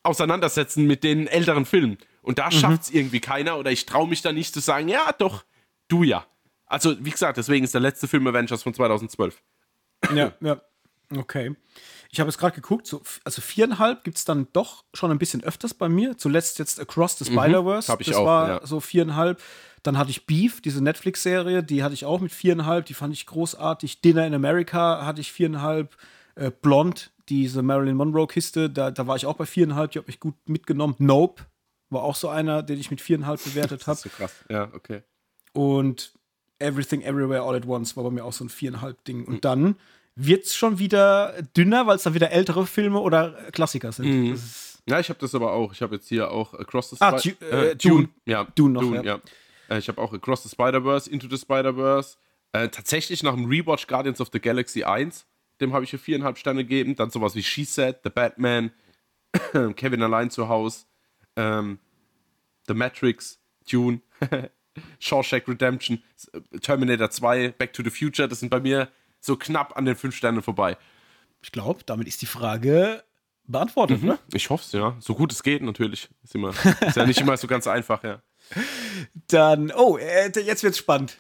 auseinandersetzen 0.03 0.87
mit 0.87 1.05
den 1.05 1.27
älteren 1.27 1.67
Filmen. 1.67 1.99
Und 2.23 2.39
da 2.39 2.47
mhm. 2.47 2.53
schafft 2.53 2.83
es 2.83 2.91
irgendwie 2.91 3.21
keiner 3.21 3.59
oder 3.59 3.71
ich 3.71 3.87
traue 3.87 4.09
mich 4.09 4.23
da 4.23 4.33
nicht 4.33 4.55
zu 4.55 4.61
sagen, 4.61 4.89
ja, 4.89 5.13
doch, 5.13 5.45
du 5.89 6.03
ja. 6.03 6.27
Also, 6.67 7.03
wie 7.05 7.11
gesagt, 7.11 7.39
deswegen 7.39 7.65
ist 7.65 7.75
der 7.75 7.81
letzte 7.81 8.09
Film 8.09 8.27
Avengers 8.27 8.63
von 8.63 8.75
2012. 8.75 9.43
Ja, 10.15 10.33
ja. 10.41 10.61
Okay. 11.17 11.55
Ich 12.11 12.21
habe 12.21 12.31
es 12.31 12.39
gerade 12.39 12.55
geguckt, 12.55 12.87
so, 12.87 13.03
also 13.25 13.43
viereinhalb 13.43 14.03
gibt 14.03 14.17
es 14.17 14.25
dann 14.25 14.49
doch 14.53 14.85
schon 14.95 15.11
ein 15.11 15.19
bisschen 15.19 15.45
öfters 15.45 15.75
bei 15.75 15.89
mir. 15.89 16.17
Zuletzt 16.17 16.59
jetzt 16.59 16.81
Across 16.81 17.19
the 17.19 17.31
mhm. 17.31 17.35
Spider-Verse. 17.35 17.91
Mhm, 17.91 17.93
habe 17.93 18.03
ich 18.03 18.09
das 18.09 18.17
auch. 18.17 18.27
war 18.27 18.49
ja. 18.49 18.67
so 18.67 18.81
viereinhalb. 18.81 19.43
Dann 19.83 19.99
hatte 19.99 20.11
ich 20.11 20.27
Beef, 20.27 20.61
diese 20.61 20.83
Netflix-Serie, 20.83 21.63
die 21.63 21.83
hatte 21.83 21.95
ich 21.95 22.05
auch 22.05 22.21
mit 22.21 22.33
viereinhalb, 22.33 22.87
die 22.87 22.95
fand 22.95 23.15
ich 23.15 23.27
großartig. 23.27 24.01
Dinner 24.01 24.27
in 24.27 24.35
America 24.35 25.05
hatte 25.05 25.21
ich 25.21 25.33
viereinhalb. 25.33 25.97
Äh, 26.35 26.51
Blond, 26.51 27.11
diese 27.29 27.63
Marilyn 27.63 27.97
Monroe-Kiste, 27.97 28.71
da, 28.71 28.91
da 28.91 29.07
war 29.07 29.17
ich 29.17 29.27
auch 29.27 29.37
bei 29.37 29.45
viereinhalb, 29.45 29.91
die 29.91 29.99
hat 29.99 30.07
mich 30.07 30.21
gut 30.21 30.35
mitgenommen. 30.47 30.95
Nope 30.99 31.45
war 31.91 32.03
auch 32.03 32.17
so 32.17 32.29
einer, 32.29 32.63
den 32.63 32.79
ich 32.79 32.91
mit 32.91 33.01
viereinhalb 33.01 33.43
bewertet 33.43 33.87
habe. 33.87 33.99
So 33.99 34.09
krass, 34.09 34.45
ja, 34.49 34.71
okay. 34.75 35.03
Und 35.53 36.13
Everything 36.59 37.03
Everywhere 37.03 37.43
All 37.43 37.55
at 37.55 37.67
Once 37.67 37.97
war 37.97 38.05
bei 38.05 38.11
mir 38.11 38.25
auch 38.25 38.33
so 38.33 38.45
ein 38.45 38.49
viereinhalb 38.49 39.03
Ding. 39.05 39.25
Und 39.25 39.45
dann 39.45 39.77
wird 40.19 40.45
es 40.45 40.57
schon 40.57 40.79
wieder 40.79 41.35
dünner, 41.57 41.87
weil 41.87 41.97
es 41.97 42.03
dann 42.03 42.15
wieder 42.15 42.33
ältere 42.33 42.67
Filme 42.67 42.99
oder 42.99 43.33
Klassiker 43.53 43.93
sind. 43.93 44.07
Mhm. 44.07 44.41
Ja, 44.89 44.99
ich 44.99 45.09
habe 45.11 45.19
das 45.21 45.35
aber 45.35 45.53
auch. 45.53 45.73
Ich 45.73 45.81
habe 45.81 45.97
jetzt 45.97 46.09
hier 46.09 46.31
auch 46.31 46.55
Across 46.55 46.91
the 46.91 46.97
Sky. 46.97 47.05
Ah, 47.05 47.21
äh, 47.45 47.71
äh, 47.71 47.77
Dune. 47.77 48.09
Ja, 48.25 48.47
Dune 48.55 48.73
noch. 48.75 48.81
Dune, 48.81 48.97
ja. 48.97 49.03
ja. 49.03 49.21
Äh, 49.69 49.79
ich 49.79 49.89
habe 49.89 50.01
auch 50.01 50.13
Across 50.13 50.45
the 50.45 50.49
Spider-Verse, 50.49 51.11
Into 51.11 51.29
the 51.29 51.39
Spider-Verse. 51.39 52.17
Äh, 52.53 52.69
tatsächlich 52.69 53.23
nach 53.23 53.35
dem 53.35 53.45
Rewatch 53.45 53.87
Guardians 53.87 54.21
of 54.21 54.31
the 54.33 54.41
Galaxy 54.41 54.83
1, 54.83 55.27
dem 55.61 55.73
habe 55.73 55.85
ich 55.85 55.91
hier 55.91 55.99
viereinhalb 55.99 56.39
Sterne 56.39 56.65
gegeben. 56.65 56.97
Dann 56.97 57.11
sowas 57.11 57.35
wie 57.35 57.43
She 57.43 57.65
Said, 57.65 57.99
The 58.03 58.11
Batman, 58.11 58.73
Kevin 59.77 60.03
allein 60.03 60.31
zu 60.31 60.49
Hause, 60.49 60.87
ähm, 61.37 61.79
The 62.67 62.75
Matrix, 62.75 63.39
Dune, 63.71 64.01
Shawshank 64.99 65.47
Redemption, 65.47 66.03
Terminator 66.63 67.11
2, 67.11 67.51
Back 67.51 67.73
to 67.75 67.83
the 67.85 67.91
Future. 67.91 68.27
Das 68.27 68.41
sind 68.41 68.49
bei 68.49 68.61
mir 68.61 68.89
so 69.21 69.37
knapp 69.37 69.77
an 69.77 69.85
den 69.85 69.97
fünf 69.97 70.17
Sternen 70.17 70.43
vorbei. 70.43 70.77
Ich 71.43 71.53
glaube, 71.53 71.81
damit 71.87 72.09
ist 72.09 72.23
die 72.23 72.27
Frage 72.27 73.05
beantwortet, 73.45 74.03
mhm. 74.03 74.09
ne? 74.09 74.19
Ich 74.33 74.51
hoffe 74.51 74.65
es, 74.65 74.73
ja. 74.73 74.97
So 75.01 75.15
gut 75.15 75.33
es 75.33 75.43
geht, 75.43 75.63
natürlich. 75.63 76.09
Ist, 76.23 76.35
immer, 76.35 76.51
ist 76.51 76.97
ja 76.97 77.07
nicht 77.07 77.21
immer 77.21 77.37
so 77.37 77.47
ganz 77.47 77.67
einfach, 77.67 78.03
ja. 78.05 78.23
Dann, 79.29 79.73
oh, 79.73 79.99
äh, 79.99 80.31
jetzt 80.41 80.63
wird's 80.63 80.79
spannend. 80.79 81.17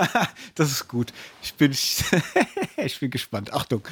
das 0.54 0.70
ist 0.70 0.88
gut. 0.88 1.12
Ich 1.42 1.54
bin, 1.54 1.72
ich 2.76 3.00
bin 3.00 3.10
gespannt. 3.10 3.52
Achtung. 3.52 3.82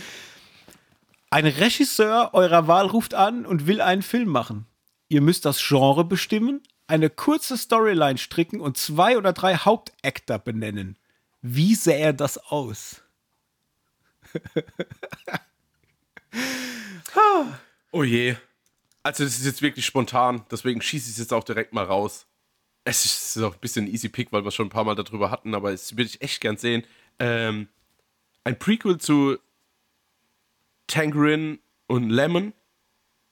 Ein 1.30 1.46
Regisseur 1.46 2.30
eurer 2.32 2.66
Wahl 2.68 2.86
ruft 2.86 3.14
an 3.14 3.44
und 3.44 3.66
will 3.66 3.80
einen 3.80 4.02
Film 4.02 4.28
machen. 4.28 4.66
Ihr 5.08 5.20
müsst 5.20 5.44
das 5.44 5.62
Genre 5.66 6.04
bestimmen, 6.04 6.62
eine 6.86 7.10
kurze 7.10 7.56
Storyline 7.58 8.18
stricken 8.18 8.60
und 8.60 8.78
zwei 8.78 9.18
oder 9.18 9.32
drei 9.32 9.56
Hauptactor 9.56 10.38
benennen. 10.38 10.98
Wie 11.42 11.74
sähe 11.74 12.14
das 12.14 12.38
aus? 12.38 13.02
oh 17.92 18.02
je. 18.02 18.36
Also, 19.02 19.24
das 19.24 19.38
ist 19.38 19.46
jetzt 19.46 19.62
wirklich 19.62 19.86
spontan, 19.86 20.44
deswegen 20.50 20.82
schieße 20.82 21.06
ich 21.06 21.14
es 21.14 21.18
jetzt 21.18 21.32
auch 21.32 21.44
direkt 21.44 21.72
mal 21.72 21.84
raus. 21.84 22.26
Es 22.84 23.04
ist 23.04 23.42
auch 23.42 23.54
ein 23.54 23.60
bisschen 23.60 23.86
easy 23.86 24.08
Pick, 24.08 24.32
weil 24.32 24.44
wir 24.44 24.50
schon 24.50 24.66
ein 24.66 24.70
paar 24.70 24.84
Mal 24.84 24.94
darüber 24.94 25.30
hatten, 25.30 25.54
aber 25.54 25.72
es 25.72 25.92
würde 25.92 26.04
ich 26.04 26.22
echt 26.22 26.40
gern 26.40 26.56
sehen. 26.56 26.84
Ähm, 27.18 27.68
ein 28.44 28.58
Prequel 28.58 28.98
zu 28.98 29.38
Tangerine 30.86 31.58
und 31.86 32.10
Lemon 32.10 32.52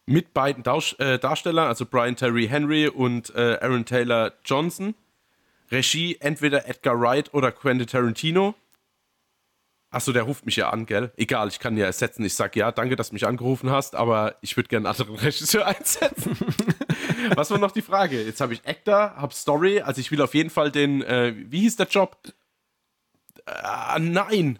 mit 0.06 0.34
beiden 0.34 0.64
äh, 0.98 1.18
Darstellern, 1.18 1.66
also 1.66 1.84
Brian 1.84 2.16
Terry 2.16 2.48
Henry 2.48 2.88
und 2.88 3.34
äh, 3.34 3.58
Aaron 3.60 3.84
Taylor 3.84 4.32
Johnson. 4.44 4.94
Regie 5.70 6.16
entweder 6.20 6.68
Edgar 6.68 7.00
Wright 7.00 7.34
oder 7.34 7.50
Quentin 7.50 7.88
Tarantino. 7.88 8.54
Achso, 9.96 10.12
der 10.12 10.24
ruft 10.24 10.44
mich 10.44 10.56
ja 10.56 10.68
an, 10.68 10.84
gell? 10.84 11.10
Egal, 11.16 11.48
ich 11.48 11.58
kann 11.58 11.74
ja 11.78 11.86
ersetzen. 11.86 12.22
Ich 12.22 12.34
sag 12.34 12.54
ja, 12.54 12.70
danke, 12.70 12.96
dass 12.96 13.08
du 13.08 13.14
mich 13.14 13.26
angerufen 13.26 13.70
hast, 13.70 13.96
aber 13.96 14.36
ich 14.42 14.54
würde 14.54 14.68
gerne 14.68 14.90
einen 14.90 15.00
anderen 15.00 15.16
Regisseur 15.24 15.66
einsetzen. 15.66 16.36
Was 17.34 17.50
war 17.50 17.56
noch 17.56 17.72
die 17.72 17.80
Frage? 17.80 18.22
Jetzt 18.22 18.42
habe 18.42 18.52
ich 18.52 18.66
Actor, 18.66 19.16
habe 19.16 19.32
Story, 19.32 19.80
also 19.80 19.98
ich 20.02 20.10
will 20.10 20.20
auf 20.20 20.34
jeden 20.34 20.50
Fall 20.50 20.70
den, 20.70 21.00
äh, 21.00 21.34
wie 21.48 21.60
hieß 21.60 21.76
der 21.76 21.86
Job? 21.86 22.18
Äh, 23.46 23.98
nein. 24.00 24.58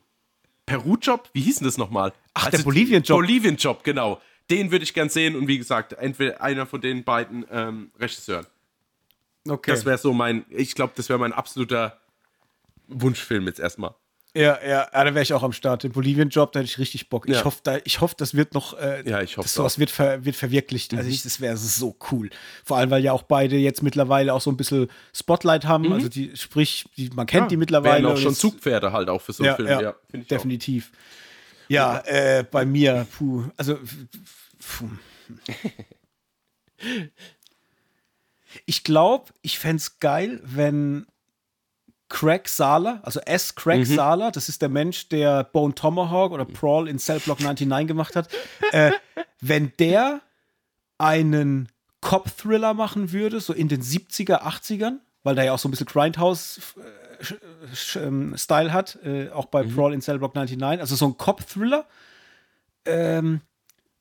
Peru-Job? 0.64 1.28
Wie 1.34 1.43
hieß 1.43 1.57
denn 1.57 1.66
das 1.66 1.76
nochmal? 1.76 2.14
Ach, 2.32 2.47
also 2.47 2.57
der 2.57 2.64
Bolivien-Job. 2.64 3.18
Bolivien-Job, 3.18 3.84
genau. 3.84 4.22
Den 4.49 4.70
würde 4.70 4.84
ich 4.84 4.95
gern 4.95 5.11
sehen 5.11 5.37
und 5.37 5.49
wie 5.49 5.59
gesagt, 5.59 5.93
entweder 5.93 6.41
einer 6.41 6.64
von 6.64 6.80
den 6.80 7.05
beiden 7.05 7.45
ähm, 7.51 7.91
Regisseuren. 8.01 8.47
Okay. 9.47 9.70
Das 9.70 9.84
wäre 9.84 9.99
so 9.99 10.14
mein, 10.14 10.47
ich 10.49 10.74
glaube, 10.74 10.95
das 10.97 11.11
wäre 11.11 11.18
mein 11.18 11.34
absoluter 11.34 12.01
Wunschfilm 12.89 13.47
jetzt 13.49 13.61
erstmal. 13.61 13.95
Ja, 14.37 14.59
ja, 14.62 14.89
ja, 14.93 15.05
da 15.05 15.14
wäre 15.14 15.22
ich 15.22 15.32
auch 15.32 15.43
am 15.43 15.53
Start. 15.53 15.82
Den 15.82 15.93
Bolivien-Job, 15.93 16.53
da 16.53 16.61
hätte 16.61 16.68
ich 16.68 16.78
richtig 16.78 17.09
Bock. 17.09 17.26
Ja. 17.26 17.39
Ich 17.39 17.45
hoffe, 17.45 17.61
da, 17.62 17.78
ich 17.84 18.03
hoffe, 18.03 18.14
das 18.18 18.34
wird 18.34 18.53
noch, 18.53 18.78
äh, 18.78 19.09
ja, 19.09 19.22
ich 19.22 19.39
hoffe, 19.39 19.49
sowas 19.49 19.78
wird, 19.78 19.91
ver, 19.91 20.26
wird 20.26 20.37
verwirklicht. 20.37 20.93
Also 20.93 21.05
mhm. 21.05 21.07
Also 21.07 21.14
ich, 21.14 21.22
das 21.22 21.41
wäre 21.41 21.57
so 21.57 21.97
cool. 22.11 22.28
Vor 22.62 22.76
allem, 22.76 22.91
weil 22.91 23.03
ja 23.03 23.12
auch 23.12 23.22
beide 23.22 23.57
jetzt 23.57 23.82
mittlerweile 23.82 24.34
auch 24.34 24.43
so 24.43 24.51
ein 24.51 24.59
bisschen 24.59 24.89
Spotlight 25.14 25.64
haben. 25.64 25.84
Mhm. 25.84 25.93
Also 25.93 26.09
die, 26.11 26.37
sprich, 26.37 26.84
die, 26.99 27.09
man 27.11 27.26
kennt 27.26 27.45
ja, 27.45 27.49
die 27.49 27.57
mittlerweile. 27.57 28.09
auch 28.09 28.18
schon 28.18 28.34
Zugpferde 28.34 28.93
halt 28.93 29.09
auch 29.09 29.22
für 29.22 29.32
so 29.32 29.43
einen 29.43 29.57
Film. 29.57 29.68
Ja, 29.68 29.95
definitiv. 30.12 30.91
Auch. 30.93 31.70
Ja, 31.70 31.99
äh, 32.05 32.45
bei 32.45 32.66
mir, 32.66 33.07
puh, 33.16 33.45
also, 33.57 33.78
puh. 34.61 34.89
Ich 38.64 38.84
glaube, 38.84 39.32
ich 39.43 39.59
fände 39.59 39.76
es 39.76 39.99
geil, 39.99 40.41
wenn 40.43 41.07
Craig 42.09 42.48
Sala, 42.48 43.00
also 43.02 43.20
S. 43.20 43.54
Craig 43.57 43.80
mhm. 43.80 43.96
Sala, 43.96 44.30
das 44.30 44.48
ist 44.48 44.62
der 44.62 44.68
Mensch, 44.68 45.09
der 45.09 45.42
Bone 45.44 45.74
Tomahawk 45.74 46.32
oder 46.32 46.44
Prawl 46.44 46.88
in 46.88 46.98
Cell 46.98 47.20
Block 47.20 47.40
99 47.40 47.88
gemacht 47.88 48.14
hat, 48.14 48.28
äh, 48.72 48.92
wenn 49.40 49.72
der 49.78 50.20
einen 50.98 51.70
Cop-Thriller 52.00 52.74
machen 52.74 53.12
würde, 53.12 53.40
so 53.40 53.52
in 53.52 53.68
den 53.68 53.82
70er, 53.82 54.42
80ern, 54.42 54.98
weil 55.24 55.34
der 55.34 55.44
ja 55.44 55.52
auch 55.52 55.59
so 55.59 55.68
ein 55.68 55.72
bisschen 55.72 55.86
Grindhouse-Style 55.86 58.66
ähm, 58.66 58.72
hat, 58.72 58.98
äh, 59.04 59.30
auch 59.30 59.46
bei 59.46 59.64
mhm. 59.64 59.74
Prawl 59.74 59.92
in 59.92 60.00
Cell 60.00 60.18
Block 60.18 60.36
99, 60.36 60.80
also 60.80 60.94
so 60.94 61.07
ein 61.07 61.16
Cop-Thriller, 61.16 61.86
ähm, 62.84 63.40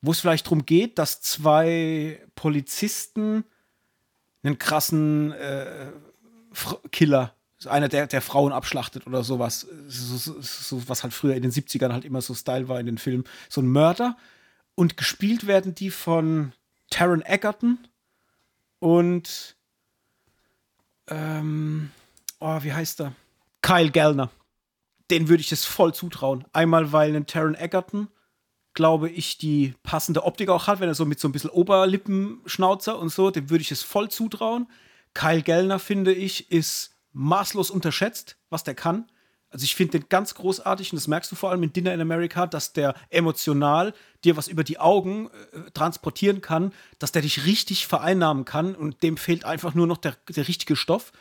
wo 0.00 0.12
es 0.12 0.20
vielleicht 0.20 0.46
darum 0.46 0.64
geht, 0.64 1.00
dass 1.00 1.20
zwei 1.20 2.20
Polizisten 2.36 3.42
einen 4.44 4.58
krassen 4.58 5.32
äh, 5.32 5.88
Killer 6.92 7.35
einer, 7.64 7.88
der, 7.88 8.06
der 8.06 8.20
Frauen 8.20 8.52
abschlachtet 8.52 9.06
oder 9.06 9.24
sowas. 9.24 9.66
So, 9.88 10.16
so, 10.16 10.40
so, 10.40 10.88
was 10.88 11.02
halt 11.02 11.14
früher 11.14 11.34
in 11.34 11.42
den 11.42 11.52
70ern 11.52 11.92
halt 11.92 12.04
immer 12.04 12.20
so 12.20 12.34
Style 12.34 12.68
war 12.68 12.78
in 12.78 12.86
den 12.86 12.98
Filmen. 12.98 13.24
So 13.48 13.62
ein 13.62 13.68
Mörder. 13.68 14.16
Und 14.74 14.96
gespielt 14.98 15.46
werden 15.46 15.74
die 15.74 15.90
von 15.90 16.52
Taron 16.90 17.22
Egerton 17.24 17.78
und 18.78 19.56
ähm, 21.08 21.90
oh, 22.40 22.62
wie 22.62 22.72
heißt 22.72 23.00
er? 23.00 23.12
Kyle 23.62 23.90
Gellner. 23.90 24.30
Den 25.10 25.28
würde 25.28 25.40
ich 25.40 25.52
es 25.52 25.64
voll 25.64 25.94
zutrauen. 25.94 26.44
Einmal, 26.52 26.92
weil 26.92 27.14
ein 27.16 27.26
Taron 27.26 27.54
Egerton, 27.54 28.08
glaube 28.74 29.08
ich, 29.08 29.38
die 29.38 29.74
passende 29.82 30.24
Optik 30.24 30.48
auch 30.50 30.66
hat, 30.66 30.80
wenn 30.80 30.88
er 30.88 30.94
so 30.94 31.06
mit 31.06 31.20
so 31.20 31.28
ein 31.28 31.32
bisschen 31.32 31.50
Oberlippenschnauzer 31.50 32.98
und 32.98 33.08
so, 33.08 33.30
dem 33.30 33.48
würde 33.48 33.62
ich 33.62 33.72
es 33.72 33.82
voll 33.82 34.10
zutrauen. 34.10 34.68
Kyle 35.14 35.42
Gellner, 35.42 35.78
finde 35.78 36.12
ich, 36.12 36.50
ist 36.52 36.95
maßlos 37.16 37.70
unterschätzt, 37.70 38.36
was 38.50 38.62
der 38.62 38.74
kann. 38.74 39.10
Also 39.48 39.64
ich 39.64 39.74
finde 39.74 39.98
den 39.98 40.08
ganz 40.08 40.34
großartig 40.34 40.92
und 40.92 40.96
das 40.96 41.08
merkst 41.08 41.32
du 41.32 41.36
vor 41.36 41.50
allem 41.50 41.62
in 41.62 41.72
Dinner 41.72 41.94
in 41.94 42.00
America, 42.00 42.46
dass 42.46 42.74
der 42.74 42.94
emotional 43.08 43.94
dir 44.22 44.36
was 44.36 44.48
über 44.48 44.64
die 44.64 44.78
Augen 44.78 45.30
äh, 45.30 45.70
transportieren 45.72 46.42
kann, 46.42 46.72
dass 46.98 47.12
der 47.12 47.22
dich 47.22 47.46
richtig 47.46 47.86
vereinnahmen 47.86 48.44
kann 48.44 48.74
und 48.74 49.02
dem 49.02 49.16
fehlt 49.16 49.44
einfach 49.44 49.72
nur 49.74 49.86
noch 49.86 49.96
der, 49.96 50.16
der 50.28 50.46
richtige 50.46 50.76
Stoff. 50.76 51.12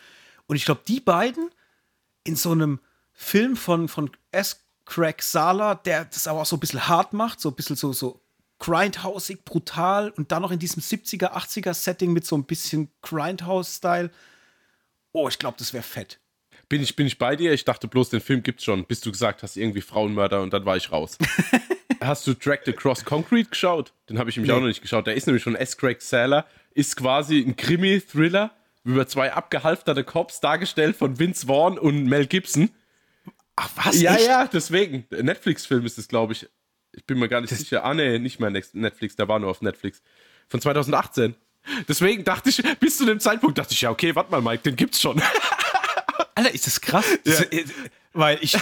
Und 0.47 0.57
ich 0.57 0.65
glaube, 0.65 0.81
die 0.85 0.99
beiden 0.99 1.49
in 2.25 2.35
so 2.35 2.51
einem 2.51 2.79
Film 3.13 3.55
von, 3.55 3.87
von 3.87 4.11
S. 4.31 4.65
Craig 4.85 5.21
Sala, 5.21 5.75
der 5.75 6.05
das 6.05 6.27
aber 6.27 6.41
auch 6.41 6.45
so 6.45 6.57
ein 6.57 6.59
bisschen 6.59 6.87
hart 6.87 7.13
macht, 7.13 7.39
so 7.39 7.49
ein 7.49 7.55
bisschen 7.55 7.75
so, 7.75 7.93
so 7.93 8.21
grindhausig, 8.59 9.45
brutal 9.45 10.09
und 10.09 10.31
dann 10.31 10.41
noch 10.41 10.51
in 10.51 10.59
diesem 10.59 10.81
70er, 10.81 11.31
80er 11.31 11.73
Setting 11.73 12.11
mit 12.11 12.25
so 12.25 12.35
ein 12.35 12.43
bisschen 12.43 12.91
Grindhouse-Style 13.01 14.11
oh, 15.15 15.27
ich 15.27 15.39
glaube, 15.39 15.57
das 15.57 15.73
wäre 15.73 15.83
fett. 15.83 16.19
Bin 16.67 16.81
ich, 16.81 16.95
bin 16.95 17.07
ich 17.07 17.17
bei 17.17 17.35
dir? 17.35 17.53
Ich 17.53 17.63
dachte 17.63 17.87
bloß, 17.87 18.09
den 18.09 18.21
Film 18.21 18.41
gibt's 18.43 18.63
schon, 18.63 18.85
bis 18.85 19.01
du 19.01 19.11
gesagt 19.11 19.43
hast, 19.43 19.55
irgendwie 19.55 19.81
Frauenmörder 19.81 20.41
und 20.41 20.51
dann 20.53 20.65
war 20.65 20.77
ich 20.77 20.91
raus. 20.91 21.17
hast 22.01 22.25
du 22.27 22.33
Dragged 22.33 22.67
Across 22.69 23.05
Concrete 23.05 23.49
geschaut? 23.49 23.93
Den 24.09 24.19
habe 24.19 24.29
ich 24.29 24.37
nämlich 24.37 24.49
nee. 24.49 24.55
auch 24.55 24.61
noch 24.61 24.67
nicht 24.67 24.81
geschaut. 24.81 25.07
Der 25.07 25.15
ist 25.15 25.27
nämlich 25.27 25.43
von 25.43 25.55
S. 25.55 25.77
Craig 25.77 26.01
Saller, 26.01 26.45
ist 26.73 26.95
quasi 26.95 27.39
ein 27.39 27.55
Krimi-Thriller 27.55 28.51
über 28.83 29.07
zwei 29.07 29.33
abgehalfterte 29.33 30.03
Cops, 30.03 30.39
dargestellt 30.41 30.95
von 30.95 31.17
Vince 31.19 31.47
Vaughn 31.47 31.77
und 31.77 32.05
Mel 32.05 32.27
Gibson. 32.27 32.69
Ach 33.55 33.69
was? 33.75 34.01
Ja, 34.01 34.15
echt? 34.15 34.27
ja, 34.27 34.47
deswegen. 34.47 35.05
Netflix-Film 35.09 35.85
ist 35.85 35.97
es, 35.97 36.07
glaube 36.07 36.33
ich. 36.33 36.47
Ich 36.93 37.05
bin 37.05 37.19
mir 37.19 37.27
gar 37.27 37.41
nicht 37.41 37.51
das 37.51 37.59
sicher. 37.59 37.83
Ah, 37.83 37.93
nee, 37.93 38.19
nicht 38.19 38.39
mehr 38.39 38.49
Netflix, 38.49 39.15
der 39.15 39.27
war 39.27 39.39
nur 39.39 39.49
auf 39.49 39.61
Netflix. 39.61 40.01
Von 40.47 40.61
2018. 40.61 41.35
Deswegen 41.87 42.23
dachte 42.23 42.49
ich, 42.49 42.61
bis 42.79 42.97
zu 42.97 43.05
dem 43.05 43.19
Zeitpunkt 43.19 43.57
dachte 43.57 43.73
ich, 43.73 43.81
ja, 43.81 43.91
okay, 43.91 44.15
warte 44.15 44.31
mal, 44.31 44.41
Mike, 44.41 44.63
den 44.63 44.75
gibt's 44.75 45.01
schon. 45.01 45.21
Alter, 46.35 46.53
ist 46.53 46.67
das 46.67 46.81
krass? 46.81 47.05
Ja. 47.25 47.41
Äh, 47.51 47.65
weil 48.13 48.37
ich, 48.41 48.57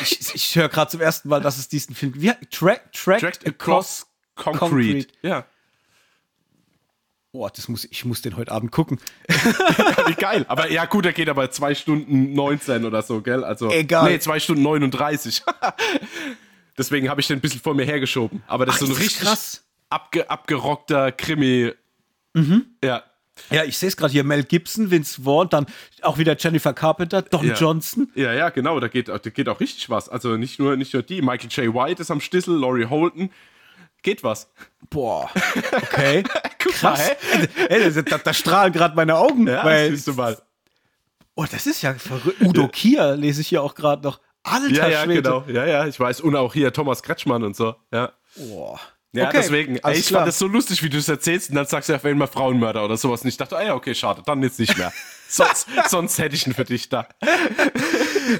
ich, 0.00 0.34
ich 0.34 0.56
höre 0.56 0.68
gerade 0.68 0.90
zum 0.90 1.00
ersten 1.00 1.28
Mal, 1.28 1.40
dass 1.40 1.58
es 1.58 1.68
diesen 1.68 1.94
Film. 1.94 2.12
Wie, 2.16 2.32
Track, 2.50 2.92
Tracked, 2.92 3.20
Tracked 3.20 3.46
Across 3.46 4.06
Concrete. 4.36 4.58
Concrete. 4.60 5.08
Ja. 5.22 5.46
Boah, 7.32 7.50
das 7.50 7.66
muss, 7.68 7.86
ich 7.90 8.04
muss 8.04 8.20
den 8.20 8.36
heute 8.36 8.52
Abend 8.52 8.72
gucken. 8.72 9.00
Wie 10.06 10.14
geil. 10.14 10.44
Aber 10.48 10.70
ja, 10.70 10.84
gut, 10.84 11.06
der 11.06 11.14
geht 11.14 11.30
aber 11.30 11.50
2 11.50 11.74
Stunden 11.74 12.34
19 12.34 12.84
oder 12.84 13.00
so, 13.02 13.22
gell? 13.22 13.42
Also, 13.42 13.70
Egal. 13.70 14.10
Nee, 14.10 14.18
2 14.18 14.38
Stunden 14.38 14.62
39. 14.62 15.42
Deswegen 16.78 17.08
habe 17.08 17.22
ich 17.22 17.26
den 17.26 17.38
ein 17.38 17.40
bisschen 17.40 17.60
vor 17.60 17.74
mir 17.74 17.86
hergeschoben. 17.86 18.42
Aber 18.46 18.66
das 18.66 18.76
Ach, 18.76 18.82
ist 18.82 18.88
so 18.88 18.94
ein 18.94 18.98
richtig 18.98 19.20
krass. 19.22 19.64
Abge, 19.88 20.30
abgerockter 20.30 21.10
Krimi 21.12 21.72
Mhm. 22.34 22.66
Ja. 22.82 23.02
Ja, 23.50 23.64
ich 23.64 23.78
sehe 23.78 23.88
es 23.88 23.96
gerade 23.96 24.12
hier, 24.12 24.24
Mel 24.24 24.44
Gibson, 24.44 24.90
Vince 24.90 25.22
Vaughn, 25.22 25.48
dann 25.48 25.66
auch 26.02 26.18
wieder 26.18 26.36
Jennifer 26.38 26.74
Carpenter, 26.74 27.22
Don 27.22 27.46
ja. 27.46 27.54
Johnson. 27.54 28.10
Ja, 28.14 28.32
ja, 28.34 28.50
genau, 28.50 28.78
da 28.78 28.88
geht, 28.88 29.08
da 29.08 29.16
geht 29.18 29.48
auch 29.48 29.58
richtig 29.58 29.88
was. 29.88 30.08
Also 30.10 30.36
nicht 30.36 30.58
nur, 30.58 30.76
nicht 30.76 30.92
nur 30.92 31.02
die, 31.02 31.22
Michael 31.22 31.48
J. 31.50 31.74
White 31.74 32.02
ist 32.02 32.10
am 32.10 32.20
Stissel, 32.20 32.54
Laurie 32.58 32.84
Holton, 32.86 33.30
geht 34.02 34.22
was. 34.22 34.50
Boah, 34.90 35.30
okay. 35.72 36.22
Krass. 36.58 37.10
Ey, 37.68 37.90
da, 37.92 38.02
da, 38.02 38.18
da 38.18 38.34
strahlen 38.34 38.72
gerade 38.72 38.94
meine 38.94 39.16
Augen. 39.16 39.46
Ja, 39.46 39.64
weil, 39.64 39.90
siehst 39.90 40.08
du 40.08 40.12
mal. 40.12 40.36
Oh, 41.34 41.46
das 41.50 41.66
ist 41.66 41.80
ja 41.82 41.94
verrückt. 41.94 42.42
Udo 42.42 42.68
Kier 42.68 43.16
lese 43.16 43.40
ich 43.40 43.48
hier 43.48 43.62
auch 43.62 43.74
gerade 43.74 44.02
noch. 44.02 44.20
Alter 44.42 44.68
Ja, 44.70 44.88
ja, 44.88 45.04
Schwede. 45.04 45.22
genau. 45.22 45.44
Ja, 45.48 45.64
ja, 45.64 45.86
ich 45.86 45.98
weiß. 45.98 46.20
Und 46.20 46.36
auch 46.36 46.52
hier 46.52 46.72
Thomas 46.72 47.02
Kretschmann 47.02 47.42
und 47.42 47.56
so. 47.56 47.74
Ja. 47.92 48.12
Boah. 48.36 48.78
Ja, 49.14 49.28
Okay, 49.28 49.36
deswegen, 49.42 49.76
ey, 49.76 49.98
ich 49.98 50.06
klar. 50.06 50.20
fand 50.20 50.28
das 50.28 50.38
so 50.38 50.46
lustig, 50.46 50.82
wie 50.82 50.88
du 50.88 50.96
es 50.96 51.06
erzählst, 51.08 51.50
und 51.50 51.56
dann 51.56 51.66
sagst 51.66 51.88
du 51.90 51.94
auf 51.94 52.04
einmal 52.04 52.28
Frauenmörder 52.28 52.82
oder 52.84 52.96
sowas. 52.96 53.20
Und 53.22 53.28
ich 53.28 53.36
dachte, 53.36 53.56
ah 53.58 53.62
ja, 53.62 53.74
okay, 53.74 53.94
schade, 53.94 54.22
dann 54.24 54.42
jetzt 54.42 54.58
nicht 54.58 54.76
mehr. 54.78 54.90
sonst, 55.28 55.66
sonst 55.88 56.18
hätte 56.18 56.34
ich 56.34 56.46
ihn 56.46 56.54
für 56.54 56.64
dich 56.64 56.88
da. 56.88 57.06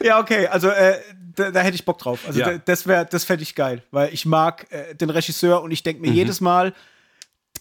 Ja, 0.02 0.20
okay, 0.20 0.46
also 0.46 0.68
äh, 0.68 0.98
da, 1.34 1.50
da 1.50 1.60
hätte 1.60 1.74
ich 1.74 1.84
Bock 1.84 1.98
drauf. 1.98 2.20
Also 2.26 2.38
Ja. 2.40 2.52
da, 2.52 2.58
das 2.58 2.86
wäre, 2.86 3.04
das 3.04 3.24
fände 3.24 3.42
ich 3.42 3.54
geil, 3.54 3.82
weil 3.90 4.14
ich 4.14 4.24
mag 4.24 4.66
äh, 4.70 4.94
den 4.94 5.10
Regisseur 5.10 5.60
und 5.62 5.70
ich 5.72 5.82
denke 5.82 6.00
Mhm. 6.02 6.08
mir 6.08 6.14
jedes 6.14 6.40
Mal, 6.40 6.72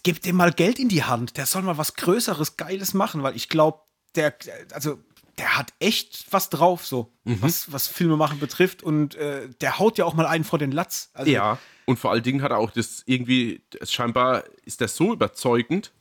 gib 0.04 0.22
dem 0.22 0.36
mal 0.36 0.52
Geld 0.52 0.78
in 0.78 0.88
die 0.88 1.02
Hand. 1.04 1.36
Der 1.36 1.46
soll 1.46 1.62
mal 1.62 1.78
was 1.78 1.94
Größeres, 1.96 2.56
Geiles 2.56 2.94
machen, 2.94 3.22
weil 3.22 3.34
ich 3.36 3.48
glaube, 3.48 3.80
der, 4.14 4.34
also 4.72 4.98
der 5.42 5.58
hat 5.58 5.72
echt 5.80 6.26
was 6.30 6.48
drauf, 6.50 6.86
so 6.86 7.12
Mhm. 7.24 7.38
was, 7.42 7.72
was 7.72 7.88
Filme 7.88 8.16
machen 8.16 8.38
betrifft 8.38 8.82
und 8.84 9.16
äh, 9.16 9.48
der 9.60 9.78
haut 9.80 9.98
ja 9.98 10.04
auch 10.04 10.14
mal 10.14 10.26
einen 10.26 10.44
vor 10.44 10.58
den 10.60 10.70
Latz. 10.72 11.10
Also, 11.14 11.30
Ja. 11.30 11.58
Und 11.84 11.98
vor 11.98 12.12
allen 12.12 12.22
Dingen 12.22 12.42
hat 12.42 12.52
er 12.52 12.58
auch 12.58 12.70
das 12.70 13.02
irgendwie, 13.06 13.60
scheinbar 13.82 14.44
ist 14.64 14.80
er 14.80 14.86
so 14.88 15.12
überzeugend, 15.12 15.92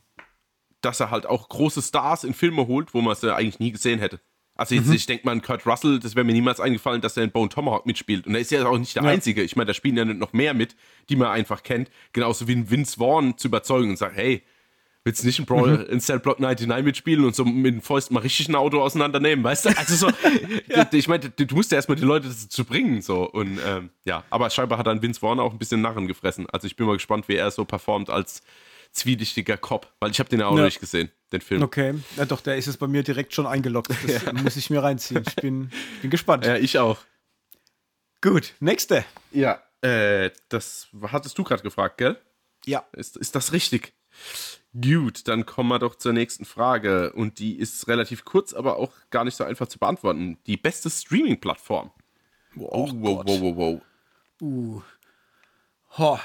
dass 0.82 1.00
er 1.00 1.10
halt 1.10 1.26
auch 1.26 1.50
große 1.50 1.82
Stars 1.82 2.24
in 2.24 2.34
Filme 2.36 2.68
holt, 2.68 2.94
wo 2.94 3.02
man 3.02 3.16
sie 3.16 3.34
eigentlich 3.36 3.60
nie 3.60 3.72
gesehen 3.72 3.98
hätte. 4.00 4.20
Also 4.56 4.76
jetzt, 4.76 4.92
ich 4.92 5.08
denke 5.08 5.26
mal 5.26 5.32
an 5.32 5.42
Kurt 5.42 5.66
Russell, 5.66 6.00
das 6.00 6.16
wäre 6.16 6.24
mir 6.24 6.34
niemals 6.34 6.60
eingefallen, 6.60 7.02
dass 7.02 7.18
er 7.18 7.24
in 7.24 7.32
Bone 7.32 7.50
Tomahawk 7.50 7.88
mitspielt. 7.88 8.28
Und 8.28 8.36
er 8.36 8.42
ist 8.42 8.52
ja 8.52 8.64
auch 8.68 8.78
nicht 8.78 8.96
der 8.96 9.04
Ja. 9.04 9.10
Einzige. 9.10 9.42
Ich 9.42 9.56
meine, 9.56 9.68
da 9.68 9.74
spielen 9.74 9.98
ja 9.98 10.06
noch 10.06 10.34
mehr 10.34 10.54
mit, 10.54 10.76
die 11.10 11.16
man 11.16 11.30
einfach 11.30 11.64
kennt. 11.64 11.90
Genauso 12.14 12.48
wie 12.48 12.54
ein 12.56 12.70
Vince 12.70 12.98
Vaughn 13.00 13.38
zu 13.40 13.48
überzeugen 13.48 13.90
und 13.92 13.98
sagen, 13.98 14.14
hey, 14.14 14.44
willst 15.04 15.24
du 15.24 15.28
nicht 15.28 15.40
in 15.40 15.46
Brawl 15.46 15.88
in 15.90 16.00
Cell 16.00 16.20
Block 16.20 16.40
99 16.40 16.86
mitspielen 16.86 17.26
und 17.26 17.36
so 17.36 17.44
mit 17.46 17.74
den 17.74 17.82
Fäusten 17.82 18.14
mal 18.14 18.20
richtig 18.22 18.48
ein 18.50 18.56
Auto 18.56 18.82
auseinandernehmen, 18.82 19.44
weißt 19.44 19.66
du? 19.66 19.70
Also 19.78 19.96
so, 19.96 20.12
ich 20.92 21.08
meine, 21.08 21.30
du, 21.30 21.46
du 21.46 21.56
musst 21.56 21.72
ja 21.72 21.78
erstmal 21.78 21.98
die 21.98 22.04
Leute 22.06 22.28
dazu 22.28 22.66
bringen, 22.66 23.02
so. 23.02 23.30
Und 23.30 23.60
ähm, 23.66 23.90
ja, 24.06 24.24
aber 24.30 24.50
scheinbar 24.50 24.78
hat 24.78 24.88
dann 24.88 25.02
Vince 25.02 25.20
Vaughn 25.20 25.40
auch 25.40 25.52
ein 25.54 25.58
bisschen 25.60 25.82
Narren 25.82 26.08
gefressen. 26.08 26.48
Also 26.52 26.68
ich 26.68 26.76
bin 26.76 26.86
mal 26.86 26.94
gespannt, 26.94 27.28
wie 27.28 27.36
er 27.36 27.50
so 27.52 27.66
performt 27.66 28.10
als 28.10 28.42
zwielichtiger 28.92 29.58
Cop, 29.58 29.92
weil 30.00 30.12
ich 30.12 30.20
habe 30.20 30.30
den 30.30 30.42
ja 30.42 30.48
auch 30.48 30.52
Ja. 30.52 30.58
noch 30.58 30.66
nicht 30.66 30.80
gesehen, 30.82 31.10
den 31.32 31.40
Film. 31.42 31.64
Okay, 31.64 31.96
ja, 32.18 32.26
doch, 32.26 32.42
der 32.42 32.58
ist 32.58 32.68
es 32.68 32.76
bei 32.78 32.88
mir 32.88 33.04
direkt 33.04 33.34
schon 33.34 33.48
eingeloggt. 33.48 33.90
Das 34.08 34.34
muss 34.34 34.58
ich 34.58 34.70
mir 34.70 34.84
reinziehen. 34.84 35.24
Ich 35.26 35.36
bin, 35.38 35.72
bin 36.02 36.12
gespannt. 36.12 36.46
Ja, 36.46 36.58
ich 36.58 36.78
auch. 36.78 36.98
Gut, 38.22 38.54
nächste. 38.60 39.04
Ja, 39.32 39.62
äh, 39.82 40.30
das 40.50 40.90
hattest 41.08 41.38
du 41.38 41.44
gerade 41.44 41.64
gefragt, 41.64 41.98
gell? 41.98 42.18
Ja. 42.66 42.86
Ist, 42.94 43.18
ist 43.18 43.34
das 43.36 43.52
richtig? 43.54 43.94
Gut, 44.80 45.28
dann 45.28 45.46
kommen 45.46 45.70
wir 45.70 45.80
doch 45.80 45.96
zur 45.96 46.14
nächsten 46.14 46.46
Frage. 46.46 47.12
Und 47.14 47.40
die 47.40 47.58
ist 47.58 47.88
relativ 47.88 48.24
kurz, 48.24 48.54
aber 48.54 48.78
auch 48.78 48.94
gar 49.10 49.26
nicht 49.26 49.36
so 49.36 49.44
einfach 49.44 49.68
zu 49.68 49.80
beantworten. 49.80 50.38
Die 50.48 50.58
beste 50.58 50.90
Streaming-Plattform. 50.90 51.92
Oh, 52.58 52.90
wow, 52.94 53.24
wow, 53.26 53.42
wow, 53.42 53.56
wow. 53.56 53.82
Uh. 54.42 54.82
Ho. 55.98 56.20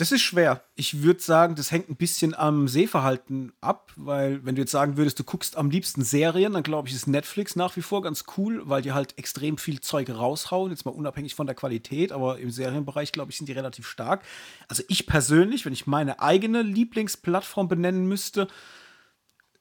Das 0.00 0.12
ist 0.12 0.22
schwer. 0.22 0.64
Ich 0.76 1.02
würde 1.02 1.20
sagen, 1.20 1.56
das 1.56 1.70
hängt 1.70 1.90
ein 1.90 1.96
bisschen 1.96 2.34
am 2.34 2.68
Sehverhalten 2.68 3.52
ab, 3.60 3.92
weil 3.96 4.42
wenn 4.46 4.54
du 4.54 4.62
jetzt 4.62 4.70
sagen 4.70 4.96
würdest, 4.96 5.18
du 5.18 5.24
guckst 5.24 5.58
am 5.58 5.68
liebsten 5.68 6.02
Serien, 6.02 6.54
dann 6.54 6.62
glaube 6.62 6.88
ich, 6.88 6.94
ist 6.94 7.06
Netflix 7.06 7.54
nach 7.54 7.76
wie 7.76 7.82
vor 7.82 8.00
ganz 8.00 8.24
cool, 8.38 8.62
weil 8.64 8.80
die 8.80 8.92
halt 8.92 9.18
extrem 9.18 9.58
viel 9.58 9.80
Zeug 9.80 10.08
raushauen, 10.08 10.70
jetzt 10.70 10.86
mal 10.86 10.92
unabhängig 10.92 11.34
von 11.34 11.46
der 11.46 11.54
Qualität, 11.54 12.12
aber 12.12 12.38
im 12.38 12.50
Serienbereich, 12.50 13.12
glaube 13.12 13.30
ich, 13.30 13.36
sind 13.36 13.46
die 13.50 13.52
relativ 13.52 13.86
stark. 13.86 14.24
Also 14.68 14.82
ich 14.88 15.06
persönlich, 15.06 15.66
wenn 15.66 15.74
ich 15.74 15.86
meine 15.86 16.18
eigene 16.20 16.62
Lieblingsplattform 16.62 17.68
benennen 17.68 18.06
müsste, 18.06 18.48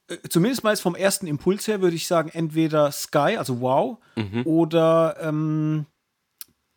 äh, 0.08 0.16
zumindest 0.30 0.64
mal 0.64 0.70
jetzt 0.70 0.80
vom 0.80 0.96
ersten 0.96 1.28
Impuls 1.28 1.68
her, 1.68 1.82
würde 1.82 1.98
ich 1.98 2.08
sagen, 2.08 2.30
entweder 2.30 2.94
Sky, 2.94 3.36
also 3.38 3.60
Wow, 3.60 3.98
oder 4.46 5.18
ähm, 5.20 5.86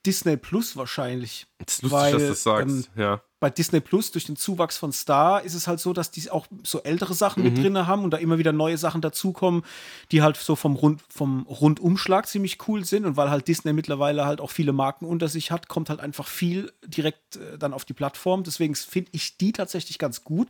Disney 0.05 0.37
Plus 0.37 0.77
wahrscheinlich. 0.77 1.47
Es 1.65 1.75
ist 1.75 1.83
lustig, 1.83 2.11
dass 2.11 2.23
du 2.23 2.29
das 2.29 2.43
sagst. 2.43 2.91
ähm, 2.97 3.01
ja. 3.01 3.23
Bei 3.43 3.51
Disney 3.51 3.81
Plus 3.81 4.13
durch 4.13 4.25
den 4.25 4.37
Zuwachs 4.37 4.79
von 4.79 4.93
Star 4.93 5.43
ist 5.43 5.55
es 5.55 5.67
halt 5.67 5.81
so, 5.81 5.93
dass 5.93 6.13
die 6.13 6.31
auch 6.31 6.47
so 6.63 6.81
ältere 6.85 7.13
Sachen 7.13 7.43
Mhm. 7.43 7.49
mit 7.49 7.59
drin 7.59 7.87
haben 7.89 8.05
und 8.05 8.13
da 8.13 8.19
immer 8.19 8.39
wieder 8.39 8.53
neue 8.53 8.79
Sachen 8.79 9.01
dazukommen, 9.01 9.65
die 10.13 10.23
halt 10.23 10.37
so 10.37 10.55
vom, 10.55 10.77
Rund, 10.77 11.03
vom 11.13 11.43
Rundumschlag 11.49 12.29
ziemlich 12.29 12.69
cool 12.69 12.85
sind. 12.85 13.05
Und 13.05 13.17
weil 13.17 13.31
halt 13.31 13.49
Disney 13.49 13.73
mittlerweile 13.73 14.27
halt 14.27 14.41
auch 14.41 14.53
viele 14.53 14.73
Marken 14.73 15.07
unter 15.07 15.27
sich 15.27 15.51
hat, 15.51 15.67
kommt 15.67 15.91
halt 15.91 15.99
einfach 15.99 16.29
viel 16.29 16.73
direkt 16.87 17.35
äh, 17.35 17.59
dann 17.59 17.73
auf 17.73 17.85
die 17.85 17.95
Plattform. 17.95 18.45
Deswegen 18.45 18.77
finde 18.77 19.11
ich 19.13 19.37
die 19.39 19.51
tatsächlich 19.51 19.99
ganz 19.99 20.23
gut. 20.23 20.47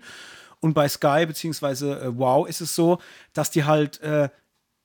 Und 0.61 0.75
bei 0.75 0.87
Sky 0.87 1.25
beziehungsweise 1.27 1.99
äh, 1.99 2.19
Wow 2.19 2.47
ist 2.47 2.61
es 2.61 2.75
so, 2.75 2.99
dass 3.33 3.51
die 3.51 3.65
halt 3.65 4.03
äh, 4.03 4.29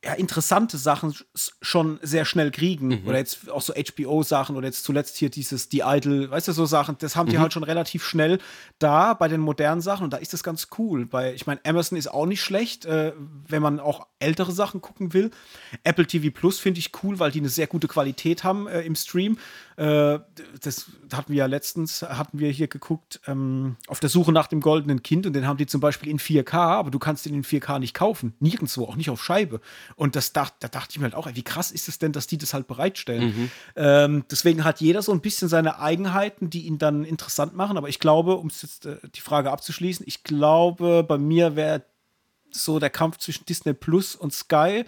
ja, 0.06 0.14
interessante 0.14 0.78
Sachen 0.78 1.12
sch- 1.12 1.54
schon 1.62 2.00
sehr 2.04 2.24
schnell 2.24 2.52
kriegen. 2.52 2.90
Mhm. 2.90 3.08
Oder 3.08 3.18
jetzt 3.18 3.50
auch 3.50 3.62
so 3.62 3.74
HBO-Sachen 3.74 4.56
oder 4.56 4.68
jetzt 4.68 4.84
zuletzt 4.84 5.18
hier 5.18 5.30
dieses 5.30 5.70
The 5.72 5.82
Idol, 5.86 6.30
weißt 6.30 6.48
du, 6.50 6.52
so 6.52 6.66
Sachen, 6.68 6.98
das 7.00 7.16
haben 7.16 7.30
die 7.30 7.40
halt 7.40 7.52
schon 7.52 7.64
relativ 7.64 8.06
schnell 8.06 8.38
da 8.78 9.16
bei 9.16 9.28
den 9.28 9.42
modernen 9.42 9.82
Sachen 9.82 10.04
und 10.04 10.14
da 10.14 10.18
ist 10.18 10.34
das 10.34 10.44
ganz 10.44 10.68
cool. 10.78 11.12
Weil 11.12 11.34
ich 11.34 11.48
meine, 11.48 11.60
Amazon 11.66 11.98
ist 11.98 12.08
auch 12.08 12.28
nicht 12.28 12.42
schlecht, 12.42 12.86
äh, 12.86 13.14
wenn 13.48 13.62
man 13.64 13.80
auch 13.80 14.06
ältere 14.20 14.52
Sachen 14.52 14.82
gucken 14.82 15.14
will. 15.14 15.32
Apple 15.84 16.06
TV 16.06 16.30
Plus 16.32 16.60
finde 16.60 16.80
ich 16.80 16.92
cool, 17.04 17.18
weil 17.20 17.32
die 17.32 17.40
eine 17.40 17.50
sehr 17.50 17.68
gute 17.68 17.88
Qualität 17.88 18.44
haben 18.44 18.68
äh, 18.68 18.82
im 18.82 18.96
Stream. 18.96 19.38
Äh, 19.78 20.20
das 20.62 20.88
hatten 21.14 21.32
wir 21.32 21.38
ja 21.38 21.46
letztens, 21.46 22.02
hatten 22.02 22.40
wir 22.40 22.50
hier 22.50 22.68
geguckt, 22.68 23.22
ähm, 23.28 23.76
auf 23.88 24.00
der 24.00 24.10
Suche 24.10 24.32
nach 24.32 24.48
dem 24.48 24.60
goldenen 24.60 25.04
Kind 25.04 25.28
und 25.28 25.34
den 25.34 25.48
haben 25.48 25.58
die 25.58 25.68
zum 25.68 25.82
Beispiel 25.82 26.10
in 26.10 26.18
4K, 26.18 26.56
aber 26.56 26.90
du 26.90 26.98
kannst 26.98 27.28
den 27.28 27.36
in 27.36 27.44
4K 27.44 27.78
nicht 27.78 27.94
kaufen. 27.94 28.34
Nirgendwo, 28.40 28.86
auch 28.86 28.96
nicht 28.96 29.12
auf 29.12 29.24
Scheibe. 29.24 29.62
Und 29.96 30.16
das 30.16 30.34
dacht, 30.34 30.56
da 30.62 30.68
dachte 30.68 30.90
ich 30.92 30.98
mir 30.98 31.04
halt 31.04 31.16
auch, 31.16 31.28
ey, 31.28 31.36
wie 31.36 31.44
krass 31.44 31.70
ist 31.72 31.88
es 31.88 32.00
denn, 32.00 32.12
dass 32.12 32.26
die 32.26 32.40
das 32.40 32.56
halt 32.56 32.66
bereitstellen. 32.66 33.52
Ähm, 33.76 34.26
deswegen 34.32 34.64
hat 34.64 34.82
jeder 34.82 35.04
so 35.04 35.12
ein 35.12 35.22
bisschen 35.22 35.48
seine 35.48 35.80
Eigenheiten, 35.80 36.50
die 36.50 36.66
ihn 36.66 36.80
dann 36.80 37.04
interessant 37.04 37.56
machen. 37.56 37.78
Aber 37.78 37.88
ich 37.88 38.00
glaube, 38.00 38.38
um 38.38 38.50
jetzt 38.50 38.88
äh, 38.88 38.98
die 39.16 39.22
Frage 39.22 39.52
abzuschließen, 39.52 40.06
ich 40.08 40.24
glaube, 40.24 41.06
bei 41.08 41.20
mir 41.20 41.56
wäre 41.56 41.84
so 42.50 42.80
der 42.80 42.90
Kampf 42.90 43.18
zwischen 43.18 43.46
Disney 43.46 43.74
Plus 43.74 44.16
und 44.16 44.34
Sky. 44.34 44.86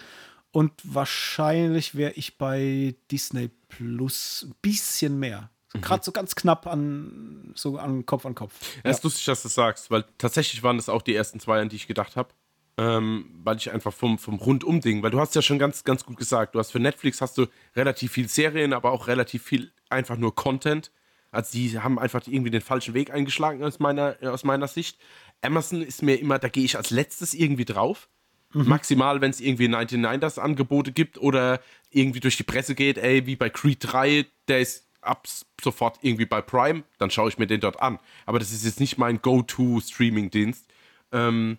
Und 0.51 0.71
wahrscheinlich 0.83 1.95
wäre 1.95 2.13
ich 2.13 2.37
bei 2.37 2.95
Disney 3.11 3.49
Plus 3.67 4.47
ein 4.47 4.55
bisschen 4.61 5.19
mehr. 5.19 5.49
Gerade 5.73 6.03
so 6.03 6.11
ganz 6.11 6.33
knapp 6.33 6.65
an, 6.65 7.51
so 7.55 7.77
an 7.77 8.05
Kopf 8.05 8.25
an 8.25 8.33
Kopf. 8.33 8.53
Ja, 8.83 8.89
ist 8.89 9.03
lustig, 9.03 9.25
dass 9.25 9.43
du 9.43 9.47
das 9.47 9.53
sagst, 9.53 9.91
weil 9.91 10.03
tatsächlich 10.17 10.63
waren 10.63 10.77
das 10.77 10.89
auch 10.89 11.03
die 11.03 11.13
ersten 11.13 11.39
zwei, 11.39 11.61
an 11.61 11.69
die 11.69 11.75
ich 11.75 11.85
gedacht 11.85 12.15
habe. 12.15 12.29
Ähm, 12.77 13.29
weil 13.43 13.57
ich 13.57 13.71
einfach 13.71 13.93
vom, 13.93 14.17
vom 14.17 14.35
Rundum-Ding, 14.35 15.03
weil 15.03 15.11
du 15.11 15.19
hast 15.19 15.35
ja 15.35 15.41
schon 15.41 15.59
ganz, 15.59 15.83
ganz 15.83 16.05
gut 16.05 16.15
gesagt, 16.15 16.55
du 16.55 16.59
hast 16.59 16.71
für 16.71 16.79
Netflix 16.79 17.19
hast 17.19 17.37
du 17.37 17.47
relativ 17.75 18.13
viel 18.13 18.29
Serien, 18.29 18.71
aber 18.71 18.91
auch 18.91 19.07
relativ 19.07 19.43
viel 19.43 19.73
einfach 19.89 20.15
nur 20.15 20.33
Content. 20.33 20.89
Also 21.29 21.51
die 21.51 21.77
haben 21.77 21.99
einfach 21.99 22.25
irgendwie 22.25 22.51
den 22.51 22.61
falschen 22.61 22.93
Weg 22.93 23.11
eingeschlagen 23.11 23.63
aus 23.63 23.79
meiner, 23.79 24.15
aus 24.23 24.45
meiner 24.45 24.67
Sicht. 24.69 24.97
Amazon 25.41 25.81
ist 25.81 26.01
mir 26.01 26.15
immer, 26.15 26.39
da 26.39 26.47
gehe 26.47 26.63
ich 26.63 26.77
als 26.77 26.89
letztes 26.89 27.33
irgendwie 27.33 27.65
drauf. 27.65 28.07
Maximal, 28.53 29.21
wenn 29.21 29.29
es 29.29 29.41
irgendwie 29.41 29.67
99ers 29.67 30.39
Angebote 30.39 30.91
gibt 30.91 31.17
oder 31.19 31.61
irgendwie 31.91 32.19
durch 32.19 32.37
die 32.37 32.43
Presse 32.43 32.75
geht, 32.75 32.97
ey, 32.97 33.25
wie 33.25 33.35
bei 33.35 33.49
Creed 33.49 33.77
3, 33.81 34.25
der 34.47 34.59
ist 34.59 34.87
ab 35.01 35.27
sofort 35.61 35.99
irgendwie 36.01 36.25
bei 36.25 36.41
Prime, 36.41 36.83
dann 36.97 37.11
schaue 37.11 37.29
ich 37.29 37.37
mir 37.37 37.47
den 37.47 37.61
dort 37.61 37.81
an. 37.81 37.99
Aber 38.25 38.39
das 38.39 38.51
ist 38.51 38.65
jetzt 38.65 38.79
nicht 38.79 38.97
mein 38.97 39.21
Go-To-Streaming-Dienst. 39.21 40.65
Ähm, 41.11 41.57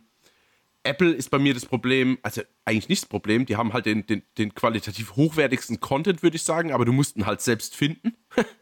Apple 0.82 1.12
ist 1.12 1.30
bei 1.30 1.38
mir 1.38 1.54
das 1.54 1.66
Problem, 1.66 2.18
also 2.22 2.42
eigentlich 2.64 2.88
nicht 2.88 3.02
das 3.02 3.08
Problem, 3.08 3.46
die 3.46 3.56
haben 3.56 3.72
halt 3.72 3.86
den, 3.86 4.06
den, 4.06 4.22
den 4.38 4.54
qualitativ 4.54 5.16
hochwertigsten 5.16 5.80
Content, 5.80 6.22
würde 6.22 6.36
ich 6.36 6.42
sagen, 6.42 6.72
aber 6.72 6.84
du 6.84 6.92
musst 6.92 7.16
ihn 7.16 7.26
halt 7.26 7.40
selbst 7.40 7.76
finden. 7.76 8.16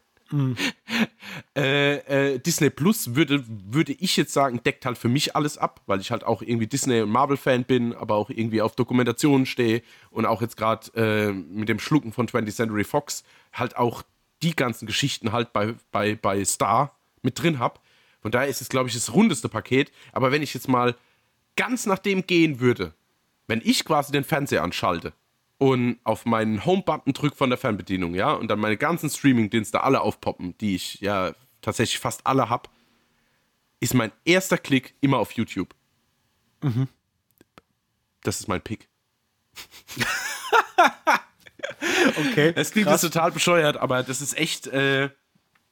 äh, 1.55 2.33
äh, 2.33 2.39
Disney 2.39 2.69
Plus 2.69 3.15
würde, 3.15 3.43
würde 3.47 3.93
ich 3.93 4.17
jetzt 4.17 4.33
sagen, 4.33 4.61
deckt 4.63 4.85
halt 4.85 4.97
für 4.97 5.09
mich 5.09 5.35
alles 5.35 5.57
ab, 5.57 5.81
weil 5.85 5.99
ich 5.99 6.11
halt 6.11 6.23
auch 6.23 6.41
irgendwie 6.41 6.67
Disney- 6.67 7.01
und 7.01 7.09
Marvel-Fan 7.09 7.63
bin, 7.63 7.93
aber 7.93 8.15
auch 8.15 8.29
irgendwie 8.29 8.61
auf 8.61 8.75
Dokumentationen 8.75 9.45
stehe 9.45 9.81
und 10.11 10.25
auch 10.25 10.41
jetzt 10.41 10.57
gerade 10.57 10.91
äh, 10.95 11.31
mit 11.31 11.69
dem 11.69 11.79
Schlucken 11.79 12.11
von 12.11 12.27
20th 12.27 12.55
Century 12.55 12.83
Fox 12.83 13.23
halt 13.53 13.77
auch 13.77 14.03
die 14.41 14.55
ganzen 14.55 14.85
Geschichten 14.85 15.31
halt 15.31 15.53
bei, 15.53 15.75
bei, 15.91 16.15
bei 16.15 16.43
Star 16.45 16.95
mit 17.21 17.41
drin 17.41 17.59
habe. 17.59 17.79
Von 18.21 18.31
daher 18.31 18.47
ist 18.47 18.61
es, 18.61 18.69
glaube 18.69 18.89
ich, 18.89 18.95
das 18.95 19.13
rundeste 19.13 19.49
Paket. 19.49 19.91
Aber 20.11 20.31
wenn 20.31 20.41
ich 20.41 20.53
jetzt 20.53 20.67
mal 20.67 20.95
ganz 21.55 21.85
nach 21.85 21.99
dem 21.99 22.25
gehen 22.25 22.59
würde, 22.59 22.93
wenn 23.47 23.61
ich 23.63 23.83
quasi 23.83 24.11
den 24.11 24.23
Fernseher 24.23 24.63
anschalte 24.63 25.13
und 25.59 25.99
auf 26.03 26.25
meinen 26.25 26.65
Home-Button 26.65 27.13
drücke 27.13 27.35
von 27.35 27.49
der 27.49 27.59
Fernbedienung, 27.59 28.15
ja, 28.15 28.33
und 28.33 28.47
dann 28.47 28.59
meine 28.59 28.77
ganzen 28.77 29.09
Streaming-Dienste 29.09 29.83
alle 29.83 30.01
aufpoppen, 30.01 30.57
die 30.57 30.75
ich 30.75 31.01
ja 31.01 31.33
tatsächlich 31.61 31.99
fast 31.99 32.25
alle 32.25 32.49
habe, 32.49 32.69
ist 33.79 33.93
mein 33.93 34.11
erster 34.25 34.57
Klick 34.57 34.95
immer 35.01 35.19
auf 35.19 35.33
YouTube. 35.33 35.75
Das 38.23 38.39
ist 38.39 38.47
mein 38.47 38.61
Pick. 38.61 38.87
Okay. 42.15 42.53
Es 42.55 42.71
klingt 42.71 42.89
jetzt 42.89 43.01
total 43.01 43.31
bescheuert, 43.31 43.77
aber 43.77 44.03
das 44.03 44.21
ist 44.21 44.37
echt. 44.37 44.67
Äh, 44.67 45.09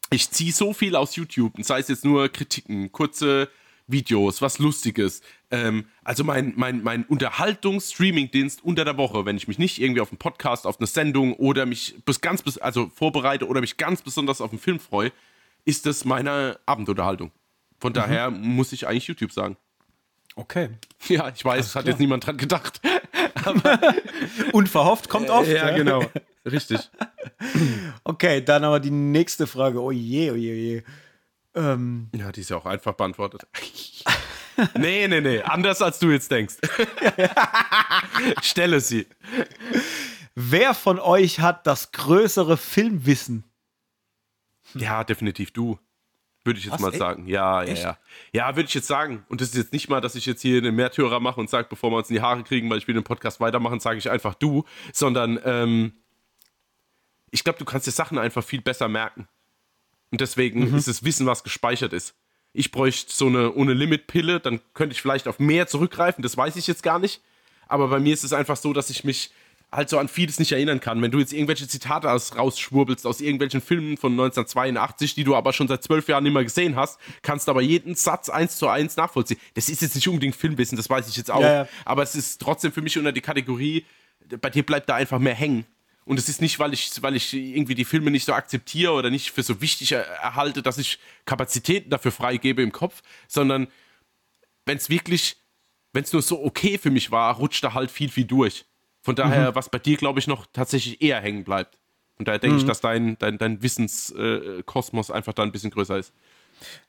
ich 0.09 0.31
ziehe 0.31 0.53
so 0.53 0.73
viel 0.73 0.95
aus 0.95 1.15
YouTube, 1.15 1.55
und 1.55 1.65
sei 1.65 1.79
es 1.79 1.89
jetzt 1.89 2.05
nur 2.05 2.29
Kritiken, 2.29 2.91
kurze 2.93 3.49
Videos, 3.87 4.41
was 4.41 4.59
Lustiges. 4.59 5.21
Ähm, 5.49 5.85
also 6.03 6.23
mein, 6.23 6.53
mein, 6.55 6.83
mein 6.83 7.05
Unterhaltungs-Streaming-Dienst 7.05 8.63
unter 8.63 8.85
der 8.85 8.97
Woche, 8.97 9.25
wenn 9.25 9.37
ich 9.37 9.47
mich 9.47 9.57
nicht 9.57 9.79
irgendwie 9.79 10.01
auf 10.01 10.11
einen 10.11 10.17
Podcast, 10.17 10.67
auf 10.67 10.79
eine 10.79 10.87
Sendung 10.87 11.33
oder 11.33 11.65
mich 11.65 11.95
bis 12.05 12.21
ganz 12.21 12.41
bis, 12.41 12.57
also 12.57 12.91
vorbereite 12.93 13.47
oder 13.47 13.61
mich 13.61 13.77
ganz 13.77 14.01
besonders 14.01 14.41
auf 14.41 14.51
einen 14.51 14.59
Film 14.59 14.79
freue, 14.79 15.11
ist 15.65 15.85
das 15.85 16.05
meine 16.05 16.59
Abendunterhaltung. 16.65 17.31
Von 17.79 17.93
daher 17.93 18.29
muss 18.31 18.73
ich 18.73 18.87
eigentlich 18.87 19.07
YouTube 19.07 19.31
sagen. 19.31 19.57
Okay. 20.35 20.69
Ja, 21.09 21.31
ich 21.33 21.45
weiß, 21.45 21.75
hat 21.75 21.85
jetzt 21.87 21.99
niemand 21.99 22.25
dran 22.25 22.35
gedacht. 22.35 22.81
Unverhofft 24.51 25.07
kommt 25.07 25.29
oft. 25.29 25.47
ja, 25.47 25.69
genau. 25.71 26.03
Richtig. 26.45 26.89
Okay, 28.03 28.43
dann 28.43 28.63
aber 28.63 28.79
die 28.79 28.89
nächste 28.89 29.47
Frage. 29.47 29.81
Oh 29.81 29.91
je, 29.91 30.31
oh 30.31 30.35
je, 30.35 30.51
oh 30.51 30.55
je. 30.55 30.83
Ähm, 31.57 32.09
Ja, 32.15 32.31
die 32.31 32.41
ist 32.41 32.49
ja 32.49 32.57
auch 32.57 32.65
einfach 32.65 32.93
beantwortet. 32.93 33.47
nee, 34.77 35.07
nee, 35.07 35.21
nee. 35.21 35.41
Anders 35.41 35.81
als 35.81 35.99
du 35.99 36.11
jetzt 36.11 36.29
denkst. 36.31 36.55
Stelle 38.41 38.79
sie. 38.79 39.07
wer 40.35 40.73
von 40.73 40.99
euch 40.99 41.39
hat 41.39 41.65
das 41.67 41.91
größere 41.91 42.57
Filmwissen? 42.57 43.43
Ja, 44.73 45.03
definitiv 45.03 45.51
du. 45.51 45.79
Würde 46.43 46.59
ich 46.59 46.65
jetzt 46.65 46.75
Was, 46.75 46.81
mal 46.81 46.89
echt? 46.89 46.99
sagen. 46.99 47.27
Ja, 47.27 47.63
ja, 47.63 47.71
Echt? 47.71 47.83
ja. 47.83 47.97
Ja, 48.31 48.55
würde 48.55 48.67
ich 48.67 48.73
jetzt 48.73 48.87
sagen. 48.87 49.25
Und 49.27 49.41
das 49.41 49.49
ist 49.49 49.55
jetzt 49.55 49.73
nicht 49.73 49.89
mal, 49.89 49.99
dass 49.99 50.15
ich 50.15 50.25
jetzt 50.25 50.41
hier 50.41 50.59
einen 50.59 50.75
Märtyrer 50.75 51.19
mache 51.19 51.41
und 51.41 51.49
sage, 51.49 51.67
bevor 51.69 51.91
wir 51.91 51.97
uns 51.97 52.09
in 52.09 52.15
die 52.15 52.21
Haare 52.21 52.43
kriegen, 52.43 52.69
weil 52.69 52.77
ich 52.77 52.87
will 52.87 52.95
den 52.95 53.03
Podcast 53.03 53.41
weitermachen, 53.41 53.81
sage 53.81 53.97
ich 53.97 54.09
einfach 54.09 54.33
du, 54.33 54.63
sondern 54.93 55.39
ähm, 55.43 55.91
ich 57.31 57.43
glaube, 57.43 57.59
du 57.59 57.65
kannst 57.65 57.85
dir 57.87 57.91
Sachen 57.91 58.17
einfach 58.17 58.43
viel 58.45 58.61
besser 58.61 58.87
merken. 58.87 59.27
Und 60.11 60.21
deswegen 60.21 60.75
ist 60.75 60.87
es 60.87 61.03
Wissen, 61.03 61.25
was 61.25 61.43
gespeichert 61.43 61.93
ist. 61.93 62.15
Ich 62.53 62.71
bräuchte 62.71 63.13
so 63.13 63.27
eine 63.27 63.53
ohne 63.53 63.73
Limit-Pille, 63.73 64.39
dann 64.39 64.61
könnte 64.73 64.93
ich 64.93 65.01
vielleicht 65.01 65.27
auf 65.27 65.39
mehr 65.39 65.67
zurückgreifen, 65.67 66.21
das 66.21 66.37
weiß 66.37 66.55
ich 66.55 66.67
jetzt 66.67 66.81
gar 66.81 66.97
nicht. 66.97 67.21
Aber 67.67 67.89
bei 67.89 67.99
mir 67.99 68.13
ist 68.13 68.23
es 68.23 68.33
einfach 68.33 68.55
so, 68.55 68.73
dass 68.73 68.89
ich 68.89 69.03
mich 69.03 69.31
halt 69.71 69.89
so 69.89 69.99
an 69.99 70.07
vieles 70.07 70.39
nicht 70.39 70.53
erinnern 70.53 70.79
kann. 70.79 71.01
Wenn 71.01 71.11
du 71.11 71.19
jetzt 71.19 71.33
irgendwelche 71.33 71.67
Zitate 71.67 72.09
aus, 72.09 72.37
rausschwurbelst 72.37 73.05
aus 73.05 73.19
irgendwelchen 73.19 73.61
Filmen 73.61 73.97
von 73.97 74.13
1982, 74.13 75.15
die 75.15 75.23
du 75.23 75.35
aber 75.35 75.51
schon 75.51 75.67
seit 75.67 75.83
zwölf 75.83 76.07
Jahren 76.07 76.23
nicht 76.23 76.33
mehr 76.33 76.43
gesehen 76.43 76.75
hast, 76.75 76.99
kannst 77.21 77.49
aber 77.49 77.61
jeden 77.61 77.95
Satz 77.95 78.29
eins 78.29 78.57
zu 78.57 78.69
eins 78.69 78.95
nachvollziehen. 78.95 79.39
Das 79.55 79.67
ist 79.69 79.81
jetzt 79.81 79.95
nicht 79.95 80.07
unbedingt 80.07 80.35
Filmwissen, 80.35 80.77
das 80.77 80.89
weiß 80.89 81.09
ich 81.09 81.17
jetzt 81.17 81.29
auch. 81.29 81.41
Ja, 81.41 81.53
ja. 81.53 81.67
Aber 81.83 82.03
es 82.03 82.15
ist 82.15 82.41
trotzdem 82.41 82.71
für 82.71 82.81
mich 82.81 82.97
unter 82.97 83.11
die 83.11 83.21
Kategorie, 83.21 83.85
bei 84.41 84.49
dir 84.49 84.65
bleibt 84.65 84.87
da 84.89 84.95
einfach 84.95 85.19
mehr 85.19 85.35
hängen. 85.35 85.65
Und 86.07 86.17
es 86.17 86.29
ist 86.29 86.39
nicht, 86.41 86.57
weil 86.57 86.73
ich, 86.73 86.89
weil 87.03 87.17
ich 87.17 87.33
irgendwie 87.33 87.75
die 87.75 87.83
Filme 87.83 88.11
nicht 88.11 88.23
so 88.23 88.31
akzeptiere 88.31 88.93
oder 88.93 89.09
nicht 89.09 89.31
für 89.31 89.43
so 89.43 89.59
wichtig 89.59 89.91
er- 89.91 90.05
erhalte, 90.05 90.61
dass 90.61 90.77
ich 90.77 90.99
Kapazitäten 91.25 91.89
dafür 91.89 92.13
freigebe 92.13 92.61
im 92.61 92.71
Kopf, 92.71 93.03
sondern 93.27 93.67
wenn 94.65 94.77
es 94.77 94.89
wirklich, 94.89 95.35
wenn 95.91 96.03
es 96.05 96.13
nur 96.13 96.21
so 96.21 96.41
okay 96.43 96.77
für 96.77 96.91
mich 96.91 97.11
war, 97.11 97.35
rutscht 97.35 97.61
da 97.61 97.73
halt 97.73 97.91
viel, 97.91 98.09
viel 98.09 98.23
durch. 98.23 98.63
Von 99.01 99.15
daher, 99.15 99.53
was 99.55 99.69
bei 99.69 99.79
dir, 99.79 99.97
glaube 99.97 100.19
ich, 100.19 100.27
noch 100.27 100.45
tatsächlich 100.53 101.01
eher 101.01 101.19
hängen 101.19 101.43
bleibt. 101.43 101.77
Und 102.17 102.29
daher 102.29 102.39
denke 102.39 102.55
ich, 102.57 102.65
dass 102.65 102.79
dein, 102.79 103.17
dein, 103.19 103.37
dein 103.37 103.61
Wissenskosmos 103.61 104.65
Kosmos 104.65 105.11
einfach 105.11 105.33
da 105.33 105.43
ein 105.43 105.51
bisschen 105.51 105.71
größer 105.71 105.97
ist. 105.97 106.13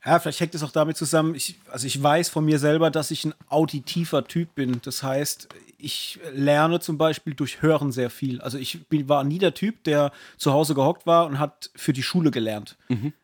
Ja, 0.04 0.18
vielleicht 0.18 0.40
hängt 0.40 0.54
es 0.54 0.62
auch 0.62 0.70
damit 0.70 0.96
zusammen, 0.96 1.34
ich, 1.34 1.56
also 1.70 1.86
ich 1.86 2.02
weiß 2.02 2.28
von 2.28 2.44
mir 2.44 2.58
selber, 2.58 2.90
dass 2.90 3.10
ich 3.10 3.24
ein 3.24 3.34
auditiver 3.48 4.26
Typ 4.26 4.54
bin. 4.54 4.80
Das 4.82 5.02
heißt, 5.02 5.48
ich 5.78 6.18
lerne 6.32 6.80
zum 6.80 6.98
Beispiel 6.98 7.34
durch 7.34 7.62
Hören 7.62 7.92
sehr 7.92 8.10
viel. 8.10 8.40
Also 8.40 8.58
ich 8.58 8.86
bin, 8.88 9.08
war 9.08 9.24
nie 9.24 9.38
der 9.38 9.54
Typ, 9.54 9.84
der 9.84 10.12
zu 10.36 10.52
Hause 10.52 10.74
gehockt 10.74 11.06
war 11.06 11.26
und 11.26 11.38
hat 11.38 11.70
für 11.76 11.92
die 11.92 12.02
Schule 12.02 12.30
gelernt. 12.30 12.76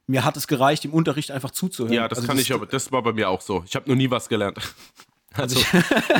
Mir 0.06 0.24
hat 0.24 0.36
es 0.36 0.46
gereicht, 0.46 0.84
im 0.84 0.92
Unterricht 0.92 1.30
einfach 1.30 1.50
zuzuhören. 1.50 1.94
Ja, 1.94 2.08
das 2.08 2.18
also 2.18 2.28
kann 2.28 2.38
ich 2.38 2.52
aber, 2.52 2.66
das 2.66 2.92
war 2.92 3.02
bei 3.02 3.12
mir 3.12 3.28
auch 3.28 3.40
so. 3.40 3.64
Ich 3.66 3.74
habe 3.74 3.88
noch 3.88 3.96
nie 3.96 4.10
was 4.10 4.28
gelernt. 4.28 4.58
Also, 5.36 5.60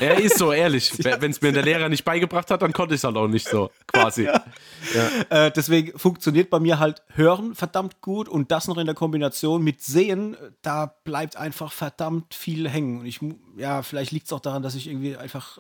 er 0.01 0.19
ist 0.21 0.39
so 0.39 0.53
ehrlich. 0.53 0.93
Wenn 1.05 1.31
es 1.31 1.41
mir 1.41 1.53
der 1.53 1.63
Lehrer 1.63 1.89
nicht 1.89 2.05
beigebracht 2.05 2.51
hat, 2.51 2.63
dann 2.63 2.73
konnte 2.73 2.95
ich 2.95 3.01
es 3.01 3.05
halt 3.05 3.17
auch 3.17 3.29
nicht 3.29 3.49
so, 3.49 3.71
quasi. 3.87 4.29
Äh, 5.31 5.51
deswegen 5.53 5.99
funktioniert 5.99 6.51
bei 6.51 6.61
mir 6.61 6.79
halt 6.79 7.03
Hören 7.15 7.55
verdammt 7.55 8.01
gut 8.01 8.29
und 8.29 8.51
das 8.51 8.69
noch 8.69 8.77
in 8.77 8.87
der 8.87 8.95
Kombination 8.95 9.63
mit 9.63 9.83
Sehen, 9.83 10.37
da 10.63 10.87
bleibt 11.05 11.37
einfach 11.37 11.73
verdammt 11.73 12.35
viel 12.35 12.69
hängen. 12.69 13.01
Und 13.01 13.07
ich, 13.07 13.21
ja, 13.57 13.83
vielleicht 13.83 14.13
liegt 14.13 14.27
es 14.27 14.33
auch 14.33 14.41
daran, 14.41 14.63
dass 14.63 14.75
ich 14.75 14.89
irgendwie 14.89 15.17
einfach 15.17 15.59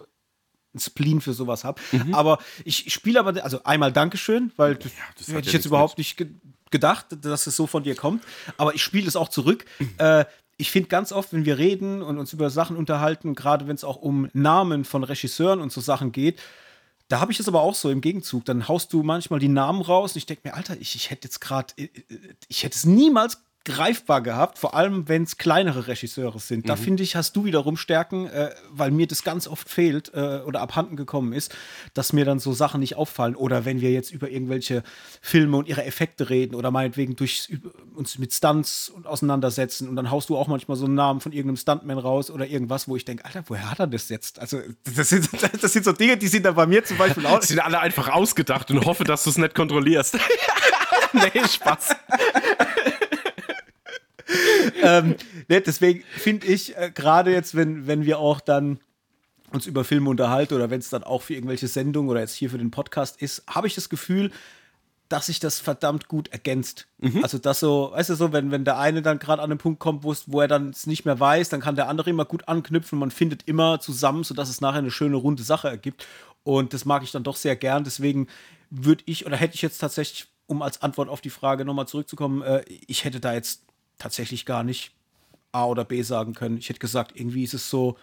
ein 0.75 0.81
Spleen 0.81 1.21
für 1.21 1.33
sowas 1.33 1.63
habe. 1.65 1.81
Aber 2.13 2.39
ich 2.65 2.93
spiele 2.93 3.21
aber, 3.21 3.43
also 3.45 3.63
einmal 3.63 3.93
Dankeschön, 3.93 4.51
weil 4.57 4.75
das, 4.75 4.87
Mhm. 4.87 4.91
das 5.19 5.27
hätte 5.29 5.39
ja 5.39 5.47
ich 5.47 5.53
jetzt 5.53 5.67
überhaupt 5.67 5.99
nicht 5.99 6.17
ge 6.17 6.29
gedacht, 6.71 7.07
dass 7.21 7.47
es 7.47 7.55
so 7.55 7.69
von 7.69 7.85
dir 7.85 7.95
kommt. 7.95 8.25
Aber 8.57 8.75
ich 8.75 8.83
spiele 8.83 9.07
es 9.07 9.15
auch 9.15 9.29
zurück. 9.29 9.65
äh, 9.99 10.25
ich 10.57 10.71
finde 10.71 10.89
ganz 10.89 11.13
oft, 11.13 11.33
wenn 11.33 11.45
wir 11.45 11.59
reden 11.59 12.03
und 12.03 12.19
uns 12.19 12.33
über 12.33 12.51
Sachen 12.51 12.77
unterhalten, 12.77 13.35
gerade 13.35 13.67
wenn 13.67 13.75
es 13.75 13.85
auch 13.85 13.97
um 13.97 14.29
Namen 14.33 14.85
von 14.85 15.05
Regisseuren 15.05 15.61
und 15.61 15.73
so 15.73 15.81
Sachen 15.81 16.13
geht, 16.13 16.41
da 17.09 17.21
habe 17.21 17.33
ich 17.33 17.41
es 17.41 17.49
aber 17.49 17.61
auch 17.61 17.75
so 17.75 17.91
im 17.91 18.01
Gegenzug. 18.01 18.45
Dann 18.45 18.67
haust 18.67 18.93
du 18.93 19.03
manchmal 19.03 19.39
die 19.39 19.49
Namen 19.49 19.83
raus 19.83 20.13
und 20.13 20.19
ich 20.19 20.27
denke 20.27 20.49
mir, 20.49 20.55
Alter, 20.55 20.77
ich, 20.81 20.95
ich 20.95 21.11
hätte 21.11 21.29
jetzt 21.29 21.41
gerade, 21.41 21.75
ich 22.49 22.63
hätte 22.63 22.77
es 22.77 22.87
niemals 22.87 23.44
greifbar 23.65 24.21
gehabt, 24.21 24.59
vor 24.59 24.75
allem 24.75 25.09
wenn 25.09 25.23
es 25.23 25.39
kleinere 25.39 25.87
Regisseure 25.87 26.39
sind. 26.39 26.69
Da 26.69 26.77
finde 26.77 27.03
ich, 27.03 27.17
hast 27.17 27.35
du 27.35 27.45
wiederum 27.45 27.77
Stärken, 27.77 28.27
äh, 28.27 28.51
weil 28.71 28.91
mir 28.91 29.07
das 29.07 29.25
ganz 29.25 29.49
oft 29.49 29.71
fehlt 29.71 30.13
äh, 30.15 30.41
oder 30.45 30.61
abhanden 30.61 30.97
gekommen 30.97 31.33
ist, 31.33 31.55
dass 31.95 32.13
mir 32.13 32.27
dann 32.27 32.39
so 32.39 32.53
Sachen 32.53 32.81
nicht 32.81 32.97
auffallen. 32.97 33.35
Oder 33.35 33.65
wenn 33.65 33.81
wir 33.81 33.91
jetzt 33.91 34.13
über 34.13 34.29
irgendwelche 34.29 34.83
Filme 35.23 35.57
und 35.57 35.67
ihre 35.67 35.85
Effekte 35.85 36.29
reden 36.29 36.55
oder 36.55 36.71
meinetwegen 36.71 37.17
durch, 37.17 37.49
uns 37.95 38.19
mit 38.19 38.35
Stunts 38.35 38.91
und 38.91 39.07
auseinandersetzen 39.07 39.89
und 39.89 39.97
dann 39.97 40.11
haust 40.11 40.29
du 40.29 40.37
auch 40.37 40.47
manchmal 40.47 40.77
so 40.77 40.85
einen 40.85 40.95
Namen 40.95 41.21
von 41.21 41.33
irgendeinem 41.33 41.57
Stuntman 41.57 41.99
raus 41.99 42.31
oder 42.31 42.47
irgendwas, 42.47 42.87
wo 42.87 42.97
ich 42.97 43.07
denke, 43.07 43.25
Alter, 43.25 43.45
woher 43.47 43.71
hat 43.71 43.81
er 43.81 43.87
das 43.87 44.11
jetzt? 44.11 44.39
Also, 44.41 44.61
das 44.97 45.09
sind, 45.09 45.29
das 45.61 45.73
sind 45.73 45.87
so 45.87 45.93
Dinge, 45.93 46.19
die 46.19 46.29
sind 46.29 46.45
da 46.45 46.53
bei 46.53 46.67
mir 46.67 46.85
zum 46.85 46.99
Beispiel 46.99 47.25
auch. 47.27 47.39
Die 47.45 47.49
sind 47.49 47.61
alle 47.61 47.79
einfach 47.79 48.09
ausgedacht 48.09 48.71
und 48.71 48.85
hoffe, 48.87 49.05
dass 49.05 49.25
du 49.25 49.31
es 49.31 49.39
nicht 49.39 49.55
kontrollierst. 49.55 50.19
nee, 51.13 51.47
Spaß. 51.47 51.95
Ähm, 54.85 55.17
ne, 55.49 55.61
deswegen 55.61 56.05
finde 56.17 56.47
ich, 56.47 56.77
äh, 56.77 56.91
gerade 56.95 57.33
jetzt, 57.33 57.55
wenn, 57.55 57.87
wenn 57.87 58.05
wir 58.05 58.19
auch 58.19 58.41
dann 58.41 58.79
uns 59.51 59.67
über 59.67 59.85
Filme 59.85 60.11
unterhalten 60.11 60.55
oder 60.55 60.71
wenn 60.71 60.81
es 60.81 60.91
dann 60.91 61.05
auch 61.05 61.23
für 61.23 61.35
irgendwelche 61.35 61.69
Sendungen 61.69 62.11
oder 62.11 62.21
jetzt 62.21 62.35
hier 62.35 62.51
für 62.51 62.59
den 62.59 62.71
Podcast 62.71 63.21
ist, 63.23 63.45
habe 63.49 63.67
ich 63.67 63.75
das 63.75 63.89
Gefühl, 63.89 64.31
dass 65.09 65.27
sich 65.27 65.39
das 65.39 65.61
verdammt 65.61 66.09
gut 66.09 66.29
ergänzt. 66.29 66.89
Also 67.23 67.39
das 67.39 67.61
so, 67.61 67.93
weißt 67.93 68.11
du 68.11 68.15
so, 68.15 68.33
wenn, 68.33 68.51
wenn 68.51 68.65
der 68.65 68.79
eine 68.79 69.03
dann 69.03 69.19
gerade 69.19 69.43
an 69.43 69.51
den 69.51 69.59
Punkt 69.59 69.79
kommt, 69.79 70.03
wo 70.03 70.41
er 70.41 70.49
dann 70.49 70.71
es 70.71 70.87
nicht 70.87 71.05
mehr 71.05 71.21
weiß, 71.21 71.51
dann 71.51 71.61
kann 71.61 71.77
der 71.77 71.89
andere 71.89 72.11
immer 72.11 72.25
gut 72.25 72.49
anknüpfen. 72.49 72.99
Man 72.99 73.11
findet 73.11 73.43
immer 73.47 73.81
zusammen, 73.81 74.25
sodass 74.25 74.49
es 74.49 74.61
nachher 74.61 74.79
eine 74.79 74.91
schöne 74.91 75.17
runde 75.17 75.43
Sache 75.43 75.69
ergibt. 75.69 76.07
Und 76.43 76.73
das 76.73 76.85
mag 76.85 77.03
ich 77.03 77.13
dann 77.13 77.23
doch 77.23 77.37
sehr 77.37 77.55
gern. 77.55 77.85
Deswegen 77.85 78.29
würde 78.71 79.05
ich 79.07 79.27
oder 79.27 79.37
hätte 79.37 79.55
ich 79.55 79.63
jetzt 79.63 79.79
tatsächlich, 79.79 80.27
um 80.47 80.63
als 80.63 80.83
Antwort 80.83 81.09
auf 81.09 81.21
die 81.21 81.31
Frage 81.31 81.65
nochmal 81.65 81.87
zurückzukommen, 81.87 82.43
äh, 82.43 82.65
ich 82.67 83.05
hätte 83.05 83.21
da 83.21 83.35
jetzt 83.35 83.64
tatsächlich 83.99 84.47
gar 84.47 84.63
nicht 84.63 84.93
A 85.53 85.67
oder 85.67 85.85
B 85.85 86.03
sagen 86.03 86.35
können. 86.35 86.59
Ich 86.59 86.69
hätte 86.69 86.81
gesagt, 86.81 87.13
irgendwie 87.15 87.45
ist 87.45 87.55
es 87.55 87.71
so 87.71 87.97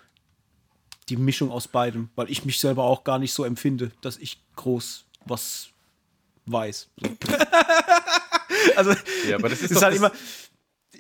die 1.10 1.18
Mischung 1.18 1.52
aus 1.52 1.68
beidem, 1.68 2.10
weil 2.16 2.30
ich 2.30 2.46
mich 2.46 2.60
selber 2.60 2.84
auch 2.84 3.04
gar 3.04 3.20
nicht 3.20 3.34
so 3.34 3.44
empfinde, 3.44 3.92
dass 4.02 4.18
ich 4.18 4.42
groß 4.56 5.06
was 5.26 5.70
weiß. 6.46 6.90
So. 6.98 7.08
also, 8.76 8.96
Ja, 9.28 9.36
aber 9.36 9.50
das 9.50 9.62
ist 9.62 9.72
ist, 9.72 9.82
halt 9.82 9.96
immer. 9.96 10.12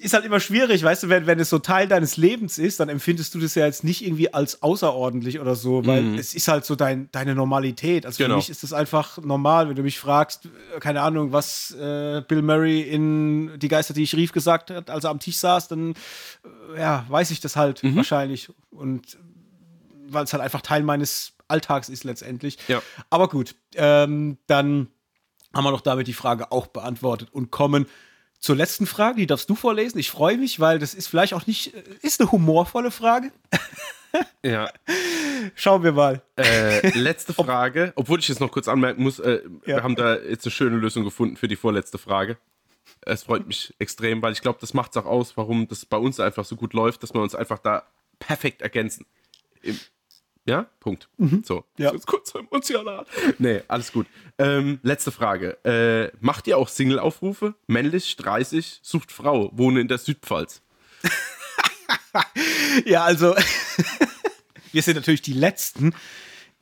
Ist 0.04 0.14
halt 0.16 0.26
immer 0.26 0.40
schwierig, 0.40 0.82
weißt 0.82 1.04
du, 1.04 1.10
wenn, 1.10 1.28
wenn 1.28 1.40
es 1.40 1.50
so 1.52 1.60
Teil 1.60 1.88
deines 1.88 2.18
Lebens 2.18 2.58
ist, 2.58 2.80
dann 2.80 2.90
empfindest 2.90 3.36
du 3.36 3.40
das 3.40 3.54
ja 3.54 3.66
jetzt 3.68 3.84
nicht 3.84 4.04
irgendwie 4.04 4.34
als 4.34 4.64
außerordentlich 4.64 5.40
oder 5.40 5.54
so, 5.56 5.86
weil 5.86 6.18
es 6.18 6.34
ist 6.34 6.48
halt 6.48 6.66
so 6.66 6.76
dein, 6.76 7.08
deine 7.12 7.36
Normalität. 7.36 8.08
Also 8.08 8.18
Genau. 8.18 8.34
für 8.34 8.38
mich 8.38 8.50
ist 8.50 8.64
das 8.64 8.74
einfach 8.74 9.20
normal, 9.20 9.70
wenn 9.70 9.76
du 9.76 9.84
mich 9.84 10.00
fragst, 10.00 10.46
äh, 10.76 10.80
keine 10.80 11.02
Ahnung, 11.02 11.34
was 11.34 11.70
äh, 11.72 12.24
Bill 12.28 12.42
Murray 12.42 12.82
in 12.82 13.60
Die 13.60 13.68
Geister, 13.68 13.94
die 13.94 14.02
ich 14.02 14.16
rief, 14.16 14.32
gesagt 14.32 14.72
hat, 14.72 14.90
als 14.90 15.04
er 15.04 15.12
am 15.12 15.20
Tisch 15.20 15.38
saß, 15.38 15.68
dann 15.68 15.92
äh, 16.76 16.80
ja, 16.80 17.06
weiß 17.08 17.30
ich 17.30 17.40
das 17.40 17.56
halt 17.56 17.84
wahrscheinlich. 17.96 18.50
Und 18.72 19.20
weil 20.08 20.24
es 20.24 20.34
halt 20.34 20.42
einfach 20.42 20.62
Teil 20.62 20.82
meines 20.84 21.34
Alltags 21.48 21.90
ist 21.90 22.06
letztendlich. 22.06 22.58
Ja. 22.68 22.82
Aber 23.12 23.28
gut, 23.30 23.56
ähm, 23.76 24.38
dann 24.48 24.88
haben 25.54 25.64
wir 25.64 25.72
doch 25.72 25.82
damit 25.82 26.08
die 26.08 26.14
Frage 26.14 26.52
auch 26.52 26.68
beantwortet 26.68 27.30
und 27.32 27.52
kommen 27.52 27.86
zur 28.42 28.56
letzten 28.58 28.86
Frage. 28.88 29.18
Die 29.18 29.28
darfst 29.28 29.50
du 29.50 29.56
vorlesen. 29.56 29.98
Ich 30.00 30.12
freue 30.12 30.38
mich, 30.38 30.60
weil 30.60 30.80
das 30.80 30.94
ist 30.94 31.08
vielleicht 31.08 31.34
auch 31.34 31.48
nicht, 31.48 31.74
äh, 31.74 31.84
ist 32.02 32.20
eine 32.20 32.32
humorvolle 32.32 32.92
Frage. 32.92 33.32
Ja. 34.44 34.70
Schauen 35.56 35.84
wir 35.84 35.94
mal. 35.94 36.22
Äh, 36.36 36.98
letzte 37.00 37.34
Frage, 37.46 37.94
obwohl 37.96 38.20
ich 38.20 38.28
jetzt 38.28 38.42
noch 38.42 38.52
kurz 38.52 38.68
anmerken 38.68 39.04
muss, 39.04 39.20
äh, 39.20 39.40
Ja. 39.66 39.78
wir 39.78 39.84
haben 39.84 39.96
da 39.96 40.16
jetzt 40.18 40.46
eine 40.46 40.52
schöne 40.52 40.76
Lösung 40.76 41.06
gefunden 41.06 41.38
für 41.38 41.48
die 41.48 41.56
vorletzte 41.56 41.98
Frage. 41.98 42.38
Es 43.04 43.24
freut 43.24 43.48
mich 43.48 43.74
extrem, 43.80 44.22
weil 44.22 44.34
ich 44.34 44.42
glaube, 44.42 44.58
das 44.60 44.74
macht 44.74 44.92
es 44.92 44.98
auch 44.98 45.06
aus, 45.06 45.38
warum 45.38 45.66
das 45.70 45.86
bei 45.86 45.96
uns 45.96 46.20
einfach 46.20 46.44
so 46.44 46.58
gut 46.58 46.74
läuft, 46.74 47.04
dass 47.04 47.14
wir 47.14 47.22
uns 47.22 47.36
einfach 47.36 47.60
da 47.60 47.84
perfekt 48.20 48.62
ergänzen. 48.62 49.06
Im, 49.62 49.80
ja, 50.46 50.68
Punkt. 50.80 51.08
So, 51.18 51.24
Mhm. 51.26 51.44
Ja. 51.78 51.92
Das 51.92 52.02
ist 52.02 52.08
kurz 52.08 52.32
so 52.32 52.40
emotional. 52.40 53.06
Nee, 53.38 53.62
alles 53.68 53.92
gut. 53.92 54.08
Ähm, 54.38 54.80
letzte 54.84 55.12
Frage. 55.12 55.64
Äh, 55.64 56.16
macht 56.20 56.48
ihr 56.48 56.58
auch 56.58 56.68
Single-Aufrufe? 56.68 57.56
Männlich, 57.68 58.16
30, 58.18 58.80
sucht 58.82 59.12
Frau, 59.12 59.52
wohne 59.54 59.82
in 59.82 59.88
der 59.88 59.98
Südpfalz. 60.00 60.62
ja, 62.86 63.04
also 63.04 63.36
wir 64.72 64.82
sind 64.82 64.96
natürlich 64.96 65.22
die 65.22 65.34
Letzten, 65.34 65.94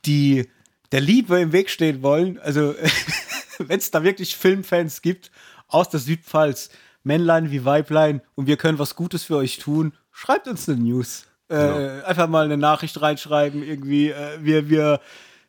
die 0.04 0.48
der 0.92 1.00
Liebe 1.00 1.40
im 1.40 1.52
Weg 1.52 1.70
stehen 1.70 2.02
wollen. 2.02 2.38
Also 2.38 2.74
wenn 3.58 3.78
es 3.78 3.90
da 3.90 4.02
wirklich 4.02 4.36
Filmfans 4.36 5.02
gibt 5.02 5.30
aus 5.68 5.88
der 5.88 6.00
Südpfalz, 6.00 6.70
Männlein 7.02 7.50
wie 7.50 7.64
Weiblein 7.64 8.20
und 8.34 8.46
wir 8.46 8.56
können 8.56 8.78
was 8.78 8.94
Gutes 8.94 9.24
für 9.24 9.36
euch 9.36 9.58
tun, 9.58 9.94
schreibt 10.12 10.48
uns 10.48 10.68
eine 10.68 10.78
News. 10.78 11.26
Genau. 11.50 12.04
Einfach 12.04 12.28
mal 12.28 12.44
eine 12.44 12.56
Nachricht 12.56 13.00
reinschreiben, 13.00 13.62
irgendwie. 13.62 14.10
Äh, 14.10 14.38
wir, 14.40 14.70
wir, 14.70 15.00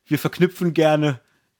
wir 0.08 0.20
verknüpfen 0.20 0.74
gerne 0.74 1.20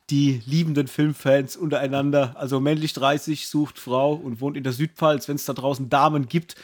die 0.10 0.42
liebenden 0.46 0.88
Filmfans 0.88 1.56
untereinander. 1.56 2.36
Also 2.38 2.60
männlich 2.60 2.94
30 2.94 3.48
sucht 3.48 3.80
Frau 3.80 4.14
und 4.14 4.42
wohnt 4.42 4.58
in 4.58 4.64
der 4.64 4.74
Südpfalz. 4.74 5.28
Wenn 5.28 5.36
es 5.36 5.46
da 5.46 5.54
draußen 5.54 5.90
Damen 5.90 6.28
gibt, 6.28 6.56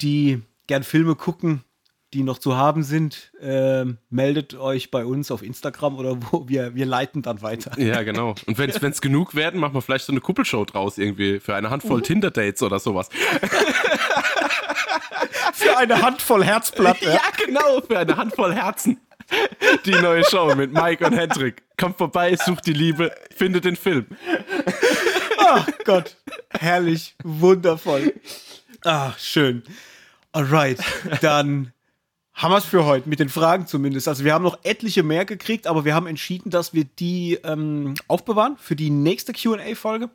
die 0.00 0.42
gern 0.66 0.82
Filme 0.82 1.14
gucken, 1.14 1.62
die 2.14 2.22
noch 2.22 2.38
zu 2.38 2.56
haben 2.56 2.82
sind, 2.82 3.32
äh, 3.40 3.84
meldet 4.10 4.54
euch 4.54 4.90
bei 4.90 5.04
uns 5.04 5.30
auf 5.30 5.42
Instagram 5.42 5.96
oder 5.96 6.16
wo 6.30 6.48
wir, 6.48 6.74
wir 6.74 6.86
leiten 6.86 7.22
dann 7.22 7.42
weiter. 7.42 7.78
Ja, 7.78 8.02
genau. 8.02 8.34
Und 8.46 8.58
wenn 8.58 8.70
es 8.70 9.00
genug 9.00 9.34
werden, 9.34 9.60
machen 9.60 9.74
wir 9.74 9.82
vielleicht 9.82 10.06
so 10.06 10.12
eine 10.12 10.20
Kuppelshow 10.20 10.64
draus 10.64 10.98
irgendwie 10.98 11.40
für 11.40 11.54
eine 11.54 11.70
Handvoll 11.70 11.98
uh. 11.98 12.02
Tinder-Dates 12.02 12.62
oder 12.62 12.78
sowas. 12.78 13.08
für 15.52 15.76
eine 15.76 16.02
Handvoll 16.02 16.44
Herzplatte. 16.44 17.06
Ja, 17.06 17.22
genau, 17.44 17.80
für 17.80 17.98
eine 17.98 18.16
Handvoll 18.16 18.54
Herzen. 18.54 19.00
Die 19.86 19.92
neue 19.92 20.24
Show 20.24 20.54
mit 20.54 20.72
Mike 20.72 21.04
und 21.06 21.14
Hendrik. 21.14 21.62
Kommt 21.78 21.98
vorbei, 21.98 22.36
sucht 22.36 22.66
die 22.66 22.72
Liebe, 22.72 23.14
findet 23.34 23.64
den 23.64 23.76
Film. 23.76 24.06
Ach 25.38 25.66
Gott, 25.84 26.16
herrlich, 26.50 27.14
wundervoll. 27.22 28.14
Ach, 28.84 29.18
schön. 29.18 29.62
Alright, 30.32 30.78
dann 31.20 31.72
haben 32.34 32.52
wir 32.52 32.58
es 32.58 32.64
für 32.64 32.84
heute, 32.84 33.08
mit 33.08 33.20
den 33.20 33.28
Fragen 33.28 33.66
zumindest. 33.66 34.08
Also 34.08 34.24
wir 34.24 34.34
haben 34.34 34.42
noch 34.42 34.58
etliche 34.64 35.02
mehr 35.02 35.24
gekriegt, 35.24 35.66
aber 35.66 35.84
wir 35.84 35.94
haben 35.94 36.06
entschieden, 36.06 36.50
dass 36.50 36.74
wir 36.74 36.84
die 36.84 37.38
ähm, 37.44 37.94
aufbewahren 38.08 38.56
für 38.58 38.76
die 38.76 38.90
nächste 38.90 39.32
QA-Folge. 39.32 40.10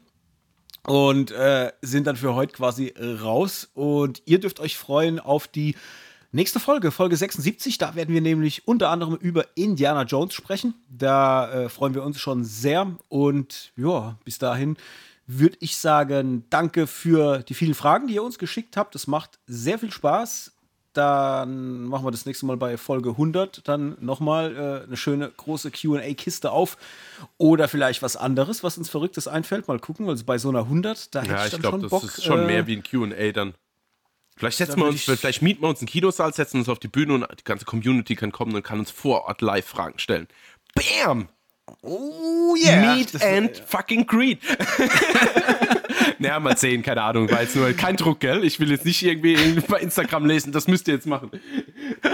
Und 0.88 1.32
äh, 1.32 1.72
sind 1.82 2.08
dann 2.08 2.16
für 2.16 2.36
heute 2.36 2.54
quasi 2.54 2.94
raus. 2.98 3.70
Und 3.74 4.22
ihr 4.26 4.40
dürft 4.40 4.60
euch 4.60 4.78
freuen 4.78 5.20
auf 5.20 5.48
die 5.48 5.76
nächste 6.32 6.60
Folge, 6.60 6.92
Folge 6.92 7.18
76. 7.18 7.78
Da 7.78 7.96
werden 7.96 8.14
wir 8.14 8.22
nämlich 8.22 8.68
unter 8.68 8.90
anderem 8.90 9.16
über 9.16 9.46
Indiana 9.56 10.04
Jones 10.04 10.34
sprechen. 10.34 10.74
Da 10.90 11.52
äh, 11.52 11.70
freuen 11.70 11.94
wir 11.94 12.04
uns 12.04 12.20
schon 12.20 12.44
sehr. 12.44 12.96
Und 13.10 13.72
ja, 13.76 14.18
bis 14.24 14.40
dahin 14.40 14.78
würde 15.28 15.58
ich 15.60 15.78
sagen, 15.78 16.46
danke 16.50 16.88
für 16.88 17.40
die 17.44 17.54
vielen 17.54 17.76
Fragen, 17.76 18.08
die 18.08 18.16
ihr 18.16 18.24
uns 18.24 18.40
geschickt 18.40 18.78
habt. 18.78 18.96
Es 18.96 19.08
macht 19.08 19.40
sehr 19.46 19.78
viel 19.78 19.92
Spaß. 19.92 20.54
Dann 20.94 21.84
machen 21.84 22.06
wir 22.06 22.12
das 22.12 22.26
nächste 22.26 22.48
Mal 22.48 22.58
bei 22.58 22.78
Folge 22.78 23.12
100 23.12 23.68
dann 23.68 23.96
nochmal 24.00 24.56
äh, 24.56 24.88
eine 24.88 24.98
schöne 24.98 25.30
große 25.30 25.70
QA-Kiste 25.70 26.52
auf. 26.52 26.78
Oder 27.38 27.68
vielleicht 27.68 28.02
was 28.02 28.16
anderes, 28.18 28.64
was 28.64 28.78
uns 28.78 28.90
Verrücktes 28.90 29.28
einfällt. 29.28 29.68
Mal 29.68 29.80
gucken, 29.80 30.10
also 30.10 30.26
bei 30.26 30.38
so 30.40 30.50
einer 30.50 30.62
100, 30.62 31.14
da 31.14 31.22
hätte 31.22 31.32
ja, 31.32 31.46
ich 31.46 31.52
dann 31.52 31.60
ich 31.60 31.62
glaub, 31.62 31.80
schon 31.80 31.90
Bock. 31.90 32.02
Das 32.02 32.18
ist 32.18 32.24
schon 32.24 32.40
äh, 32.42 32.46
mehr 32.46 32.68
wie 32.68 32.76
ein 32.76 32.84
QA 32.84 33.32
dann. 33.32 33.54
Vielleicht 34.40 34.58
setzen 34.58 34.80
wir 34.80 34.88
uns, 34.88 35.04
vielleicht 35.04 35.42
mieten 35.42 35.62
wir 35.62 35.68
uns 35.68 35.80
einen 35.80 35.90
Kinosaal, 35.90 36.34
setzen 36.34 36.60
uns 36.60 36.70
auf 36.70 36.80
die 36.80 36.88
Bühne 36.88 37.14
und 37.14 37.28
die 37.38 37.44
ganze 37.44 37.66
Community 37.66 38.16
kann 38.16 38.32
kommen 38.32 38.56
und 38.56 38.64
kann 38.64 38.80
uns 38.80 38.90
vor 38.90 39.26
Ort 39.26 39.42
live 39.42 39.66
Fragen 39.66 40.00
stellen. 40.00 40.30
Bam! 40.76 41.28
Oh 41.82 42.56
yeah! 42.56 42.96
Meet 42.96 43.16
das 43.16 43.22
and 43.22 43.58
ja. 43.58 43.64
fucking 43.66 44.08
greet. 44.08 44.40
naja, 46.20 46.40
mal 46.40 46.58
sehen, 46.58 46.82
keine 46.84 47.02
Ahnung, 47.02 47.30
war 47.30 47.42
jetzt 47.42 47.56
nur 47.56 47.72
kein 47.74 47.96
Druck, 47.96 48.20
gell? 48.20 48.44
Ich 48.44 48.60
will 48.60 48.72
jetzt 48.72 48.86
nicht 48.86 49.02
irgendwie 49.04 49.36
bei 49.68 49.80
Instagram 49.80 50.26
lesen, 50.26 50.52
das 50.52 50.68
müsst 50.68 50.88
ihr 50.88 50.96
jetzt 50.96 51.08
machen. 51.08 51.32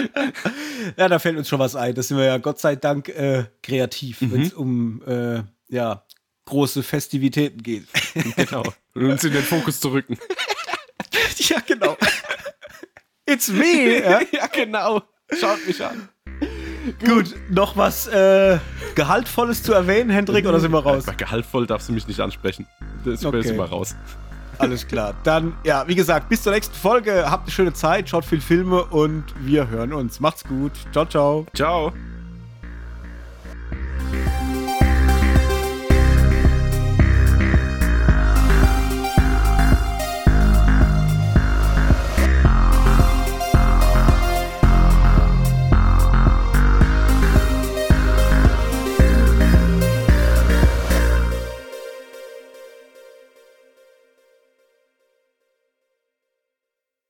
ja, 0.97 1.07
da 1.07 1.19
fällt 1.19 1.37
uns 1.37 1.47
schon 1.47 1.59
was 1.59 1.75
ein. 1.75 1.95
Das 1.95 2.07
sind 2.07 2.17
wir 2.17 2.25
ja 2.25 2.37
Gott 2.37 2.59
sei 2.59 2.75
Dank 2.75 3.09
äh, 3.09 3.45
kreativ, 3.63 4.21
mhm. 4.21 4.31
wenn 4.31 4.41
es 4.41 4.53
um 4.53 5.01
äh, 5.07 5.43
ja, 5.69 6.05
große 6.45 6.83
Festivitäten 6.83 7.61
geht. 7.61 7.87
genau. 8.35 8.63
Und 8.93 9.11
uns 9.11 9.23
in 9.23 9.33
den 9.33 9.43
Fokus 9.43 9.79
zu 9.79 9.91
rücken. 9.91 10.17
ja, 11.37 11.59
genau. 11.65 11.97
It's 13.25 13.49
me. 13.49 14.01
Ja, 14.01 14.21
ja 14.31 14.47
genau. 14.47 15.01
Schaut 15.31 15.65
mich 15.65 15.83
an. 15.83 16.09
Gut, 17.03 17.35
noch 17.49 17.77
was 17.77 18.07
äh, 18.07 18.59
Gehaltvolles 18.95 19.63
zu 19.63 19.73
erwähnen, 19.73 20.09
Hendrik, 20.09 20.45
oder 20.45 20.59
sind 20.59 20.71
wir 20.71 20.83
raus? 20.83 21.05
Bei 21.05 21.13
gehaltvoll 21.13 21.65
darfst 21.65 21.89
du 21.89 21.93
mich 21.93 22.07
nicht 22.07 22.19
ansprechen. 22.19 22.67
Das 23.03 23.25
okay. 23.25 23.39
ist 23.39 23.55
mal 23.55 23.65
raus. 23.65 23.95
Alles 24.57 24.87
klar. 24.87 25.13
Dann, 25.23 25.53
ja, 25.63 25.87
wie 25.87 25.95
gesagt, 25.95 26.29
bis 26.29 26.43
zur 26.43 26.53
nächsten 26.53 26.75
Folge. 26.75 27.29
Habt 27.29 27.43
eine 27.43 27.51
schöne 27.51 27.73
Zeit, 27.73 28.09
schaut 28.09 28.25
viel 28.25 28.41
Filme 28.41 28.83
und 28.85 29.23
wir 29.39 29.67
hören 29.69 29.93
uns. 29.93 30.19
Macht's 30.19 30.43
gut. 30.43 30.71
Ciao, 30.91 31.05
ciao. 31.05 31.45
Ciao. 31.53 31.91